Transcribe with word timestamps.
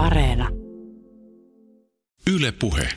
Areena. 0.00 0.48
Yle 2.34 2.52
Puhe. 2.60 2.88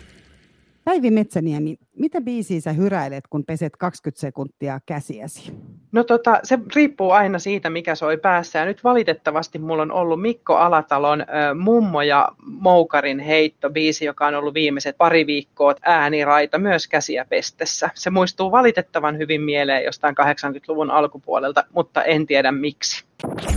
Päivi 0.83 1.11
Metsäniemi, 1.11 1.75
mitä 1.99 2.21
biisiä 2.21 2.61
sä 2.61 2.73
hyräilet, 2.73 3.23
kun 3.29 3.45
peset 3.45 3.77
20 3.77 4.21
sekuntia 4.21 4.79
käsiäsi? 4.85 5.53
No 5.91 6.03
tota, 6.03 6.39
se 6.43 6.59
riippuu 6.75 7.11
aina 7.11 7.39
siitä, 7.39 7.69
mikä 7.69 7.95
soi 7.95 8.17
päässä. 8.17 8.59
Ja 8.59 8.65
nyt 8.65 8.83
valitettavasti 8.83 9.59
mulla 9.59 9.81
on 9.81 9.91
ollut 9.91 10.21
Mikko 10.21 10.55
Alatalon 10.55 11.21
äh, 11.21 11.27
Mummo 11.59 12.01
ja 12.01 12.29
Moukarin 12.45 13.19
heitto 13.19 13.69
biisi, 13.69 14.05
joka 14.05 14.27
on 14.27 14.35
ollut 14.35 14.53
viimeiset 14.53 14.97
pari 14.97 15.27
viikkoa 15.27 15.75
ääniraita 15.81 16.57
myös 16.57 16.87
käsiä 16.87 17.25
pestessä. 17.29 17.89
Se 17.93 18.09
muistuu 18.09 18.51
valitettavan 18.51 19.17
hyvin 19.17 19.41
mieleen 19.41 19.83
jostain 19.83 20.15
80-luvun 20.21 20.91
alkupuolelta, 20.91 21.63
mutta 21.73 22.03
en 22.03 22.25
tiedä 22.25 22.51
miksi. 22.51 23.05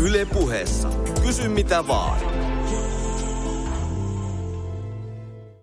Yle 0.00 0.26
Puheessa. 0.32 0.88
Kysy 1.22 1.48
mitä 1.48 1.88
vaan. 1.88 2.45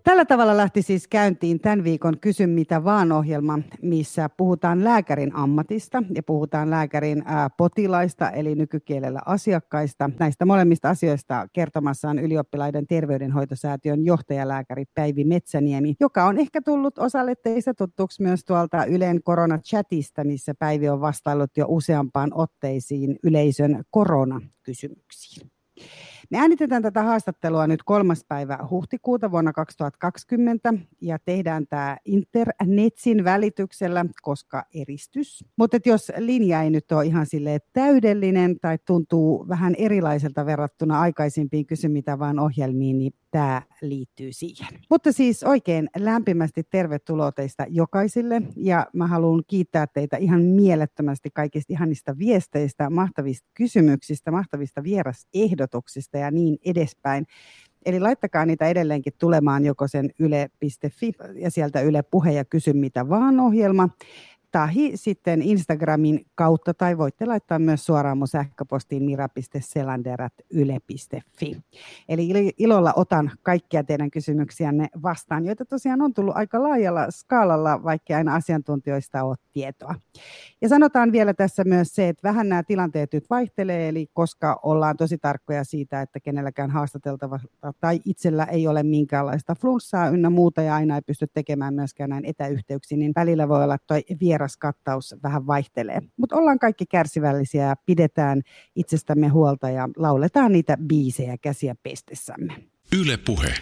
Tällä 0.04 0.24
tavalla 0.24 0.56
lähti 0.56 0.82
siis 0.82 1.08
käyntiin 1.08 1.60
tämän 1.60 1.84
viikon 1.84 2.18
Kysy 2.20 2.46
mitä 2.46 2.84
vaan 2.84 3.12
ohjelma, 3.12 3.58
missä 3.82 4.28
puhutaan 4.28 4.84
lääkärin 4.84 5.36
ammatista 5.36 6.02
ja 6.14 6.22
puhutaan 6.22 6.70
lääkärin 6.70 7.22
ää, 7.26 7.50
potilaista 7.50 8.30
eli 8.30 8.54
nykykielellä 8.54 9.20
asiakkaista. 9.26 10.10
Näistä 10.18 10.46
molemmista 10.46 10.90
asioista 10.90 11.48
kertomassaan 11.52 12.18
ylioppilaiden 12.18 12.86
terveydenhoitosäätiön 12.86 14.04
johtajalääkäri 14.04 14.84
Päivi 14.94 15.24
Metsäniemi, 15.24 15.94
joka 16.00 16.24
on 16.24 16.38
ehkä 16.38 16.62
tullut 16.62 16.98
osalle 16.98 17.34
teistä 17.34 17.74
tuttuksi 17.74 18.22
myös 18.22 18.44
tuolta 18.44 18.84
Ylen 18.84 19.22
koronachatista, 19.22 20.24
missä 20.24 20.54
Päivi 20.58 20.88
on 20.88 21.00
vastaillut 21.00 21.56
jo 21.56 21.66
useampaan 21.68 22.30
otteisiin 22.34 23.18
yleisön 23.22 23.84
koronakysymyksiin. 23.90 25.53
Me 26.30 26.38
äänitetään 26.38 26.82
tätä 26.82 27.02
haastattelua 27.02 27.66
nyt 27.66 27.82
kolmas 27.82 28.24
päivä 28.28 28.58
huhtikuuta 28.70 29.30
vuonna 29.30 29.52
2020 29.52 30.74
ja 31.00 31.18
tehdään 31.18 31.66
tämä 31.66 31.96
internetsin 32.04 33.24
välityksellä, 33.24 34.04
koska 34.22 34.64
eristys. 34.74 35.44
Mutta 35.56 35.78
jos 35.86 36.12
linja 36.18 36.62
ei 36.62 36.70
nyt 36.70 36.92
ole 36.92 37.06
ihan 37.06 37.26
täydellinen 37.72 38.60
tai 38.60 38.78
tuntuu 38.86 39.48
vähän 39.48 39.74
erilaiselta 39.78 40.46
verrattuna 40.46 41.00
aikaisempiin 41.00 41.66
kysy 41.66 41.88
mitä 41.88 42.18
vaan 42.18 42.38
ohjelmiin, 42.38 42.98
niin 42.98 43.12
tämä 43.34 43.62
liittyy 43.82 44.32
siihen. 44.32 44.68
Mutta 44.90 45.12
siis 45.12 45.42
oikein 45.42 45.88
lämpimästi 45.98 46.62
tervetuloa 46.70 47.32
teistä 47.32 47.66
jokaisille 47.68 48.42
ja 48.56 48.86
mä 48.92 49.06
haluan 49.06 49.42
kiittää 49.46 49.86
teitä 49.86 50.16
ihan 50.16 50.42
mielettömästi 50.42 51.30
kaikista 51.34 51.72
ihanista 51.72 52.18
viesteistä, 52.18 52.90
mahtavista 52.90 53.48
kysymyksistä, 53.54 54.30
mahtavista 54.30 54.82
vierasehdotuksista 54.82 56.13
ja 56.18 56.30
niin 56.30 56.58
edespäin. 56.64 57.26
Eli 57.86 58.00
laittakaa 58.00 58.46
niitä 58.46 58.68
edelleenkin 58.68 59.12
tulemaan 59.18 59.64
joko 59.64 59.88
sen 59.88 60.10
yle.fi 60.18 61.12
ja 61.34 61.50
sieltä 61.50 61.80
Yle 61.80 62.02
Puhe 62.02 62.32
ja 62.32 62.44
kysy 62.44 62.72
mitä 62.72 63.08
vaan 63.08 63.40
ohjelma 63.40 63.88
tahi 64.54 64.92
sitten 64.94 65.42
Instagramin 65.42 66.26
kautta 66.34 66.74
tai 66.74 66.98
voitte 66.98 67.26
laittaa 67.26 67.58
myös 67.58 67.86
suoraan 67.86 68.18
mun 68.18 68.28
sähköpostiin 68.28 69.02
mira.selander.yle.fi. 69.02 71.62
Eli 72.08 72.52
ilolla 72.58 72.92
otan 72.96 73.30
kaikkia 73.42 73.84
teidän 73.84 74.10
kysymyksiänne 74.10 74.88
vastaan, 75.02 75.46
joita 75.46 75.64
tosiaan 75.64 76.02
on 76.02 76.14
tullut 76.14 76.36
aika 76.36 76.62
laajalla 76.62 77.10
skaalalla, 77.10 77.82
vaikka 77.82 78.16
aina 78.16 78.34
asiantuntijoista 78.34 79.22
ole 79.22 79.36
tietoa. 79.52 79.94
Ja 80.62 80.68
sanotaan 80.68 81.12
vielä 81.12 81.34
tässä 81.34 81.64
myös 81.64 81.94
se, 81.94 82.08
että 82.08 82.28
vähän 82.28 82.48
nämä 82.48 82.62
tilanteet 82.62 83.12
nyt 83.12 83.24
vaihtelee, 83.30 83.88
eli 83.88 84.06
koska 84.12 84.60
ollaan 84.62 84.96
tosi 84.96 85.18
tarkkoja 85.18 85.64
siitä, 85.64 86.02
että 86.02 86.20
kenelläkään 86.20 86.70
haastateltava 86.70 87.40
tai 87.80 88.00
itsellä 88.04 88.44
ei 88.44 88.66
ole 88.66 88.82
minkäänlaista 88.82 89.54
flunssaa 89.54 90.08
ynnä 90.08 90.30
muuta 90.30 90.62
ja 90.62 90.74
aina 90.74 90.94
ei 90.94 91.02
pysty 91.02 91.26
tekemään 91.34 91.74
myöskään 91.74 92.10
näin 92.10 92.24
etäyhteyksiin, 92.24 92.98
niin 92.98 93.12
välillä 93.16 93.48
voi 93.48 93.64
olla 93.64 93.78
toi 93.86 94.04
vieras 94.20 94.43
kattaus 94.56 95.14
vähän 95.22 95.46
vaihtelee. 95.46 96.00
Mutta 96.16 96.36
ollaan 96.36 96.58
kaikki 96.58 96.86
kärsivällisiä 96.86 97.64
ja 97.64 97.76
pidetään 97.86 98.42
itsestämme 98.76 99.28
huolta 99.28 99.70
ja 99.70 99.88
lauletaan 99.96 100.52
niitä 100.52 100.78
biisejä 100.86 101.38
käsiä 101.38 101.74
pestessämme. 101.82 102.54
Yle 103.00 103.16
Puhe. 103.16 103.54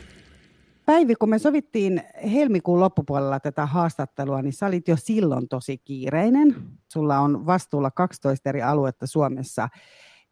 Päivi, 0.86 1.14
kun 1.14 1.28
me 1.28 1.38
sovittiin 1.38 2.02
helmikuun 2.32 2.80
loppupuolella 2.80 3.40
tätä 3.40 3.66
haastattelua, 3.66 4.42
niin 4.42 4.52
sä 4.52 4.66
olit 4.66 4.88
jo 4.88 4.96
silloin 4.96 5.48
tosi 5.48 5.78
kiireinen. 5.78 6.56
Sulla 6.88 7.18
on 7.18 7.46
vastuulla 7.46 7.90
12 7.90 8.48
eri 8.48 8.62
aluetta 8.62 9.06
Suomessa 9.06 9.68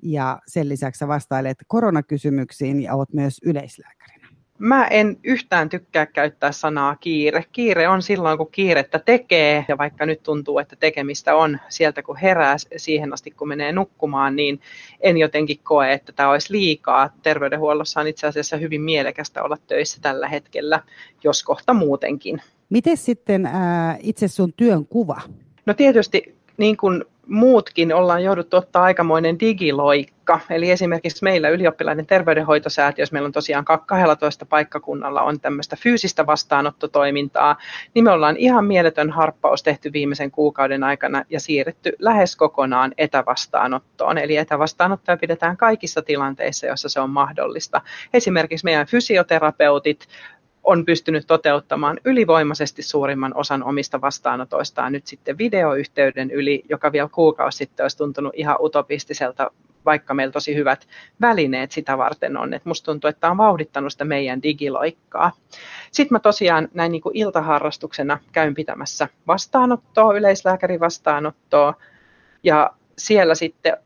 ja 0.02 0.38
sen 0.46 0.68
lisäksi 0.68 0.98
sä 0.98 1.08
vastailet 1.08 1.58
koronakysymyksiin 1.66 2.82
ja 2.82 2.94
oot 2.94 3.12
myös 3.12 3.40
yleislääkärinä. 3.44 4.19
Mä 4.62 4.86
en 4.86 5.16
yhtään 5.24 5.68
tykkää 5.68 6.06
käyttää 6.06 6.52
sanaa 6.52 6.96
kiire. 6.96 7.44
Kiire 7.52 7.88
on 7.88 8.02
silloin, 8.02 8.38
kun 8.38 8.50
kiirettä 8.52 8.98
tekee, 8.98 9.64
ja 9.68 9.78
vaikka 9.78 10.06
nyt 10.06 10.22
tuntuu, 10.22 10.58
että 10.58 10.76
tekemistä 10.76 11.36
on 11.36 11.58
sieltä, 11.68 12.02
kun 12.02 12.16
herää 12.16 12.56
siihen 12.76 13.12
asti, 13.12 13.30
kun 13.30 13.48
menee 13.48 13.72
nukkumaan, 13.72 14.36
niin 14.36 14.60
en 15.00 15.16
jotenkin 15.16 15.58
koe, 15.62 15.92
että 15.92 16.12
tämä 16.12 16.30
olisi 16.30 16.52
liikaa. 16.52 17.10
Terveydenhuollossa 17.22 18.00
on 18.00 18.06
itse 18.06 18.26
asiassa 18.26 18.56
hyvin 18.56 18.80
mielekästä 18.80 19.42
olla 19.42 19.56
töissä 19.66 19.98
tällä 20.00 20.28
hetkellä, 20.28 20.82
jos 21.24 21.42
kohta 21.42 21.74
muutenkin. 21.74 22.42
Miten 22.70 22.96
sitten 22.96 23.46
ää, 23.46 23.96
itse 24.00 24.28
sun 24.28 24.52
työn 24.52 24.86
kuva? 24.86 25.20
No 25.66 25.74
tietysti 25.74 26.34
niin 26.56 26.76
kuin 26.76 27.04
muutkin 27.26 27.94
ollaan 27.94 28.24
jouduttu 28.24 28.56
ottaa 28.56 28.82
aikamoinen 28.82 29.40
digiloikka. 29.40 30.40
Eli 30.50 30.70
esimerkiksi 30.70 31.24
meillä 31.24 31.48
ylioppilaiden 31.48 32.06
terveydenhoitosäätiössä, 32.06 33.12
meillä 33.12 33.26
on 33.26 33.32
tosiaan 33.32 33.64
12 33.64 34.46
paikkakunnalla 34.46 35.22
on 35.22 35.40
tämmöistä 35.40 35.76
fyysistä 35.76 36.26
vastaanottotoimintaa, 36.26 37.56
niin 37.94 38.04
me 38.04 38.10
ollaan 38.10 38.36
ihan 38.36 38.64
mieletön 38.64 39.10
harppaus 39.10 39.62
tehty 39.62 39.92
viimeisen 39.92 40.30
kuukauden 40.30 40.84
aikana 40.84 41.24
ja 41.30 41.40
siirretty 41.40 41.92
lähes 41.98 42.36
kokonaan 42.36 42.92
etävastaanottoon. 42.98 44.18
Eli 44.18 44.36
etävastaanottoja 44.36 45.16
pidetään 45.16 45.56
kaikissa 45.56 46.02
tilanteissa, 46.02 46.66
joissa 46.66 46.88
se 46.88 47.00
on 47.00 47.10
mahdollista. 47.10 47.80
Esimerkiksi 48.14 48.64
meidän 48.64 48.86
fysioterapeutit, 48.86 50.06
on 50.64 50.84
pystynyt 50.84 51.26
toteuttamaan 51.26 52.00
ylivoimaisesti 52.04 52.82
suurimman 52.82 53.36
osan 53.36 53.64
omista 53.64 54.00
vastaanotoistaan 54.00 54.92
nyt 54.92 55.06
sitten 55.06 55.38
videoyhteyden 55.38 56.30
yli, 56.30 56.64
joka 56.68 56.92
vielä 56.92 57.08
kuukausi 57.12 57.58
sitten 57.58 57.84
olisi 57.84 57.96
tuntunut 57.96 58.32
ihan 58.36 58.56
utopistiselta, 58.60 59.50
vaikka 59.84 60.14
meillä 60.14 60.32
tosi 60.32 60.54
hyvät 60.54 60.88
välineet 61.20 61.72
sitä 61.72 61.98
varten 61.98 62.36
on. 62.36 62.54
Et 62.54 62.64
musta 62.64 62.84
tuntuu, 62.84 63.08
että 63.08 63.20
tämä 63.20 63.30
on 63.30 63.36
vauhdittanut 63.36 63.92
sitä 63.92 64.04
meidän 64.04 64.42
digiloikkaa. 64.42 65.32
Sitten 65.92 66.14
mä 66.14 66.18
tosiaan 66.18 66.68
näin 66.74 66.92
niin 66.92 67.02
kuin 67.02 67.16
iltaharrastuksena 67.16 68.18
käyn 68.32 68.54
pitämässä 68.54 69.08
vastaanottoa, 69.26 70.16
yleislääkärin 70.16 70.80
vastaanottoa, 70.80 71.74
ja 72.42 72.70
siellä 72.98 73.34
sitten 73.34 73.76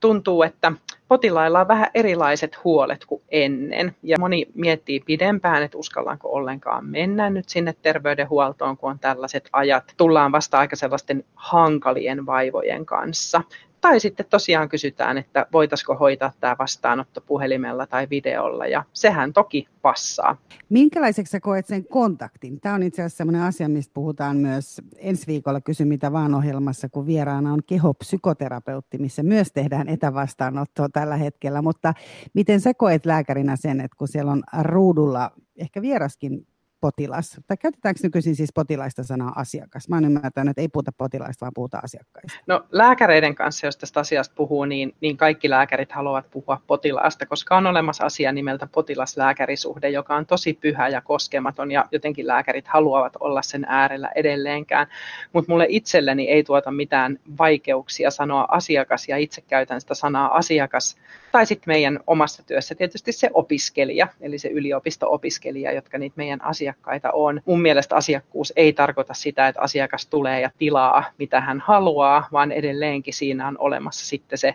tuntuu, 0.00 0.42
että 0.42 0.72
potilailla 1.08 1.60
on 1.60 1.68
vähän 1.68 1.90
erilaiset 1.94 2.64
huolet 2.64 3.04
kuin 3.06 3.22
ennen. 3.28 3.96
Ja 4.02 4.18
moni 4.18 4.46
miettii 4.54 5.00
pidempään, 5.00 5.62
että 5.62 5.78
uskallaanko 5.78 6.28
ollenkaan 6.32 6.86
mennä 6.86 7.30
nyt 7.30 7.48
sinne 7.48 7.74
terveydenhuoltoon, 7.82 8.76
kun 8.76 8.90
on 8.90 8.98
tällaiset 8.98 9.48
ajat. 9.52 9.94
Tullaan 9.96 10.32
vasta 10.32 10.58
aika 10.58 10.76
sellaisten 10.76 11.24
hankalien 11.34 12.26
vaivojen 12.26 12.86
kanssa. 12.86 13.42
Tai 13.86 14.00
sitten 14.00 14.26
tosiaan 14.30 14.68
kysytään, 14.68 15.18
että 15.18 15.46
voitaisiko 15.52 15.94
hoitaa 15.94 16.32
tämä 16.40 16.56
vastaanotto 16.58 17.20
puhelimella 17.20 17.86
tai 17.86 18.06
videolla, 18.10 18.66
ja 18.66 18.84
sehän 18.92 19.32
toki 19.32 19.68
passaa. 19.82 20.36
Minkälaiseksi 20.68 21.30
sä 21.30 21.40
koet 21.40 21.66
sen 21.66 21.84
kontaktin? 21.84 22.60
Tämä 22.60 22.74
on 22.74 22.82
itse 22.82 23.02
asiassa 23.02 23.16
sellainen 23.16 23.42
asia, 23.42 23.68
mistä 23.68 23.94
puhutaan 23.94 24.36
myös 24.36 24.82
ensi 24.96 25.26
viikolla 25.26 25.60
Kysy 25.60 25.84
mitä 25.84 26.12
vaan 26.12 26.34
ohjelmassa, 26.34 26.88
kun 26.88 27.06
vieraana 27.06 27.52
on 27.52 27.60
kehopsykoterapeutti, 27.66 28.98
missä 28.98 29.22
myös 29.22 29.52
tehdään 29.52 29.88
etävastaanottoa 29.88 30.88
tällä 30.88 31.16
hetkellä. 31.16 31.62
Mutta 31.62 31.94
miten 32.34 32.60
sä 32.60 32.74
koet 32.74 33.06
lääkärinä 33.06 33.56
sen, 33.56 33.80
että 33.80 33.96
kun 33.98 34.08
siellä 34.08 34.32
on 34.32 34.42
ruudulla 34.62 35.30
ehkä 35.56 35.82
vieraskin 35.82 36.46
potilas, 36.80 37.40
tai 37.46 37.56
käytetäänkö 37.56 38.00
nykyisin 38.02 38.36
siis 38.36 38.50
potilaista 38.54 39.04
sanaa 39.04 39.32
asiakas? 39.36 39.88
Mä 39.88 39.96
oon 39.96 40.04
ymmärtänyt, 40.04 40.50
että 40.50 40.60
ei 40.60 40.68
puhuta 40.68 40.92
potilaista, 40.98 41.40
vaan 41.40 41.52
puhuta 41.54 41.78
asiakkaista. 41.84 42.38
No 42.46 42.66
lääkäreiden 42.72 43.34
kanssa, 43.34 43.66
jos 43.66 43.76
tästä 43.76 44.00
asiasta 44.00 44.34
puhuu, 44.36 44.64
niin, 44.64 44.94
niin 45.00 45.16
kaikki 45.16 45.50
lääkärit 45.50 45.92
haluavat 45.92 46.30
puhua 46.30 46.60
potilaasta, 46.66 47.26
koska 47.26 47.56
on 47.56 47.66
olemassa 47.66 48.04
asia 48.04 48.32
nimeltä 48.32 48.66
potilaslääkärisuhde, 48.66 49.90
joka 49.90 50.16
on 50.16 50.26
tosi 50.26 50.58
pyhä 50.60 50.88
ja 50.88 51.00
koskematon, 51.00 51.70
ja 51.70 51.84
jotenkin 51.92 52.26
lääkärit 52.26 52.68
haluavat 52.68 53.12
olla 53.20 53.42
sen 53.42 53.66
äärellä 53.68 54.10
edelleenkään. 54.14 54.86
Mutta 55.32 55.52
mulle 55.52 55.66
itselleni 55.68 56.28
ei 56.28 56.44
tuota 56.44 56.70
mitään 56.70 57.18
vaikeuksia 57.38 58.10
sanoa 58.10 58.46
asiakas, 58.48 59.08
ja 59.08 59.16
itse 59.16 59.40
käytän 59.40 59.80
sitä 59.80 59.94
sanaa 59.94 60.36
asiakas, 60.36 60.96
tai 61.32 61.46
sitten 61.46 61.72
meidän 61.72 62.00
omassa 62.06 62.42
työssä 62.42 62.74
tietysti 62.74 63.12
se 63.12 63.30
opiskelija, 63.34 64.08
eli 64.20 64.38
se 64.38 64.48
yliopisto-opiskelija, 64.48 65.72
jotka 65.72 65.98
niitä 65.98 66.14
meidän 66.16 66.44
asiakkaita 66.44 66.65
asiakkaita 66.66 67.10
on. 67.12 67.40
Mun 67.44 67.62
mielestä 67.62 67.96
asiakkuus 67.96 68.52
ei 68.56 68.72
tarkoita 68.72 69.14
sitä, 69.14 69.48
että 69.48 69.60
asiakas 69.60 70.06
tulee 70.06 70.40
ja 70.40 70.50
tilaa, 70.58 71.04
mitä 71.18 71.40
hän 71.40 71.60
haluaa, 71.60 72.28
vaan 72.32 72.52
edelleenkin 72.52 73.14
siinä 73.14 73.48
on 73.48 73.56
olemassa 73.58 74.06
sitten 74.06 74.38
se 74.38 74.54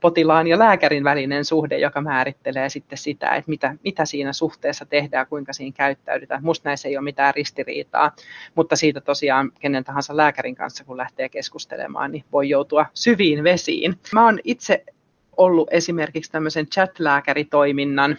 potilaan 0.00 0.46
ja 0.46 0.58
lääkärin 0.58 1.04
välinen 1.04 1.44
suhde, 1.44 1.78
joka 1.78 2.00
määrittelee 2.00 2.68
sitten 2.68 2.98
sitä, 2.98 3.34
että 3.34 3.50
mitä, 3.50 3.74
mitä 3.84 4.04
siinä 4.04 4.32
suhteessa 4.32 4.86
tehdään, 4.86 5.26
kuinka 5.26 5.52
siinä 5.52 5.74
käyttäydytään. 5.76 6.44
Musta 6.44 6.68
näissä 6.68 6.88
ei 6.88 6.96
ole 6.96 7.04
mitään 7.04 7.34
ristiriitaa, 7.34 8.12
mutta 8.54 8.76
siitä 8.76 9.00
tosiaan 9.00 9.52
kenen 9.60 9.84
tahansa 9.84 10.16
lääkärin 10.16 10.54
kanssa, 10.54 10.84
kun 10.84 10.96
lähtee 10.96 11.28
keskustelemaan, 11.28 12.12
niin 12.12 12.24
voi 12.32 12.48
joutua 12.48 12.86
syviin 12.94 13.44
vesiin. 13.44 13.94
Mä 14.12 14.24
oon 14.24 14.38
itse 14.44 14.84
ollut 15.36 15.68
esimerkiksi 15.70 16.32
tämmöisen 16.32 16.66
chat-lääkäritoiminnan 16.66 18.16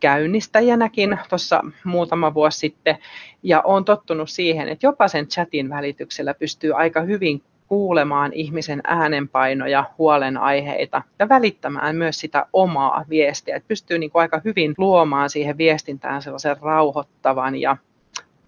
käynnistäjänäkin 0.00 1.18
tuossa 1.28 1.64
muutama 1.84 2.34
vuosi 2.34 2.58
sitten, 2.58 2.98
ja 3.42 3.62
olen 3.62 3.84
tottunut 3.84 4.30
siihen, 4.30 4.68
että 4.68 4.86
jopa 4.86 5.08
sen 5.08 5.26
chatin 5.26 5.70
välityksellä 5.70 6.34
pystyy 6.34 6.72
aika 6.72 7.00
hyvin 7.00 7.42
kuulemaan 7.68 8.32
ihmisen 8.32 8.80
äänenpainoja, 8.84 9.84
huolenaiheita 9.98 11.02
ja 11.18 11.28
välittämään 11.28 11.96
myös 11.96 12.20
sitä 12.20 12.46
omaa 12.52 13.04
viestiä. 13.08 13.56
Että 13.56 13.68
pystyy 13.68 13.98
niin 13.98 14.10
kuin 14.10 14.20
aika 14.20 14.40
hyvin 14.44 14.74
luomaan 14.78 15.30
siihen 15.30 15.58
viestintään 15.58 16.22
sellaisen 16.22 16.56
rauhoittavan 16.62 17.56
ja 17.56 17.76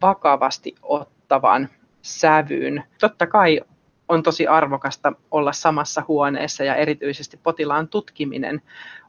vakavasti 0.03 0.75
ottavan 0.83 1.69
sävyyn. 2.03 2.85
Totta 3.01 3.27
kai 3.27 3.61
on 4.09 4.23
tosi 4.23 4.47
arvokasta 4.47 5.13
olla 5.31 5.53
samassa 5.53 6.03
huoneessa 6.09 6.65
ja 6.65 6.75
erityisesti 6.75 7.41
potilaan 7.43 7.89
tutkiminen 7.89 8.63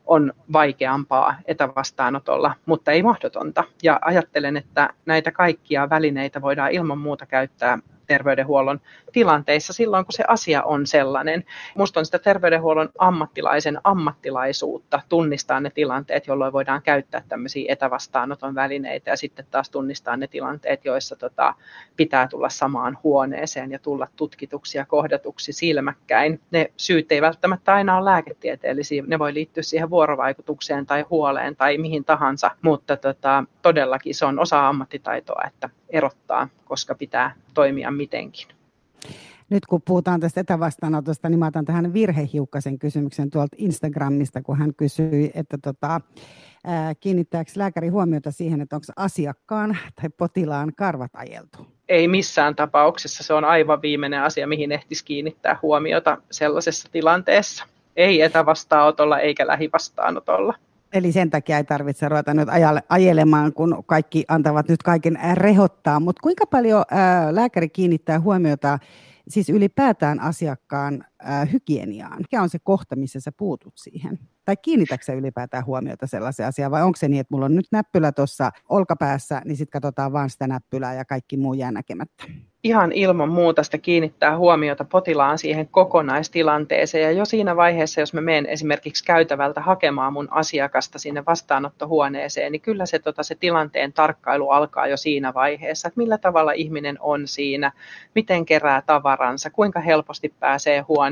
on 0.05 0.33
vaikeampaa 0.53 1.35
etävastaanotolla, 1.45 2.53
mutta 2.65 2.91
ei 2.91 3.03
mahdotonta. 3.03 3.63
Ja 3.83 3.99
ajattelen, 4.01 4.57
että 4.57 4.89
näitä 5.05 5.31
kaikkia 5.31 5.89
välineitä 5.89 6.41
voidaan 6.41 6.71
ilman 6.71 6.97
muuta 6.97 7.25
käyttää 7.25 7.79
terveydenhuollon 8.11 8.81
tilanteissa 9.11 9.73
silloin, 9.73 10.05
kun 10.05 10.13
se 10.13 10.23
asia 10.27 10.63
on 10.63 10.87
sellainen. 10.87 11.43
Minusta 11.75 11.99
on 11.99 12.05
sitä 12.05 12.19
terveydenhuollon 12.19 12.89
ammattilaisen 12.97 13.79
ammattilaisuutta 13.83 15.01
tunnistaa 15.09 15.59
ne 15.59 15.69
tilanteet, 15.69 16.27
jolloin 16.27 16.53
voidaan 16.53 16.81
käyttää 16.81 17.23
tämmöisiä 17.29 17.73
etävastaanoton 17.73 18.55
välineitä 18.55 19.11
ja 19.11 19.17
sitten 19.17 19.45
taas 19.51 19.69
tunnistaa 19.69 20.17
ne 20.17 20.27
tilanteet, 20.27 20.85
joissa 20.85 21.15
tota, 21.15 21.53
pitää 21.97 22.27
tulla 22.27 22.49
samaan 22.49 22.97
huoneeseen 23.03 23.71
ja 23.71 23.79
tulla 23.79 24.07
tutkituksi 24.15 24.77
ja 24.77 24.85
kohdatuksi 24.85 25.53
silmäkkäin. 25.53 26.41
Ne 26.51 26.71
syyt 26.77 27.11
ei 27.11 27.21
välttämättä 27.21 27.73
aina 27.73 27.97
ole 27.97 28.05
lääketieteellisiä, 28.05 29.03
ne 29.07 29.19
voi 29.19 29.33
liittyä 29.33 29.63
siihen 29.63 29.89
vuorovaikutukseen 29.89 30.85
tai 30.85 31.05
huoleen 31.09 31.55
tai 31.55 31.77
mihin 31.77 32.05
tahansa, 32.05 32.51
mutta 32.61 32.97
tota, 32.97 33.43
todellakin 33.61 34.15
se 34.15 34.25
on 34.25 34.39
osa 34.39 34.67
ammattitaitoa, 34.67 35.41
että 35.47 35.69
erottaa, 35.89 36.47
koska 36.71 36.95
pitää 36.95 37.35
toimia 37.53 37.91
mitenkin. 37.91 38.47
Nyt 39.49 39.65
kun 39.65 39.81
puhutaan 39.85 40.19
tästä 40.19 40.41
etävastaanotosta, 40.41 41.29
niin 41.29 41.39
mä 41.39 41.47
otan 41.47 41.65
tähän 41.65 41.93
virhehiukkasen 41.93 42.79
kysymyksen 42.79 43.29
tuolta 43.29 43.55
Instagramista, 43.59 44.41
kun 44.41 44.57
hän 44.57 44.75
kysyi, 44.75 45.31
että 45.33 45.57
tota, 45.57 46.01
ää, 46.63 46.95
kiinnittääkö 46.95 47.51
lääkäri 47.55 47.87
huomiota 47.87 48.31
siihen, 48.31 48.61
että 48.61 48.75
onko 48.75 48.85
asiakkaan 48.95 49.77
tai 50.01 50.09
potilaan 50.17 50.71
karvat 50.77 51.11
ajeltu? 51.13 51.67
Ei 51.89 52.07
missään 52.07 52.55
tapauksessa. 52.55 53.23
Se 53.23 53.33
on 53.33 53.45
aivan 53.45 53.81
viimeinen 53.81 54.23
asia, 54.23 54.47
mihin 54.47 54.71
ehtisi 54.71 55.05
kiinnittää 55.05 55.59
huomiota 55.61 56.17
sellaisessa 56.31 56.89
tilanteessa. 56.91 57.65
Ei 57.95 58.21
etävastaanotolla 58.21 59.19
eikä 59.19 59.47
lähivastaanotolla. 59.47 60.53
Eli 60.93 61.11
sen 61.11 61.29
takia 61.29 61.57
ei 61.57 61.63
tarvitse 61.63 62.09
ruveta 62.09 62.33
nyt 62.33 62.47
ajelemaan, 62.89 63.53
kun 63.53 63.83
kaikki 63.85 64.25
antavat 64.27 64.69
nyt 64.69 64.83
kaiken 64.83 65.19
rehottaa. 65.33 65.99
Mutta 65.99 66.21
kuinka 66.23 66.45
paljon 66.45 66.83
ää, 66.91 67.35
lääkäri 67.35 67.69
kiinnittää 67.69 68.19
huomiota 68.19 68.79
siis 69.27 69.49
ylipäätään 69.49 70.19
asiakkaan 70.19 71.05
hygieniaan? 71.51 72.17
Mikä 72.17 72.41
on 72.41 72.49
se 72.49 72.59
kohta, 72.63 72.95
missä 72.95 73.19
sä 73.19 73.31
puutut 73.37 73.73
siihen? 73.75 74.19
Tai 74.45 74.57
kiinnitätkö 74.57 75.13
ylipäätään 75.13 75.65
huomiota 75.65 76.07
sellaiseen 76.07 76.49
asiaan, 76.49 76.71
vai 76.71 76.83
onko 76.83 76.97
se 76.97 77.07
niin, 77.07 77.19
että 77.19 77.33
mulla 77.33 77.45
on 77.45 77.55
nyt 77.55 77.67
näppylä 77.71 78.11
tuossa 78.11 78.51
olkapäässä, 78.69 79.41
niin 79.45 79.57
sitten 79.57 79.81
katsotaan 79.81 80.13
vaan 80.13 80.29
sitä 80.29 80.47
näppylää 80.47 80.93
ja 80.93 81.05
kaikki 81.05 81.37
muu 81.37 81.53
jää 81.53 81.71
näkemättä? 81.71 82.23
ihan 82.63 82.91
ilman 82.91 83.29
muuta 83.29 83.63
sitä 83.63 83.77
kiinnittää 83.77 84.37
huomiota 84.37 84.85
potilaan 84.85 85.37
siihen 85.37 85.67
kokonaistilanteeseen. 85.67 87.03
Ja 87.03 87.11
jo 87.11 87.25
siinä 87.25 87.55
vaiheessa, 87.55 87.99
jos 87.99 88.13
mä 88.13 88.21
menen 88.21 88.45
esimerkiksi 88.45 89.03
käytävältä 89.03 89.61
hakemaan 89.61 90.13
mun 90.13 90.27
asiakasta 90.31 90.99
sinne 90.99 91.23
vastaanottohuoneeseen, 91.25 92.51
niin 92.51 92.61
kyllä 92.61 92.85
se, 92.85 92.99
tota, 92.99 93.23
se 93.23 93.35
tilanteen 93.35 93.93
tarkkailu 93.93 94.49
alkaa 94.49 94.87
jo 94.87 94.97
siinä 94.97 95.33
vaiheessa, 95.33 95.87
että 95.87 95.97
millä 95.97 96.17
tavalla 96.17 96.51
ihminen 96.51 96.97
on 96.99 97.27
siinä, 97.27 97.71
miten 98.15 98.45
kerää 98.45 98.81
tavaransa, 98.81 99.49
kuinka 99.49 99.79
helposti 99.79 100.33
pääsee 100.39 100.79
huoneeseen. 100.79 101.10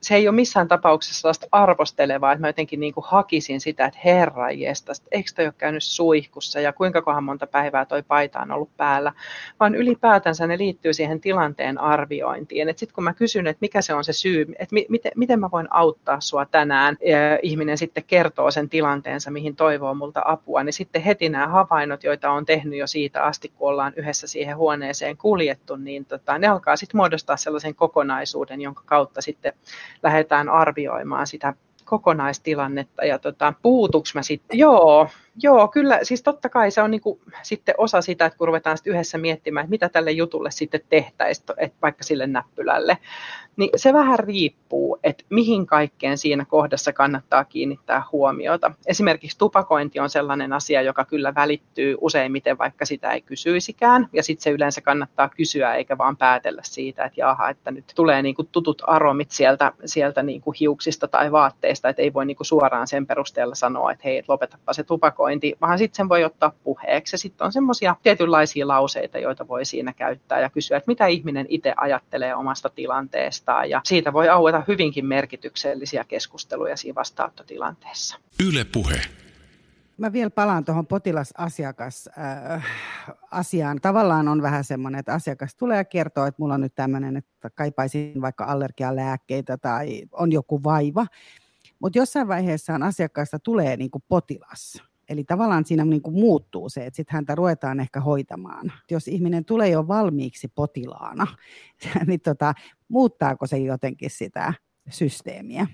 Se 0.00 0.14
ei 0.14 0.28
ole 0.28 0.34
missään 0.34 0.68
tapauksessa 0.68 1.20
sellaista 1.20 1.46
arvostelevaa, 1.52 2.32
että 2.32 2.40
mä 2.40 2.48
jotenkin 2.48 2.80
niin 2.80 2.94
kuin 2.94 3.04
hakisin 3.08 3.60
sitä, 3.60 3.84
että 3.84 4.00
herra 4.04 4.50
jesta, 4.50 4.92
eikö 5.12 5.30
toi 5.34 5.44
ole 5.44 5.54
käynyt 5.58 5.82
suihkussa 5.82 6.60
ja 6.60 6.72
kuinka 6.72 7.02
kohan 7.02 7.24
monta 7.24 7.46
päivää 7.46 7.84
toi 7.84 8.02
paita 8.02 8.40
on 8.40 8.50
ollut 8.50 8.76
päällä, 8.76 9.12
vaan 9.60 9.74
ylipäätänsä 9.74 10.46
ne 10.46 10.58
liittyy 10.58 10.92
siihen 10.94 11.20
tilanteen 11.20 11.78
arviointiin. 11.78 12.68
Sitten 12.76 12.94
kun 12.94 13.04
mä 13.04 13.14
kysyn, 13.14 13.46
että 13.46 13.60
mikä 13.60 13.82
se 13.82 13.94
on 13.94 14.04
se 14.04 14.12
syy, 14.12 14.46
että 14.58 14.74
mi- 14.74 14.86
miten, 14.88 15.12
miten 15.16 15.40
mä 15.40 15.50
voin 15.50 15.66
auttaa 15.70 16.20
sua 16.20 16.46
tänään, 16.46 16.96
ja 17.06 17.38
ihminen 17.42 17.78
sitten 17.78 18.04
kertoo 18.06 18.50
sen 18.50 18.68
tilanteensa, 18.68 19.30
mihin 19.30 19.56
toivoo 19.56 19.94
multa 19.94 20.22
apua, 20.24 20.62
niin 20.62 20.72
sitten 20.72 21.02
heti 21.02 21.28
nämä 21.28 21.46
havainnot, 21.46 22.04
joita 22.04 22.30
on 22.30 22.46
tehnyt 22.46 22.78
jo 22.78 22.86
siitä 22.86 23.22
asti, 23.22 23.48
kun 23.48 23.68
ollaan 23.68 23.92
yhdessä 23.96 24.26
siihen 24.26 24.56
huoneeseen 24.56 25.16
kuljettu, 25.16 25.76
niin 25.76 26.04
tota, 26.04 26.38
ne 26.38 26.46
alkaa 26.46 26.76
sitten 26.76 26.98
muodostaa 26.98 27.36
sellaisen 27.36 27.74
kokonaisuuden, 27.74 28.60
jonka 28.60 28.82
kautta 28.86 29.22
sitten 29.26 29.52
lähdetään 30.02 30.48
arvioimaan 30.48 31.26
sitä 31.26 31.54
kokonaistilannetta 31.84 33.04
ja 33.04 33.18
tota, 33.18 33.54
puutuks 33.62 34.14
mä 34.14 34.22
sitten? 34.22 34.58
Joo, 34.58 35.08
joo, 35.42 35.68
kyllä, 35.68 35.98
siis 36.02 36.22
totta 36.22 36.48
kai 36.48 36.70
se 36.70 36.82
on 36.82 36.90
niinku 36.90 37.20
sitten 37.42 37.74
osa 37.78 38.00
sitä, 38.00 38.26
että 38.26 38.38
kun 38.38 38.48
ruvetaan 38.48 38.76
sitten 38.76 38.92
yhdessä 38.92 39.18
miettimään, 39.18 39.64
että 39.64 39.70
mitä 39.70 39.88
tälle 39.88 40.10
jutulle 40.10 40.50
sitten 40.50 40.80
tehtäisiin, 40.88 41.46
että 41.56 41.78
vaikka 41.82 42.04
sille 42.04 42.26
näppylälle, 42.26 42.98
niin 43.56 43.70
se 43.76 43.92
vähän 43.92 44.18
riippuu, 44.18 44.98
että 45.02 45.24
mihin 45.30 45.66
kaikkeen 45.66 46.18
siinä 46.18 46.44
kohdassa 46.44 46.92
kannattaa 46.92 47.44
kiinnittää 47.44 48.02
huomiota. 48.12 48.72
Esimerkiksi 48.86 49.38
tupakointi 49.38 50.00
on 50.00 50.10
sellainen 50.10 50.52
asia, 50.52 50.82
joka 50.82 51.04
kyllä 51.04 51.34
välittyy 51.34 51.96
useimmiten, 52.00 52.58
vaikka 52.58 52.84
sitä 52.84 53.12
ei 53.12 53.20
kysyisikään, 53.20 54.08
ja 54.12 54.22
sitten 54.22 54.42
se 54.42 54.50
yleensä 54.50 54.80
kannattaa 54.80 55.28
kysyä, 55.28 55.74
eikä 55.74 55.98
vaan 55.98 56.16
päätellä 56.16 56.62
siitä, 56.64 57.04
että 57.04 57.20
jaha, 57.20 57.50
että 57.50 57.70
nyt 57.70 57.92
tulee 57.94 58.22
niinku 58.22 58.44
tutut 58.44 58.82
aromit 58.86 59.30
sieltä, 59.30 59.72
sieltä 59.84 60.22
niinku 60.22 60.54
hiuksista 60.60 61.08
tai 61.08 61.32
vaatteista, 61.32 61.88
että 61.88 62.02
ei 62.02 62.12
voi 62.12 62.26
niinku 62.26 62.44
suoraan 62.44 62.88
sen 62.88 63.06
perusteella 63.06 63.54
sanoa, 63.54 63.92
että 63.92 64.02
hei, 64.04 64.22
lopetapa 64.28 64.72
se 64.72 64.84
tupakointi, 64.84 65.25
vaan 65.60 65.78
sitten 65.78 65.96
sen 65.96 66.08
voi 66.08 66.24
ottaa 66.24 66.52
puheeksi. 66.64 67.14
Ja 67.14 67.18
sitten 67.18 67.44
on 67.44 67.52
semmoisia 67.52 67.96
tietynlaisia 68.02 68.68
lauseita, 68.68 69.18
joita 69.18 69.48
voi 69.48 69.64
siinä 69.64 69.92
käyttää 69.92 70.40
ja 70.40 70.50
kysyä, 70.50 70.76
että 70.76 70.90
mitä 70.90 71.06
ihminen 71.06 71.46
itse 71.48 71.74
ajattelee 71.76 72.34
omasta 72.34 72.68
tilanteesta 72.68 73.46
vastaan 73.46 73.70
ja 73.70 73.80
siitä 73.84 74.12
voi 74.12 74.28
aueta 74.28 74.62
hyvinkin 74.68 75.06
merkityksellisiä 75.06 76.04
keskusteluja 76.04 76.76
siinä 76.76 76.94
vastaanottotilanteessa. 76.94 78.18
Yle 78.48 78.64
puhe. 78.64 79.00
Mä 79.98 80.12
vielä 80.12 80.30
palaan 80.30 80.64
tuohon 80.64 80.86
potilasasiakas 80.86 82.08
äh, 82.18 82.64
asiaan. 83.30 83.80
Tavallaan 83.80 84.28
on 84.28 84.42
vähän 84.42 84.64
semmoinen, 84.64 84.98
että 84.98 85.14
asiakas 85.14 85.54
tulee 85.54 85.76
ja 85.76 85.84
kertoo, 85.84 86.26
että 86.26 86.42
mulla 86.42 86.54
on 86.54 86.60
nyt 86.60 86.74
tämmöinen, 86.74 87.16
että 87.16 87.50
kaipaisin 87.50 88.20
vaikka 88.20 88.44
allergialääkkeitä 88.44 89.56
tai 89.56 90.02
on 90.12 90.32
joku 90.32 90.62
vaiva. 90.64 91.06
Mutta 91.78 91.98
jossain 91.98 92.28
vaiheessa 92.28 92.72
asiakkaasta 92.82 93.38
tulee 93.38 93.76
niin 93.76 93.90
kuin 93.90 94.04
potilas. 94.08 94.82
Eli 95.08 95.24
tavallaan 95.24 95.64
siinä 95.64 95.84
niin 95.84 96.02
kuin 96.02 96.14
muuttuu 96.14 96.68
se, 96.68 96.86
että 96.86 96.96
sitten 96.96 97.14
häntä 97.14 97.34
ruvetaan 97.34 97.80
ehkä 97.80 98.00
hoitamaan. 98.00 98.72
Jos 98.90 99.08
ihminen 99.08 99.44
tulee 99.44 99.68
jo 99.68 99.88
valmiiksi 99.88 100.48
potilaana, 100.48 101.26
niin 102.06 102.20
tota, 102.20 102.54
muuttaako 102.88 103.46
se 103.46 103.58
jotenkin 103.58 104.10
sitä 104.10 104.54
systeemiä? 104.90 105.66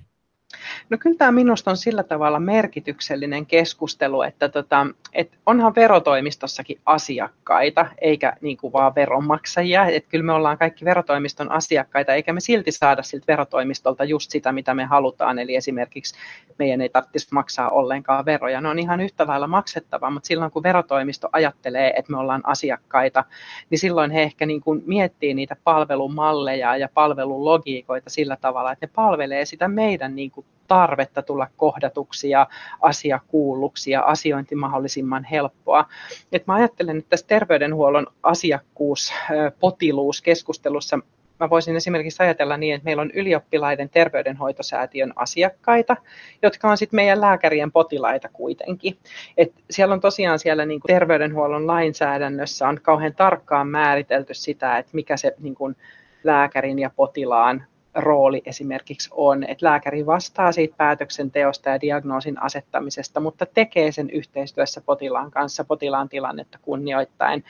No 0.90 0.98
kyllä 0.98 1.16
tämä 1.18 1.32
minusta 1.32 1.70
on 1.70 1.76
sillä 1.76 2.02
tavalla 2.02 2.40
merkityksellinen 2.40 3.46
keskustelu, 3.46 4.22
että 4.22 4.48
tota, 4.48 4.86
et 5.12 5.38
onhan 5.46 5.74
verotoimistossakin 5.74 6.80
asiakkaita, 6.86 7.86
eikä 8.00 8.32
niin 8.40 8.56
kuin 8.56 8.72
vaan 8.72 8.94
veronmaksajia. 8.94 9.86
Että 9.86 10.10
kyllä 10.10 10.24
me 10.24 10.32
ollaan 10.32 10.58
kaikki 10.58 10.84
verotoimiston 10.84 11.52
asiakkaita, 11.52 12.14
eikä 12.14 12.32
me 12.32 12.40
silti 12.40 12.72
saada 12.72 13.02
siltä 13.02 13.24
verotoimistolta 13.28 14.04
just 14.04 14.30
sitä, 14.30 14.52
mitä 14.52 14.74
me 14.74 14.84
halutaan. 14.84 15.38
Eli 15.38 15.56
esimerkiksi 15.56 16.14
meidän 16.58 16.80
ei 16.80 16.88
tarvitsisi 16.88 17.34
maksaa 17.34 17.70
ollenkaan 17.70 18.24
veroja. 18.24 18.60
Ne 18.60 18.68
on 18.68 18.78
ihan 18.78 19.00
yhtä 19.00 19.26
lailla 19.26 19.46
maksettava, 19.46 20.10
mutta 20.10 20.26
silloin 20.26 20.50
kun 20.50 20.62
verotoimisto 20.62 21.28
ajattelee, 21.32 21.92
että 21.96 22.12
me 22.12 22.18
ollaan 22.18 22.42
asiakkaita, 22.44 23.24
niin 23.70 23.78
silloin 23.78 24.10
he 24.10 24.22
ehkä 24.22 24.46
niin 24.46 24.60
kuin 24.60 24.82
miettii 24.86 25.34
niitä 25.34 25.56
palvelumalleja 25.64 26.76
ja 26.76 26.88
palvelulogiikoita 26.94 28.10
sillä 28.10 28.36
tavalla, 28.36 28.72
että 28.72 28.86
ne 28.86 28.90
palvelee 28.94 29.44
sitä 29.44 29.68
meidän 29.68 30.16
niin 30.16 30.30
kuin 30.30 30.41
tarvetta 30.68 31.22
tulla 31.22 31.46
kohdatuksi 31.56 32.30
ja 32.30 32.46
asia 32.80 33.20
kuulluksi 33.28 33.90
ja 33.90 34.02
asiointi 34.02 34.54
mahdollisimman 34.54 35.24
helppoa. 35.24 35.84
Et 36.32 36.46
mä 36.46 36.54
ajattelen, 36.54 36.98
että 36.98 37.10
tässä 37.10 37.26
terveydenhuollon 37.26 38.06
asiakkuus, 38.22 39.12
potiluus 39.60 40.22
keskustelussa 40.22 40.98
mä 41.40 41.50
voisin 41.50 41.76
esimerkiksi 41.76 42.22
ajatella 42.22 42.56
niin, 42.56 42.74
että 42.74 42.84
meillä 42.84 43.02
on 43.02 43.10
ylioppilaiden 43.10 43.88
terveydenhoitosäätiön 43.88 45.12
asiakkaita, 45.16 45.96
jotka 46.42 46.70
on 46.70 46.78
sitten 46.78 46.96
meidän 46.96 47.20
lääkärien 47.20 47.72
potilaita 47.72 48.28
kuitenkin. 48.32 48.98
Et 49.36 49.52
siellä 49.70 49.92
on 49.92 50.00
tosiaan 50.00 50.38
siellä 50.38 50.66
niin 50.66 50.80
kuin 50.80 50.88
terveydenhuollon 50.88 51.66
lainsäädännössä 51.66 52.68
on 52.68 52.80
kauhean 52.82 53.14
tarkkaan 53.14 53.68
määritelty 53.68 54.34
sitä, 54.34 54.78
että 54.78 54.90
mikä 54.94 55.16
se 55.16 55.34
niin 55.40 55.54
kuin 55.54 55.76
lääkärin 56.24 56.78
ja 56.78 56.90
potilaan 56.96 57.64
rooli 57.94 58.42
esimerkiksi 58.46 59.08
on, 59.12 59.44
että 59.44 59.66
lääkäri 59.66 60.06
vastaa 60.06 60.52
siitä 60.52 60.74
päätöksenteosta 60.76 61.70
ja 61.70 61.80
diagnoosin 61.80 62.42
asettamisesta, 62.42 63.20
mutta 63.20 63.46
tekee 63.46 63.92
sen 63.92 64.10
yhteistyössä 64.10 64.80
potilaan 64.80 65.30
kanssa 65.30 65.64
potilaan 65.64 66.08
tilannetta 66.08 66.58
kunnioittain. 66.62 67.44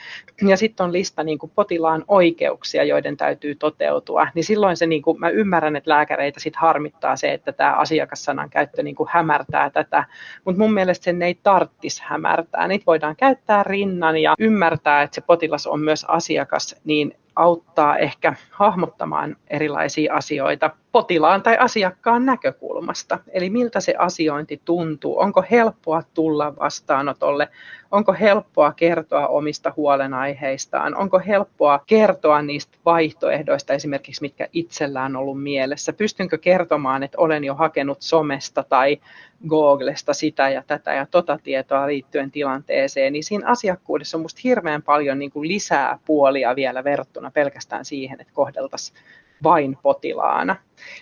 Ja 0.49 0.57
sitten 0.57 0.85
on 0.85 0.93
lista 0.93 1.23
niin 1.23 1.39
kuin 1.39 1.53
potilaan 1.55 2.05
oikeuksia, 2.09 2.85
joiden 2.85 3.17
täytyy 3.17 3.55
toteutua. 3.55 4.27
Niin 4.35 4.45
silloin 4.45 4.77
se, 4.77 4.87
niin 4.87 5.03
kuin, 5.03 5.21
mä 5.21 5.29
ymmärrän, 5.29 5.77
että 5.77 5.91
lääkäreitä 5.91 6.41
sit 6.41 6.57
harmittaa 6.57 7.17
se, 7.17 7.33
että 7.33 7.53
tämä 7.53 7.73
asiakassanan 7.73 8.51
käyttö 8.51 8.83
niin 8.83 8.97
kuin 8.97 9.09
hämärtää 9.13 9.71
tätä, 9.71 10.05
mutta 10.45 10.59
mun 10.59 10.75
mielestä 10.75 11.05
sen 11.05 11.23
ei 11.23 11.39
tarttisi 11.43 12.03
hämärtää. 12.05 12.69
Niitä 12.69 12.87
voidaan 12.87 13.17
käyttää 13.17 13.63
rinnan 13.63 14.19
ja 14.19 14.35
ymmärtää, 14.39 15.03
että 15.03 15.15
se 15.15 15.21
potilas 15.21 15.67
on 15.67 15.81
myös 15.81 16.05
asiakas, 16.09 16.77
niin 16.85 17.15
auttaa 17.37 17.99
ehkä 17.99 18.35
hahmottamaan 18.51 19.37
erilaisia 19.51 20.15
asioita 20.15 20.71
potilaan 20.93 21.43
tai 21.43 21.57
asiakkaan 21.57 22.27
näkökulmasta. 22.27 23.19
Eli 23.29 23.51
miltä 23.51 23.81
se 23.81 23.95
asiointi 23.99 24.61
tuntuu, 24.65 25.19
onko 25.19 25.45
helppoa 25.51 26.03
tulla 26.15 26.57
vastaanotolle, 26.57 27.49
onko 27.91 28.17
helppoa 28.21 28.73
kertoa 28.73 29.27
omista 29.27 29.73
huolenaiheistaan, 29.77 30.95
onko 30.95 31.21
helppoa 31.27 31.81
kertoa 31.87 32.43
niistä 32.43 32.79
vaihtoehdoista 32.85 33.73
esimerkiksi, 33.73 34.23
mitkä 34.23 34.49
itsellään 34.53 35.17
on 35.17 35.23
ollut 35.23 35.43
mielessä. 35.43 35.93
Pystynkö 35.93 36.39
kertomaan, 36.39 37.03
että 37.03 37.19
olen 37.19 37.45
jo 37.45 37.55
hakenut 37.55 38.03
somesta 38.03 38.65
tai 38.69 39.01
Googlesta 39.49 40.15
sitä 40.15 40.49
ja 40.49 40.63
tätä 40.67 40.95
ja 40.95 41.07
tota 41.11 41.39
tietoa 41.43 41.87
liittyen 41.87 42.31
tilanteeseen, 42.31 43.13
niin 43.13 43.25
siinä 43.25 43.49
asiakkuudessa 43.49 44.17
on 44.17 44.21
minusta 44.21 44.41
hirveän 44.45 44.83
paljon 44.83 45.19
niin 45.19 45.31
kuin 45.31 45.49
lisää 45.49 45.99
puolia 46.05 46.57
vielä 46.57 46.85
verrattuna 46.85 47.31
pelkästään 47.31 47.85
siihen, 47.85 48.21
että 48.21 48.33
kohdeltaisiin 48.33 48.99
vain 49.43 49.79
potilaana. 49.83 50.57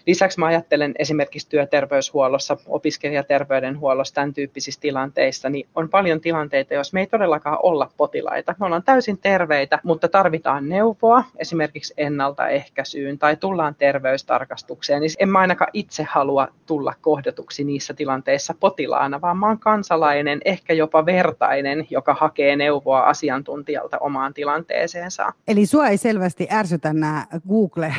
Lisäksi 0.07 0.39
mä 0.39 0.47
ajattelen 0.47 0.95
esimerkiksi 0.99 1.49
työterveyshuollossa, 1.49 2.57
opiskelijaterveydenhuollossa, 2.67 4.15
tämän 4.15 4.35
tyyppisissä 4.35 4.81
tilanteissa, 4.81 5.51
niin 5.51 5.69
on 5.75 5.89
paljon 5.89 6.21
tilanteita, 6.21 6.75
jos 6.75 6.93
me 6.93 7.01
ei 7.01 7.07
todellakaan 7.07 7.59
olla 7.63 7.91
potilaita. 7.97 8.55
Me 8.61 8.67
ollaan 8.67 8.83
täysin 8.83 9.19
terveitä, 9.19 9.79
mutta 9.83 10.09
tarvitaan 10.09 10.69
neuvoa 10.69 11.25
esimerkiksi 11.39 11.95
ennaltaehkäisyyn 11.97 13.19
tai 13.19 13.37
tullaan 13.37 13.75
terveystarkastukseen, 13.75 15.01
niin 15.01 15.11
en 15.19 15.29
mä 15.29 15.39
ainakaan 15.39 15.71
itse 15.73 16.03
halua 16.03 16.49
tulla 16.67 16.95
kohdatuksi 17.01 17.65
niissä 17.65 17.95
tilanteissa 17.95 18.55
potilaana, 18.61 19.21
vaan 19.21 19.39
mä 19.39 19.47
oon 19.47 19.59
kansalainen, 19.59 20.41
ehkä 20.45 20.73
jopa 20.75 21.07
vertainen, 21.07 21.87
joka 21.91 22.15
hakee 22.15 22.57
neuvoa 22.57 23.01
asiantuntijalta 23.01 23.99
omaan 23.99 24.35
tilanteeseensa. 24.35 25.33
Eli 25.49 25.67
sua 25.67 25.89
ei 25.89 25.97
selvästi 25.97 26.49
ärsytä 26.53 26.93
nämä 26.93 27.27
Google, 27.49 27.95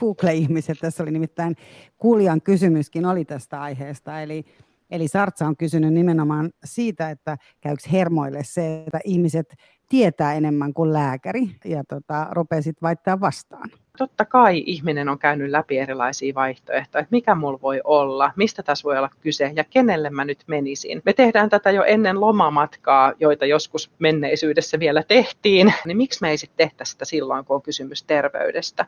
Google-ihmiset, 0.00 0.78
tässä 0.80 1.02
oli 1.02 1.10
nimittäin 1.10 1.25
kuulijan 1.98 2.42
kysymyskin 2.42 3.06
oli 3.06 3.24
tästä 3.24 3.62
aiheesta, 3.62 4.20
eli 4.20 4.44
Eli 4.90 5.08
Sartsa 5.08 5.46
on 5.46 5.56
kysynyt 5.56 5.94
nimenomaan 5.94 6.50
siitä, 6.64 7.10
että 7.10 7.36
käykö 7.60 7.82
hermoille 7.92 8.44
se, 8.44 8.84
että 8.86 9.00
ihmiset 9.04 9.54
tietää 9.88 10.34
enemmän 10.34 10.74
kuin 10.74 10.92
lääkäri 10.92 11.56
ja 11.64 11.84
tota, 11.88 12.26
rupeaa 12.30 12.62
sitten 12.62 12.86
vaihtaa 12.86 13.20
vastaan 13.20 13.70
totta 13.96 14.24
kai 14.24 14.62
ihminen 14.66 15.08
on 15.08 15.18
käynyt 15.18 15.50
läpi 15.50 15.78
erilaisia 15.78 16.34
vaihtoehtoja, 16.34 17.02
että 17.02 17.06
mikä 17.10 17.34
mulla 17.34 17.58
voi 17.62 17.80
olla, 17.84 18.32
mistä 18.36 18.62
tässä 18.62 18.84
voi 18.84 18.98
olla 18.98 19.10
kyse 19.20 19.52
ja 19.54 19.64
kenelle 19.64 20.10
mä 20.10 20.24
nyt 20.24 20.44
menisin. 20.46 21.02
Me 21.04 21.12
tehdään 21.12 21.48
tätä 21.48 21.70
jo 21.70 21.82
ennen 21.84 22.20
lomamatkaa, 22.20 23.12
joita 23.20 23.46
joskus 23.46 23.90
menneisyydessä 23.98 24.78
vielä 24.78 25.02
tehtiin, 25.02 25.74
niin 25.86 25.96
miksi 25.96 26.18
me 26.20 26.30
ei 26.30 26.38
sitten 26.38 26.66
tehtäisi 26.66 26.92
sitä 26.92 27.04
silloin, 27.04 27.44
kun 27.44 27.56
on 27.56 27.62
kysymys 27.62 28.02
terveydestä. 28.02 28.86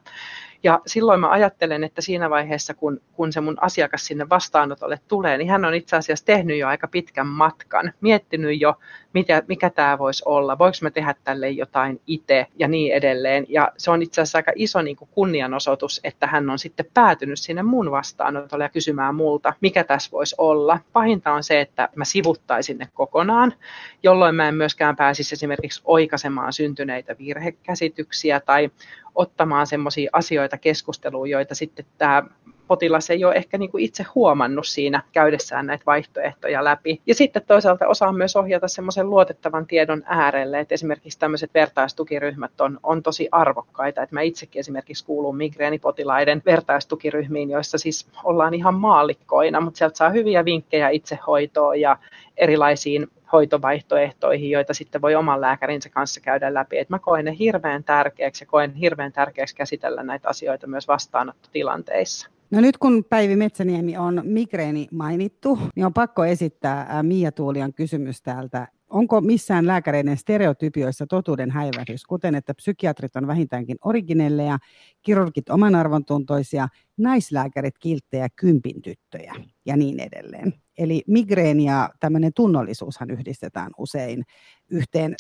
Ja 0.63 0.81
silloin 0.87 1.21
mä 1.21 1.31
ajattelen, 1.31 1.85
että 1.85 2.03
siinä 2.03 2.31
vaiheessa, 2.31 2.75
kun, 2.75 3.01
kun 3.13 3.33
se 3.33 3.41
mun 3.41 3.57
asiakas 3.61 4.07
sinne 4.07 4.29
vastaanotolle 4.29 5.01
tulee, 5.09 5.39
niin 5.39 5.51
hän 5.51 5.65
on 5.65 5.75
itse 5.75 5.97
asiassa 5.97 6.25
tehnyt 6.25 6.59
jo 6.59 6.69
aika 6.69 6.89
pitkän 6.89 7.27
matkan, 7.27 7.93
miettinyt 8.01 8.61
jo, 8.61 8.75
mitä, 9.19 9.43
mikä 9.49 9.71
tämä 9.71 9.99
voisi 9.99 10.23
olla, 10.27 10.59
voiko 10.59 10.77
mä 10.83 10.91
tehdä 10.91 11.15
tälle 11.25 11.51
jotain 11.51 12.01
itse 12.07 12.47
ja 12.59 12.69
niin 12.69 12.95
edelleen. 12.95 13.47
Ja 13.49 13.73
se 13.77 13.91
on 13.91 14.03
itse 14.03 14.21
asiassa 14.21 14.39
aika 14.39 14.53
iso 14.55 14.83
niin 14.83 14.97
kuin 14.97 15.09
kunnianosoitus, 15.13 16.01
että 16.05 16.27
hän 16.27 16.51
on 16.51 16.59
sitten 16.59 16.87
päätynyt 16.95 17.39
sinne 17.39 17.63
mun 17.63 17.91
vastaanotolle 17.91 18.65
ja 18.65 18.69
kysymään 18.69 19.15
multa, 19.15 19.55
mikä 19.61 19.85
tässä 19.85 20.11
voisi 20.13 20.35
olla. 20.39 20.79
Pahinta 20.93 21.33
on 21.33 21.45
se, 21.45 21.61
että 21.61 21.89
mä 21.95 22.05
sivuttaisin 22.05 22.79
ne 22.79 22.89
kokonaan, 22.95 23.55
jolloin 24.03 24.35
mä 24.35 24.49
en 24.49 24.55
myöskään 24.55 24.97
pääsisi 24.97 25.35
esimerkiksi 25.35 25.83
oikaisemaan 25.85 26.53
syntyneitä 26.53 27.17
virhekäsityksiä 27.19 28.41
tai 28.41 28.71
ottamaan 29.15 29.67
semmoisia 29.67 30.11
asioita 30.13 30.59
keskusteluun, 30.59 31.31
joita 31.31 31.55
sitten 31.55 31.87
tämä 31.99 32.23
potilas 32.69 33.11
ei 33.11 33.25
ole 33.25 33.35
ehkä 33.35 33.59
niin 33.59 33.71
kuin 33.71 33.85
itse 33.85 34.07
huomannut 34.15 34.67
siinä 34.67 35.03
käydessään 35.13 35.67
näitä 35.67 35.85
vaihtoehtoja 35.87 36.65
läpi. 36.65 37.01
Ja 37.07 37.15
sitten 37.15 37.43
toisaalta 37.47 37.89
osaa 37.89 38.13
myös 38.13 38.37
ohjata 38.37 38.69
semmoisen 38.69 39.11
luotettavan 39.11 39.67
tiedon 39.67 40.03
äärelle, 40.07 40.61
että 40.61 40.75
esimerkiksi 40.75 41.19
tämmöiset 41.19 41.51
vertaistukiryhmät 41.55 42.61
on, 42.61 42.81
on 42.83 43.03
tosi 43.03 43.29
arvokkaita. 43.33 44.03
Että 44.03 44.15
mä 44.15 44.21
itsekin 44.21 44.61
esimerkiksi 44.61 45.05
kuulun 45.05 45.37
migreenipotilaiden 45.37 46.43
vertaistukiryhmiin, 46.47 47.51
joissa 47.51 47.79
siis 47.79 48.07
ollaan 48.25 48.55
ihan 48.55 48.75
maallikkoina, 48.75 49.61
mutta 49.61 49.79
sieltä 49.79 49.97
saa 49.97 50.11
hyviä 50.11 50.45
vinkkejä 50.45 50.89
itsehoitoon 50.89 51.81
ja 51.81 51.99
erilaisiin 52.37 53.07
hoitovaihtoehtoihin, 53.33 54.51
joita 54.51 54.75
sitten 54.75 55.03
voi 55.03 55.15
oman 55.15 55.41
lääkärinsä 55.41 55.89
kanssa 55.89 56.21
käydä 56.21 56.55
läpi. 56.55 56.79
Et 56.79 56.89
mä 56.89 56.99
koen 56.99 57.25
ne 57.25 57.37
hirveän 57.39 57.85
tärkeäksi 57.85 58.45
ja 58.45 58.49
koen 58.49 58.75
hirveän 58.75 59.13
tärkeäksi 59.13 59.57
käsitellä 59.57 60.03
näitä 60.03 60.29
asioita 60.29 60.67
myös 60.67 60.89
vastaanottotilanteissa. 60.89 62.29
No 62.51 62.61
nyt 62.61 62.79
kun 62.79 63.05
Päivi 63.05 63.37
Metsäniemi 63.37 63.97
on 63.97 64.23
migreeni 64.25 64.89
mainittu, 64.93 65.59
niin 65.77 65.87
on 65.87 65.95
pakko 65.95 66.25
esittää 66.25 67.03
Mia 67.03 67.33
Tuulian 67.33 67.75
kysymys 67.75 68.23
täältä. 68.23 68.69
Onko 68.89 69.21
missään 69.21 69.67
lääkäreiden 69.67 70.17
stereotypioissa 70.17 71.07
totuuden 71.07 71.51
häivähdys, 71.51 72.05
kuten 72.05 72.35
että 72.35 72.55
psykiatrit 72.55 73.17
on 73.17 73.27
vähintäänkin 73.27 73.77
originelleja, 73.85 74.59
kirurgit 75.03 75.51
omanarvontuntoisia, 75.51 76.69
naislääkärit 76.99 77.79
kilttejä 77.79 78.29
kympin 78.37 78.83
tyttöjä 78.83 79.35
ja 79.69 79.77
niin 79.77 80.01
edelleen? 80.01 80.53
Eli 80.79 81.03
migreeni 81.07 81.65
ja 81.65 81.91
tämmöinen 82.01 82.33
tunnollisuushan 82.35 83.11
yhdistetään 83.11 83.71
usein 83.79 84.25
yhteen? 84.71 85.15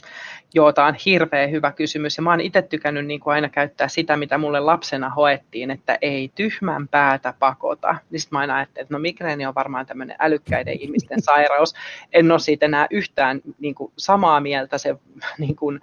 Joo, 0.54 0.72
tämä 0.72 0.86
on 0.86 0.94
hirveän 1.04 1.50
hyvä 1.50 1.72
kysymys 1.72 2.16
ja 2.16 2.22
mä 2.22 2.30
oon 2.30 2.40
itse 2.40 2.62
tykännyt 2.62 3.06
niin 3.06 3.20
kuin 3.20 3.34
aina 3.34 3.48
käyttää 3.48 3.88
sitä, 3.88 4.16
mitä 4.16 4.38
mulle 4.38 4.60
lapsena 4.60 5.10
hoettiin, 5.10 5.70
että 5.70 5.98
ei 6.02 6.32
tyhmän 6.34 6.88
päätä 6.88 7.34
pakota. 7.38 7.96
Niin 8.10 8.20
sitten 8.20 8.36
mä 8.36 8.40
aina 8.40 8.56
ajattelin, 8.56 8.84
että 8.84 8.94
no 8.94 8.98
migreeni 8.98 9.46
on 9.46 9.54
varmaan 9.54 9.86
tämmöinen 9.86 10.16
älykkäiden 10.18 10.80
ihmisten 10.82 11.22
sairaus. 11.22 11.74
En 12.12 12.32
ole 12.32 12.40
siitä 12.40 12.66
enää 12.66 12.86
yhtään 12.90 13.40
niin 13.58 13.74
kuin 13.74 13.92
samaa 13.98 14.40
mieltä 14.40 14.78
se 14.78 14.96
niin 15.38 15.56
kuin, 15.56 15.80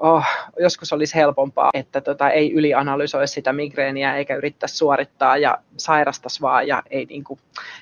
oh, 0.00 0.24
joskus 0.58 0.92
olisi 0.92 1.14
helpompaa, 1.14 1.70
että 1.74 2.00
tota, 2.00 2.30
ei 2.30 2.52
ylianalysoisi 2.52 3.34
sitä 3.34 3.52
migreeniä 3.52 4.16
eikä 4.16 4.36
yrittäisi 4.36 4.76
suorittaa 4.76 5.36
ja 5.36 5.58
sairastaisi 5.76 6.40
vaan 6.40 6.68
ja 6.68 6.82
ei 6.90 7.04
niin 7.04 7.24
kuin, 7.24 7.40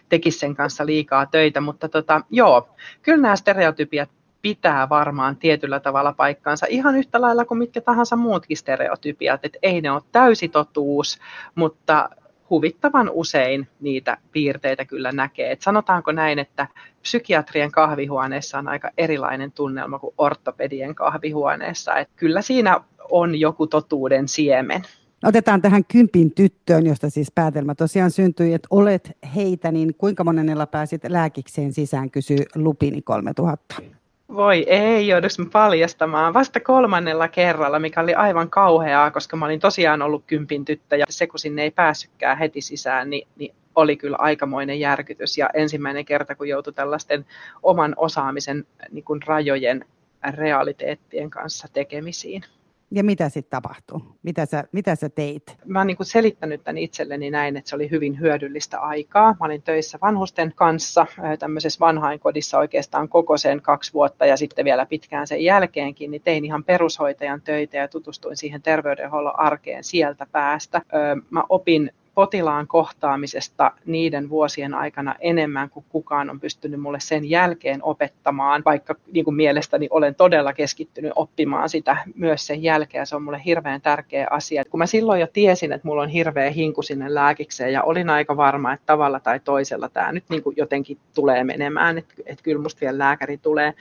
tekisi 0.09 0.39
sen 0.39 0.55
kanssa 0.55 0.87
liikaa 0.87 1.27
töitä. 1.27 1.61
Mutta 1.61 1.89
tota, 1.89 2.21
joo, 2.31 2.69
kyllä 3.03 3.23
nämä 3.23 3.37
stereotypiat 3.37 4.11
pitää 4.43 4.89
varmaan 4.89 5.37
tietyllä 5.37 5.81
tavalla 5.81 6.13
paikkaansa 6.13 6.67
ihan 6.69 6.97
yhtä 6.97 7.21
lailla 7.21 7.45
kuin 7.45 7.59
mitkä 7.59 7.81
tahansa 7.81 8.17
muutkin 8.17 8.57
stereotypiat, 8.57 9.45
että 9.45 9.59
ei 9.63 9.81
ne 9.81 9.91
ole 9.91 10.03
täysi 10.13 10.49
totuus, 10.49 11.19
mutta 11.55 12.09
huvittavan 12.51 13.11
usein 13.13 13.69
niitä 13.81 14.19
piirteitä 14.33 14.85
kyllä 14.85 15.13
näkee. 15.13 15.53
Et 15.53 15.63
sanotaanko 15.63 16.13
näin, 16.13 16.39
että 16.39 16.67
psykiatrien 17.03 17.73
kahvihuoneessa 17.73 18.59
on 18.59 18.69
aika 18.69 18.91
erilainen 18.99 19.53
tunnelma 19.53 19.99
kuin 19.99 20.15
ortopedien 20.19 20.95
kahvihuoneessa. 20.95 21.97
Et 21.97 22.09
kyllä 22.17 22.43
siinä 22.43 22.81
on 23.11 23.41
joku 23.41 23.67
totuuden 23.67 24.29
siemen. 24.29 24.83
Otetaan 25.25 25.63
tähän 25.63 25.85
kympin 25.85 26.35
tyttöön, 26.35 26.87
josta 26.87 27.11
siis 27.11 27.33
päätelmä 27.35 27.75
tosiaan 27.75 28.11
syntyi, 28.11 28.55
että 28.55 28.69
olet 28.71 29.11
heitä, 29.35 29.73
niin 29.73 29.95
kuinka 29.95 30.25
monennella 30.25 30.67
pääsit 30.67 31.03
lääkikseen 31.09 31.73
sisään, 31.73 32.11
kysyy 32.11 32.45
Lupini 32.55 33.03
3000. 33.03 33.98
Voi 34.35 34.65
ei, 34.69 35.09
joudus 35.09 35.37
paljastamaan 35.53 36.35
vasta 36.35 36.61
kolmannella 36.61 37.29
kerralla, 37.29 37.79
mikä 37.79 38.01
oli 38.01 38.15
aivan 38.15 38.51
kauheaa, 38.51 39.11
koska 39.11 39.37
mä 39.37 39.45
olin 39.45 39.61
tosiaan 39.61 40.03
ollut 40.03 40.25
kympin 40.27 40.65
tyttö 40.65 40.97
ja 40.97 41.07
se 41.09 41.27
kun 41.27 41.39
sinne 41.39 41.63
ei 41.63 41.71
päässytkään 41.71 42.39
heti 42.39 42.61
sisään, 42.61 43.11
niin, 43.11 43.29
niin 43.37 43.55
oli 43.75 43.97
kyllä 43.97 44.17
aikamoinen 44.21 44.81
järkytys 44.81 45.39
ja 45.39 45.51
ensimmäinen 45.55 46.05
kerta, 46.05 46.35
kun 46.35 46.49
joutui 46.49 46.73
tällaisten 46.73 47.27
oman 47.63 47.95
osaamisen 47.97 48.67
niin 48.91 49.05
kuin 49.05 49.23
rajojen 49.27 49.85
realiteettien 50.31 51.31
kanssa 51.31 51.69
tekemisiin. 51.73 52.43
Ja 52.91 53.05
mitä 53.05 53.29
sitten 53.29 53.51
tapahtui? 53.51 54.01
Mitä 54.23 54.47
sä, 54.47 54.65
mitä 54.73 54.95
sä 54.95 55.09
teit? 55.09 55.57
Mä 55.65 55.81
oon 55.81 55.87
niin 55.87 55.97
selittänyt 56.03 56.65
tämän 56.65 56.79
itselleni 56.79 57.31
näin, 57.31 57.57
että 57.57 57.71
se 57.71 57.77
oli 57.77 57.91
hyvin 57.91 58.21
hyödyllistä 58.21 58.81
aikaa. 58.81 59.37
Mä 59.41 59.47
olin 59.47 59.63
töissä 59.63 59.99
vanhusten 60.03 60.53
kanssa 60.55 61.07
tämmöisessä 61.39 61.81
vanhainkodissa 61.81 62.59
oikeastaan 62.59 63.09
koko 63.09 63.37
sen 63.37 63.63
kaksi 63.63 63.93
vuotta 63.93 64.27
ja 64.27 64.37
sitten 64.37 64.65
vielä 64.65 64.87
pitkään 64.87 65.27
sen 65.27 65.45
jälkeenkin, 65.45 66.11
niin 66.11 66.23
tein 66.23 66.45
ihan 66.45 66.65
perushoitajan 66.65 67.43
töitä 67.43 67.77
ja 67.77 67.89
tutustuin 67.89 68.37
siihen 68.37 68.63
terveydenhuollon 68.63 69.41
arkeen 69.41 69.85
sieltä 69.85 70.27
päästä. 70.33 70.83
Mä 71.31 71.45
opin 71.49 71.93
potilaan 72.19 72.67
kohtaamisesta 72.67 73.73
niiden 73.87 74.31
vuosien 74.31 74.75
aikana 74.75 75.15
enemmän 75.21 75.71
kuin 75.71 75.85
kukaan 75.89 76.31
on 76.31 76.41
pystynyt 76.41 76.81
mulle 76.81 77.01
sen 77.01 77.31
jälkeen 77.31 77.83
opettamaan, 77.83 78.63
vaikka 78.65 78.95
niin 79.13 79.25
kuin 79.25 79.35
mielestäni 79.35 79.89
olen 79.91 80.15
todella 80.15 80.53
keskittynyt 80.53 81.13
oppimaan 81.15 81.69
sitä 81.69 81.97
myös 82.15 82.47
sen 82.47 82.63
jälkeen. 82.63 83.07
Se 83.07 83.17
on 83.17 83.23
mulle 83.23 83.43
hirveän 83.45 83.81
tärkeä 83.81 84.27
asia. 84.31 84.65
Kun 84.65 84.79
mä 84.79 84.87
silloin 84.87 85.21
jo 85.21 85.27
tiesin, 85.33 85.73
että 85.73 85.89
mulla 85.89 86.03
on 86.03 86.09
hirveä 86.09 86.51
hinku 86.51 86.83
sinne 86.83 87.15
lääkikseen 87.15 87.73
ja 87.73 87.83
olin 87.83 88.11
aika 88.11 88.37
varma, 88.37 88.73
että 88.73 88.87
tavalla 88.87 89.21
tai 89.21 89.41
toisella 89.41 89.89
tämä 89.89 90.13
nyt 90.13 90.25
niin 90.29 90.43
kuin 90.43 90.57
jotenkin 90.57 90.99
tulee 91.15 91.45
menemään, 91.45 91.99
että, 91.99 92.15
että 92.27 92.45
kyllä 92.45 92.63
musta 92.63 92.81
vielä 92.81 92.99
lääkäri 92.99 93.39
tulee, 93.39 93.75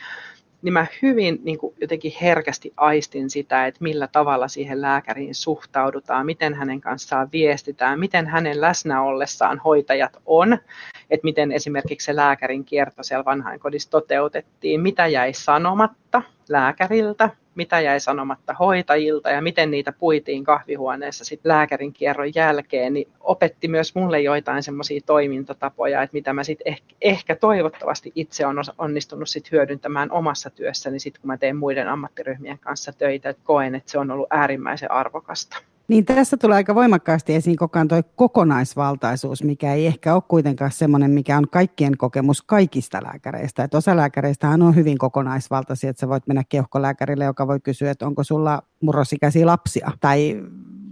niin 0.61 0.73
mä 0.73 0.87
hyvin 1.01 1.39
niin 1.43 1.57
kuin 1.57 1.75
jotenkin 1.81 2.13
herkästi 2.21 2.73
aistin 2.77 3.29
sitä, 3.29 3.67
että 3.67 3.83
millä 3.83 4.07
tavalla 4.07 4.47
siihen 4.47 4.81
lääkäriin 4.81 5.35
suhtaudutaan, 5.35 6.25
miten 6.25 6.53
hänen 6.53 6.81
kanssaan 6.81 7.29
viestitään, 7.31 7.99
miten 7.99 8.27
hänen 8.27 8.61
läsnä 8.61 9.01
ollessaan 9.01 9.59
hoitajat 9.59 10.17
on, 10.25 10.57
että 11.09 11.25
miten 11.25 11.51
esimerkiksi 11.51 12.05
se 12.05 12.15
lääkärin 12.15 12.65
kierto 12.65 13.03
siellä 13.03 13.25
vanhainkodissa 13.25 13.89
toteutettiin, 13.89 14.81
mitä 14.81 15.07
jäi 15.07 15.33
sanomatta 15.33 16.21
lääkäriltä, 16.49 17.29
mitä 17.55 17.79
jäi 17.79 17.99
sanomatta 17.99 18.53
hoitajilta 18.53 19.29
ja 19.29 19.41
miten 19.41 19.71
niitä 19.71 19.91
puitiin 19.91 20.43
kahvihuoneessa 20.43 21.25
sit 21.25 21.39
lääkärin 21.43 21.93
kierron 21.93 22.35
jälkeen, 22.35 22.93
niin 22.93 23.07
opetti 23.19 23.67
myös 23.67 23.95
mulle 23.95 24.21
joitain 24.21 24.63
semmoisia 24.63 25.01
toimintatapoja, 25.05 26.01
että 26.01 26.13
mitä 26.13 26.33
mä 26.33 26.43
sitten 26.43 26.73
ehkä, 26.73 26.95
ehkä 27.01 27.35
toivottavasti 27.35 28.11
itse 28.15 28.45
on 28.45 28.57
onnistunut 28.77 29.29
sit 29.29 29.51
hyödyntämään 29.51 30.11
omassa 30.11 30.49
työssäni, 30.49 30.99
sit 30.99 31.17
kun 31.17 31.27
mä 31.27 31.37
teen 31.37 31.57
muiden 31.57 31.87
ammattiryhmien 31.87 32.59
kanssa 32.59 32.91
töitä, 32.93 33.29
että 33.29 33.43
koen, 33.45 33.75
että 33.75 33.91
se 33.91 33.99
on 33.99 34.11
ollut 34.11 34.27
äärimmäisen 34.29 34.91
arvokasta. 34.91 35.57
Niin 35.87 36.05
tässä 36.05 36.37
tulee 36.37 36.55
aika 36.55 36.75
voimakkaasti 36.75 37.35
esiin 37.35 37.55
koko 37.55 37.79
ajan 37.79 37.87
tuo 37.87 38.01
kokonaisvaltaisuus, 38.15 39.43
mikä 39.43 39.73
ei 39.73 39.87
ehkä 39.87 40.13
ole 40.13 40.23
kuitenkaan 40.27 40.71
semmoinen, 40.71 41.11
mikä 41.11 41.37
on 41.37 41.49
kaikkien 41.49 41.97
kokemus 41.97 42.41
kaikista 42.41 43.03
lääkäreistä. 43.03 43.63
Että 43.63 43.77
osa 43.77 43.95
lääkäreistähän 43.95 44.61
on 44.61 44.75
hyvin 44.75 44.97
kokonaisvaltaisia, 44.97 45.89
että 45.89 45.99
sä 45.99 46.09
voit 46.09 46.27
mennä 46.27 46.43
keuhkolääkärille, 46.49 47.25
joka 47.25 47.47
voi 47.47 47.59
kysyä, 47.59 47.91
että 47.91 48.07
onko 48.07 48.23
sulla 48.23 48.61
murrosikäisiä 48.81 49.45
lapsia 49.45 49.91
tai 49.99 50.43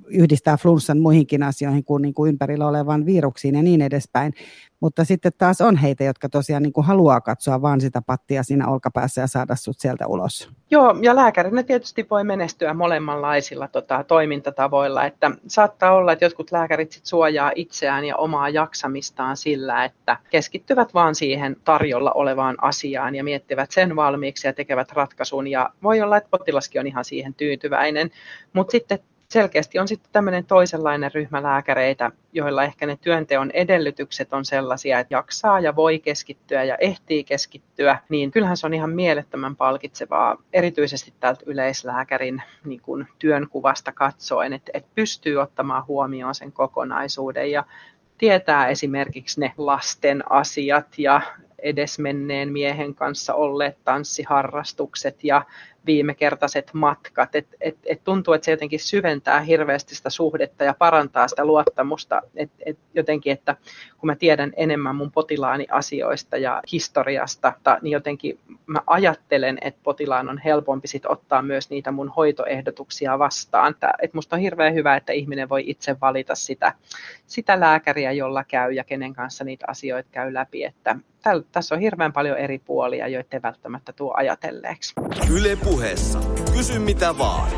yhdistää 0.07 0.57
flunssan 0.57 0.99
muihinkin 0.99 1.43
asioihin 1.43 1.83
kuin, 1.83 2.01
niin 2.01 2.13
kuin 2.13 2.29
ympärillä 2.29 2.67
olevan 2.67 3.05
viruksiin 3.05 3.55
ja 3.55 3.63
niin 3.63 3.81
edespäin. 3.81 4.33
Mutta 4.79 5.05
sitten 5.05 5.31
taas 5.37 5.61
on 5.61 5.75
heitä, 5.75 6.03
jotka 6.03 6.29
tosiaan 6.29 6.63
niin 6.63 6.73
kuin 6.73 6.85
haluaa 6.85 7.21
katsoa 7.21 7.61
vaan 7.61 7.81
sitä 7.81 8.01
pattia 8.01 8.43
siinä 8.43 8.67
olkapäässä 8.67 9.21
ja 9.21 9.27
saada 9.27 9.55
sut 9.55 9.79
sieltä 9.79 10.07
ulos. 10.07 10.49
Joo, 10.71 10.95
ja 11.01 11.15
lääkärinä 11.15 11.63
tietysti 11.63 12.07
voi 12.09 12.23
menestyä 12.23 12.73
molemmanlaisilla 12.73 13.67
tota, 13.67 14.03
toimintatavoilla. 14.03 15.05
Että 15.05 15.31
saattaa 15.47 15.93
olla, 15.93 16.11
että 16.11 16.25
jotkut 16.25 16.51
lääkärit 16.51 16.91
sit 16.91 17.05
suojaa 17.05 17.51
itseään 17.55 18.05
ja 18.05 18.15
omaa 18.15 18.49
jaksamistaan 18.49 19.37
sillä, 19.37 19.85
että 19.85 20.17
keskittyvät 20.29 20.93
vaan 20.93 21.15
siihen 21.15 21.55
tarjolla 21.63 22.11
olevaan 22.11 22.55
asiaan 22.61 23.15
ja 23.15 23.23
miettivät 23.23 23.71
sen 23.71 23.95
valmiiksi 23.95 24.47
ja 24.47 24.53
tekevät 24.53 24.91
ratkaisun. 24.91 25.47
Ja 25.47 25.69
voi 25.83 26.01
olla, 26.01 26.17
että 26.17 26.29
potilaskin 26.29 26.79
on 26.79 26.87
ihan 26.87 27.05
siihen 27.05 27.33
tyytyväinen. 27.33 28.11
Mutta 28.53 28.71
sitten 28.71 28.99
selkeästi 29.35 29.79
on 29.79 29.87
sitten 29.87 30.09
tämmöinen 30.11 30.45
toisenlainen 30.45 31.11
ryhmä 31.13 31.43
lääkäreitä, 31.43 32.11
joilla 32.33 32.63
ehkä 32.63 32.85
ne 32.85 32.97
työnteon 33.01 33.51
edellytykset 33.51 34.33
on 34.33 34.45
sellaisia, 34.45 34.99
että 34.99 35.13
jaksaa 35.13 35.59
ja 35.59 35.75
voi 35.75 35.99
keskittyä 35.99 36.63
ja 36.63 36.75
ehtii 36.75 37.23
keskittyä, 37.23 37.97
niin 38.09 38.31
kyllähän 38.31 38.57
se 38.57 38.65
on 38.67 38.73
ihan 38.73 38.89
mielettömän 38.89 39.55
palkitsevaa, 39.55 40.37
erityisesti 40.53 41.13
täältä 41.19 41.43
yleislääkärin 41.45 42.43
niin 42.65 42.81
kuin 42.81 43.07
työnkuvasta 43.19 43.91
katsoen, 43.91 44.53
että, 44.53 44.71
että 44.73 44.89
pystyy 44.95 45.37
ottamaan 45.37 45.87
huomioon 45.87 46.35
sen 46.35 46.51
kokonaisuuden 46.51 47.51
ja 47.51 47.63
tietää 48.17 48.67
esimerkiksi 48.67 49.39
ne 49.39 49.53
lasten 49.57 50.31
asiat 50.31 50.87
ja 50.97 51.21
edesmenneen 51.59 52.51
miehen 52.51 52.95
kanssa 52.95 53.33
olleet 53.33 53.77
tanssiharrastukset 53.83 55.23
ja 55.23 55.45
viimekertaiset 55.85 56.69
matkat. 56.73 57.35
Et, 57.35 57.47
et, 57.61 57.77
et 57.85 58.03
tuntuu, 58.03 58.33
että 58.33 58.45
se 58.45 58.51
jotenkin 58.51 58.79
syventää 58.79 59.41
hirveästi 59.41 59.95
sitä 59.95 60.09
suhdetta 60.09 60.63
ja 60.63 60.75
parantaa 60.79 61.27
sitä 61.27 61.45
luottamusta. 61.45 62.21
Et, 62.35 62.51
et 62.65 62.77
jotenkin, 62.93 63.33
että 63.33 63.55
kun 63.97 64.07
mä 64.07 64.15
tiedän 64.15 64.53
enemmän 64.55 64.95
mun 64.95 65.11
potilaani 65.11 65.67
asioista 65.71 66.37
ja 66.37 66.61
historiasta, 66.71 67.53
niin 67.81 67.91
jotenkin 67.91 68.39
mä 68.67 68.79
ajattelen, 68.87 69.57
että 69.61 69.79
potilaan 69.83 70.29
on 70.29 70.37
helpompi 70.37 70.87
sit 70.87 71.05
ottaa 71.05 71.41
myös 71.41 71.69
niitä 71.69 71.91
mun 71.91 72.09
hoitoehdotuksia 72.09 73.19
vastaan. 73.19 73.75
Et 74.01 74.13
musta 74.13 74.35
on 74.35 74.41
hirveän 74.41 74.73
hyvä, 74.73 74.95
että 74.95 75.13
ihminen 75.13 75.49
voi 75.49 75.63
itse 75.67 75.95
valita 76.01 76.35
sitä, 76.35 76.73
sitä 77.27 77.59
lääkäriä, 77.59 78.11
jolla 78.11 78.43
käy 78.43 78.71
ja 78.71 78.83
kenen 78.83 79.13
kanssa 79.13 79.43
niitä 79.43 79.65
asioita 79.67 80.09
käy 80.11 80.33
läpi. 80.33 80.63
Että 80.63 80.95
tässä 81.51 81.75
on 81.75 81.81
hirveän 81.81 82.13
paljon 82.13 82.37
eri 82.37 82.59
puolia, 82.59 83.07
joita 83.07 83.35
ei 83.35 83.41
välttämättä 83.41 83.93
tuo 83.93 84.13
ajatelleeksi. 84.17 84.93
Yle 85.31 85.55
puheessa. 85.75 86.19
Kysy 86.53 86.79
mitä 86.79 87.17
vaan. 87.17 87.49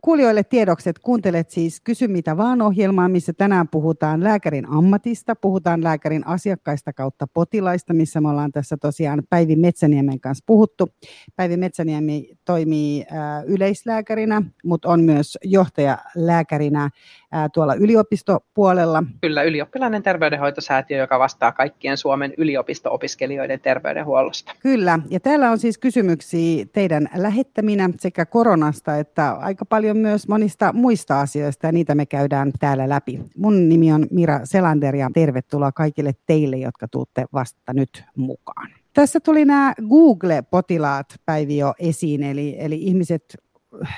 Kuulijoille 0.00 0.44
tiedokset, 0.44 0.98
kuuntelet 0.98 1.50
siis 1.50 1.80
Kysy 1.80 2.08
mitä 2.08 2.36
vaan 2.36 2.62
ohjelmaa, 2.62 3.08
missä 3.08 3.32
tänään 3.32 3.68
puhutaan 3.68 4.24
lääkärin 4.24 4.68
ammatista, 4.68 5.36
puhutaan 5.36 5.84
lääkärin 5.84 6.26
asiakkaista 6.26 6.92
kautta 6.92 7.26
potilaista, 7.26 7.94
missä 7.94 8.20
me 8.20 8.28
ollaan 8.28 8.52
tässä 8.52 8.76
tosiaan 8.76 9.22
Päivi 9.30 9.56
Metsäniemen 9.56 10.20
kanssa 10.20 10.44
puhuttu. 10.46 10.88
Päivi 11.36 11.56
Metsäniemi 11.56 12.28
toimii 12.44 13.04
yleislääkärinä, 13.46 14.42
mutta 14.64 14.88
on 14.88 15.00
myös 15.00 15.38
johtajalääkärinä 15.44 16.90
äh, 17.34 17.50
tuolla 17.54 17.74
yliopistopuolella. 17.74 19.02
Kyllä, 19.20 19.42
ylioppilainen 19.42 20.02
terveydenhoitosäätiö, 20.02 20.98
joka 20.98 21.18
vastaa 21.18 21.52
kaikkien 21.52 21.96
Suomen 21.96 22.34
yliopisto-opiskelijoiden 22.36 23.60
terveydenhuollosta. 23.60 24.52
Kyllä, 24.60 24.98
ja 25.10 25.20
täällä 25.20 25.50
on 25.50 25.58
siis 25.58 25.78
kysymyksiä 25.78 26.66
teidän 26.72 27.08
lähettäminä 27.16 27.90
sekä 28.00 28.26
koronasta 28.26 28.96
että 28.96 29.30
aika 29.32 29.64
paljon 29.64 29.96
myös 29.96 30.28
monista 30.28 30.72
muista 30.72 31.20
asioista, 31.20 31.66
ja 31.66 31.72
niitä 31.72 31.94
me 31.94 32.06
käydään 32.06 32.52
täällä 32.60 32.88
läpi. 32.88 33.20
Mun 33.36 33.68
nimi 33.68 33.92
on 33.92 34.06
Mira 34.10 34.40
Selander, 34.44 34.96
ja 34.96 35.10
tervetuloa 35.14 35.72
kaikille 35.72 36.12
teille, 36.26 36.56
jotka 36.56 36.88
tuutte 36.88 37.24
vasta 37.32 37.72
nyt 37.72 38.04
mukaan. 38.16 38.70
Tässä 38.92 39.20
tuli 39.20 39.44
nämä 39.44 39.74
Google-potilaat 39.88 41.06
Päivi 41.26 41.56
jo 41.56 41.74
esiin, 41.78 42.22
eli, 42.22 42.56
eli 42.58 42.82
ihmiset 42.82 43.36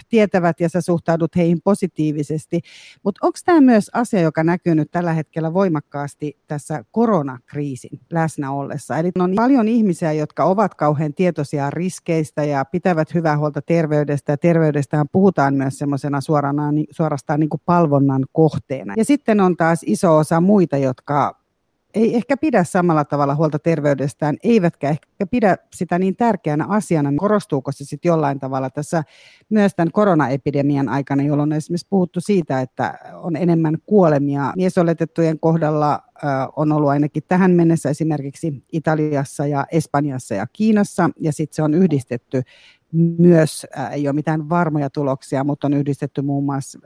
tietävät 0.09 0.61
ja 0.61 0.69
sä 0.69 0.81
suhtaudut 0.81 1.37
heihin 1.37 1.61
positiivisesti. 1.65 2.61
Mutta 3.03 3.27
onko 3.27 3.39
tämä 3.45 3.61
myös 3.61 3.91
asia, 3.95 4.21
joka 4.21 4.45
näkyy 4.45 4.75
nyt 4.75 4.91
tällä 4.91 5.13
hetkellä 5.13 5.55
voimakkaasti 5.55 6.39
tässä 6.47 6.85
koronakriisin 6.91 8.01
läsnä 8.13 8.53
ollessa? 8.53 8.99
Eli 8.99 9.11
on 9.19 9.33
paljon 9.37 9.69
ihmisiä, 9.69 10.13
jotka 10.13 10.45
ovat 10.45 10.75
kauhean 10.75 11.15
tietoisia 11.15 11.71
riskeistä 11.71 12.45
ja 12.45 12.65
pitävät 12.65 13.15
hyvää 13.15 13.39
huolta 13.39 13.63
terveydestä. 13.63 14.33
Ja 14.33 14.37
terveydestähän 14.37 15.09
puhutaan 15.13 15.55
myös 15.55 15.79
semmoisena 15.79 16.19
suorastaan 16.91 17.41
niin 17.41 17.51
kuin 17.51 17.63
palvonnan 17.67 18.25
kohteena. 18.33 18.95
Ja 18.97 19.05
sitten 19.05 19.41
on 19.41 19.57
taas 19.57 19.81
iso 19.87 20.17
osa 20.17 20.41
muita, 20.41 20.77
jotka 20.77 21.44
ei 21.95 22.17
ehkä 22.17 22.37
pidä 22.37 22.65
samalla 22.65 23.05
tavalla 23.05 23.35
huolta 23.35 23.59
terveydestään, 23.59 24.37
eivätkä 24.43 24.91
ehkä 24.91 25.27
pidä 25.31 25.57
sitä 25.75 25.99
niin 25.99 26.17
tärkeänä 26.17 26.67
asiana. 26.69 27.13
Korostuuko 27.17 27.73
se 27.73 27.85
sitten 27.85 28.09
jollain 28.09 28.39
tavalla 28.39 28.71
tässä 28.71 29.05
myös 29.51 29.75
tämän 29.75 29.93
koronaepidemian 29.93 30.89
aikana, 30.89 31.23
jolloin 31.23 31.53
on 31.53 31.57
esimerkiksi 31.57 31.87
puhuttu 31.91 32.21
siitä, 32.21 32.61
että 32.61 32.99
on 33.15 33.37
enemmän 33.37 33.77
kuolemia. 33.87 34.53
Miesoletettujen 34.57 35.41
kohdalla 35.41 36.01
on 36.57 36.73
ollut 36.73 36.91
ainakin 36.91 37.23
tähän 37.29 37.51
mennessä 37.51 37.91
esimerkiksi 37.91 38.65
Italiassa 38.73 39.47
ja 39.47 39.67
Espanjassa 39.73 40.35
ja 40.35 40.47
Kiinassa, 40.53 41.11
ja 41.21 41.33
sitten 41.33 41.55
se 41.57 41.63
on 41.63 41.75
yhdistetty 41.75 42.43
myös, 43.19 43.67
ei 43.93 44.09
ole 44.09 44.13
mitään 44.15 44.49
varmoja 44.49 44.91
tuloksia, 44.91 45.45
mutta 45.45 45.67
on 45.67 45.75
yhdistetty 45.75 46.23
muun 46.23 46.45
muassa 46.45 46.79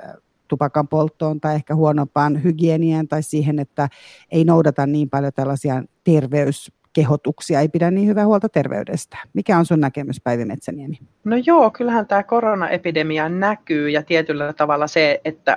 tupakan 0.48 0.88
polttoon 0.88 1.40
tai 1.40 1.54
ehkä 1.54 1.74
huonompaan 1.74 2.42
hygieniaan 2.44 3.08
tai 3.08 3.22
siihen, 3.22 3.58
että 3.58 3.88
ei 4.30 4.44
noudata 4.44 4.86
niin 4.86 5.10
paljon 5.10 5.32
tällaisia 5.34 5.82
terveyskehotuksia, 6.04 7.60
ei 7.60 7.68
pidä 7.68 7.90
niin 7.90 8.08
hyvää 8.08 8.26
huolta 8.26 8.48
terveydestä. 8.48 9.18
Mikä 9.32 9.58
on 9.58 9.66
sun 9.66 9.80
näkemys, 9.80 10.20
Päivi 10.20 10.44
Metsäniemi? 10.44 10.98
No 11.24 11.36
joo, 11.46 11.70
kyllähän 11.70 12.06
tämä 12.06 12.22
koronaepidemia 12.22 13.28
näkyy 13.28 13.88
ja 13.88 14.02
tietyllä 14.02 14.52
tavalla 14.52 14.86
se, 14.86 15.20
että 15.24 15.56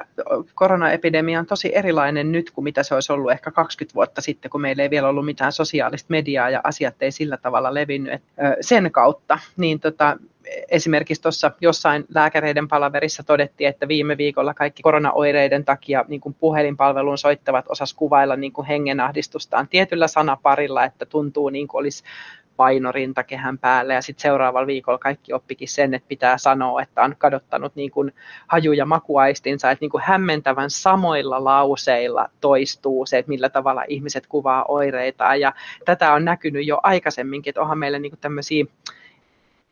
koronaepidemia 0.55 1.39
on 1.39 1.45
tosi 1.45 1.75
erilainen 1.75 2.31
nyt 2.31 2.51
kuin 2.51 2.63
mitä 2.63 2.83
se 2.83 2.95
olisi 2.95 3.13
ollut 3.13 3.31
ehkä 3.31 3.51
20 3.51 3.95
vuotta 3.95 4.21
sitten, 4.21 4.51
kun 4.51 4.61
meillä 4.61 4.83
ei 4.83 4.89
vielä 4.89 5.07
ollut 5.07 5.25
mitään 5.25 5.51
sosiaalista 5.51 6.07
mediaa 6.09 6.49
ja 6.49 6.61
asiat 6.63 6.95
ei 7.01 7.11
sillä 7.11 7.37
tavalla 7.37 7.73
levinnyt 7.73 8.21
sen 8.61 8.91
kautta. 8.91 9.39
Niin 9.57 9.79
tota, 9.79 10.17
esimerkiksi 10.69 11.21
tuossa 11.21 11.51
jossain 11.61 12.05
lääkäreiden 12.15 12.67
palaverissa 12.67 13.23
todettiin, 13.23 13.69
että 13.69 13.87
viime 13.87 14.17
viikolla 14.17 14.53
kaikki 14.53 14.83
koronaoireiden 14.83 15.65
takia 15.65 16.05
niin 16.07 16.21
kuin 16.21 16.33
puhelinpalveluun 16.33 17.17
soittavat 17.17 17.65
osas 17.69 17.93
kuvailla 17.93 18.35
niin 18.35 18.53
kuin 18.53 18.67
hengenahdistustaan 18.67 19.67
tietyllä 19.67 20.07
sanaparilla, 20.07 20.85
että 20.85 21.05
tuntuu 21.05 21.49
niin 21.49 21.67
kuin 21.67 21.79
olisi 21.79 22.03
painorintakehän 22.55 23.57
päälle 23.57 23.93
ja 23.93 24.01
sitten 24.01 24.21
seuraavalla 24.21 24.67
viikolla 24.67 24.97
kaikki 24.97 25.33
oppikin 25.33 25.67
sen, 25.67 25.93
että 25.93 26.07
pitää 26.07 26.37
sanoa, 26.37 26.81
että 26.81 27.01
on 27.03 27.15
kadottanut 27.17 27.75
niin 27.75 27.91
kuin 27.91 28.13
haju- 28.47 28.73
ja 28.73 28.85
makuaistinsa, 28.85 29.71
että 29.71 29.83
niin 29.83 29.91
kuin 29.91 30.03
hämmentävän 30.03 30.69
samoilla 30.69 31.43
lauseilla 31.43 32.29
toistuu 32.41 33.05
se, 33.05 33.17
että 33.17 33.29
millä 33.29 33.49
tavalla 33.49 33.83
ihmiset 33.87 34.27
kuvaa 34.27 34.65
oireitaan. 34.67 35.39
Ja 35.39 35.53
tätä 35.85 36.13
on 36.13 36.25
näkynyt 36.25 36.67
jo 36.67 36.79
aikaisemminkin, 36.83 37.51
että 37.51 37.61
onhan 37.61 37.79
meillä 37.79 37.99
niin 37.99 38.11
kuin 38.11 38.19
tämmöisiä 38.19 38.65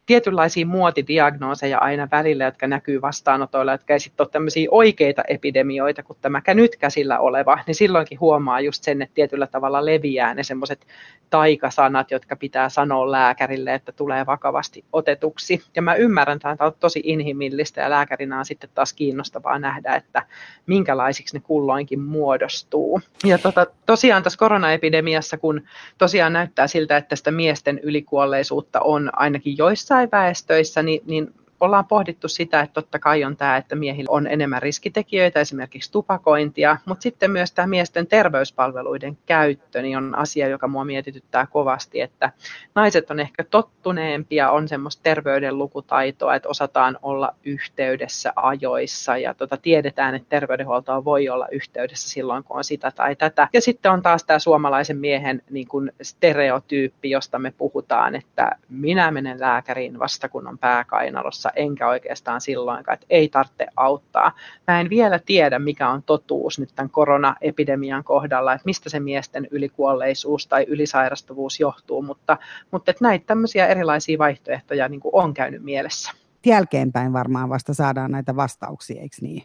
tietynlaisia 0.09 0.65
muotidiagnooseja 0.65 1.77
aina 1.77 2.07
välillä, 2.11 2.43
jotka 2.43 2.67
näkyy 2.67 3.01
vastaanotoilla, 3.01 3.71
jotka 3.71 3.93
ei 3.93 3.99
sitten 3.99 4.23
ole 4.23 4.29
tämmöisiä 4.31 4.67
oikeita 4.71 5.23
epidemioita 5.27 6.03
kuin 6.03 6.17
tämä 6.21 6.41
nyt 6.53 6.75
käsillä 6.75 7.19
oleva, 7.19 7.59
niin 7.67 7.75
silloinkin 7.75 8.19
huomaa 8.19 8.61
just 8.61 8.83
sen, 8.83 9.01
että 9.01 9.15
tietyllä 9.15 9.47
tavalla 9.47 9.85
leviää 9.85 10.33
ne 10.33 10.43
semmoiset 10.43 10.87
taikasanat, 11.29 12.11
jotka 12.11 12.35
pitää 12.35 12.69
sanoa 12.69 13.11
lääkärille, 13.11 13.73
että 13.73 13.91
tulee 13.91 14.25
vakavasti 14.25 14.83
otetuksi. 14.93 15.63
Ja 15.75 15.81
mä 15.81 15.95
ymmärrän, 15.95 16.35
että 16.35 16.55
tämä 16.55 16.67
on 16.67 16.73
tosi 16.79 17.01
inhimillistä 17.03 17.81
ja 17.81 17.89
lääkärinä 17.89 18.39
on 18.39 18.45
sitten 18.45 18.69
taas 18.75 18.93
kiinnostavaa 18.93 19.59
nähdä, 19.59 19.95
että 19.95 20.25
minkälaisiksi 20.65 21.37
ne 21.37 21.41
kulloinkin 21.45 21.99
muodostuu. 21.99 23.01
Ja 23.25 23.37
tota, 23.37 23.67
tosiaan 23.85 24.23
tässä 24.23 24.39
koronaepidemiassa, 24.39 25.37
kun 25.37 25.61
tosiaan 25.97 26.33
näyttää 26.33 26.67
siltä, 26.67 26.97
että 26.97 27.09
tästä 27.09 27.31
miesten 27.31 27.79
ylikuolleisuutta 27.83 28.81
on 28.81 29.09
ainakin 29.13 29.57
joissain 29.57 29.98
joissain 29.99 30.11
väestöissä 30.11 30.83
niin, 30.83 31.01
niin 31.05 31.33
ollaan 31.59 31.85
pohdittu 31.85 32.27
sitä, 32.27 32.61
että 32.61 32.73
totta 32.73 32.99
kai 32.99 33.23
on 33.23 33.37
tämä, 33.37 33.57
että 33.57 33.75
miehillä 33.75 34.11
on 34.11 34.27
enemmän 34.27 34.61
riskitekijöitä, 34.61 35.39
esimerkiksi 35.39 35.91
tupakointia, 35.91 36.77
mutta 36.85 37.03
sitten 37.03 37.31
myös 37.31 37.51
tämä 37.51 37.67
miesten 37.67 38.07
terveyspalveluiden 38.07 39.17
käyttö 39.25 39.81
niin 39.81 39.97
on 39.97 40.15
asia, 40.15 40.47
joka 40.47 40.67
mua 40.67 40.85
mietityttää 40.85 41.47
kovasti, 41.47 42.01
että 42.01 42.31
naiset 42.75 43.11
on 43.11 43.19
ehkä 43.19 43.43
tottuneempia, 43.43 44.51
on 44.51 44.67
semmoista 44.67 45.03
terveyden 45.03 45.57
lukutaitoa, 45.57 46.35
että 46.35 46.49
osataan 46.49 46.97
olla 47.01 47.35
yhteydessä 47.43 48.33
ajoissa 48.35 49.17
ja 49.17 49.33
tota, 49.33 49.57
tiedetään, 49.57 50.15
että 50.15 50.29
terveydenhuoltoa 50.29 51.05
voi 51.05 51.29
olla 51.29 51.47
yhteydessä 51.51 52.09
silloin, 52.09 52.43
kun 52.43 52.57
on 52.57 52.63
sitä 52.63 52.91
tai 52.91 53.15
tätä. 53.15 53.47
Ja 53.53 53.61
sitten 53.61 53.91
on 53.91 54.01
taas 54.01 54.23
tämä 54.23 54.39
suomalaisen 54.39 54.97
miehen 54.97 55.41
niin 55.49 55.67
kuin 55.67 55.91
stereotyyppi, 56.01 57.09
josta 57.09 57.39
me 57.39 57.51
puhutaan, 57.51 58.15
että 58.15 58.51
minä 58.69 59.11
menen 59.11 59.39
lääkäriin 59.39 59.99
vasta 59.99 60.29
kun 60.29 60.47
on 60.47 60.57
pääkainalossa 60.57 61.48
kanssa, 61.49 61.61
enkä 61.61 61.87
oikeastaan 61.87 62.41
silloinkaan, 62.41 62.93
että 62.93 63.05
ei 63.09 63.29
tarvitse 63.29 63.67
auttaa. 63.75 64.31
Mä 64.67 64.81
en 64.81 64.89
vielä 64.89 65.19
tiedä, 65.19 65.59
mikä 65.59 65.89
on 65.89 66.03
totuus 66.03 66.59
nyt 66.59 66.69
tämän 66.75 66.89
koronaepidemian 66.89 68.03
kohdalla, 68.03 68.53
että 68.53 68.65
mistä 68.65 68.89
se 68.89 68.99
miesten 68.99 69.47
ylikuolleisuus 69.51 70.47
tai 70.47 70.65
ylisairastuvuus 70.67 71.59
johtuu, 71.59 72.01
mutta, 72.01 72.37
mutta 72.71 72.91
että 72.91 73.03
näitä 73.03 73.25
tämmöisiä 73.25 73.67
erilaisia 73.67 74.17
vaihtoehtoja 74.17 74.89
niin 74.89 74.99
kuin 74.99 75.15
on 75.15 75.33
käynyt 75.33 75.63
mielessä. 75.63 76.11
Jälkeenpäin 76.45 77.13
varmaan 77.13 77.49
vasta 77.49 77.73
saadaan 77.73 78.11
näitä 78.11 78.35
vastauksia, 78.35 79.01
eikö 79.01 79.15
niin? 79.21 79.43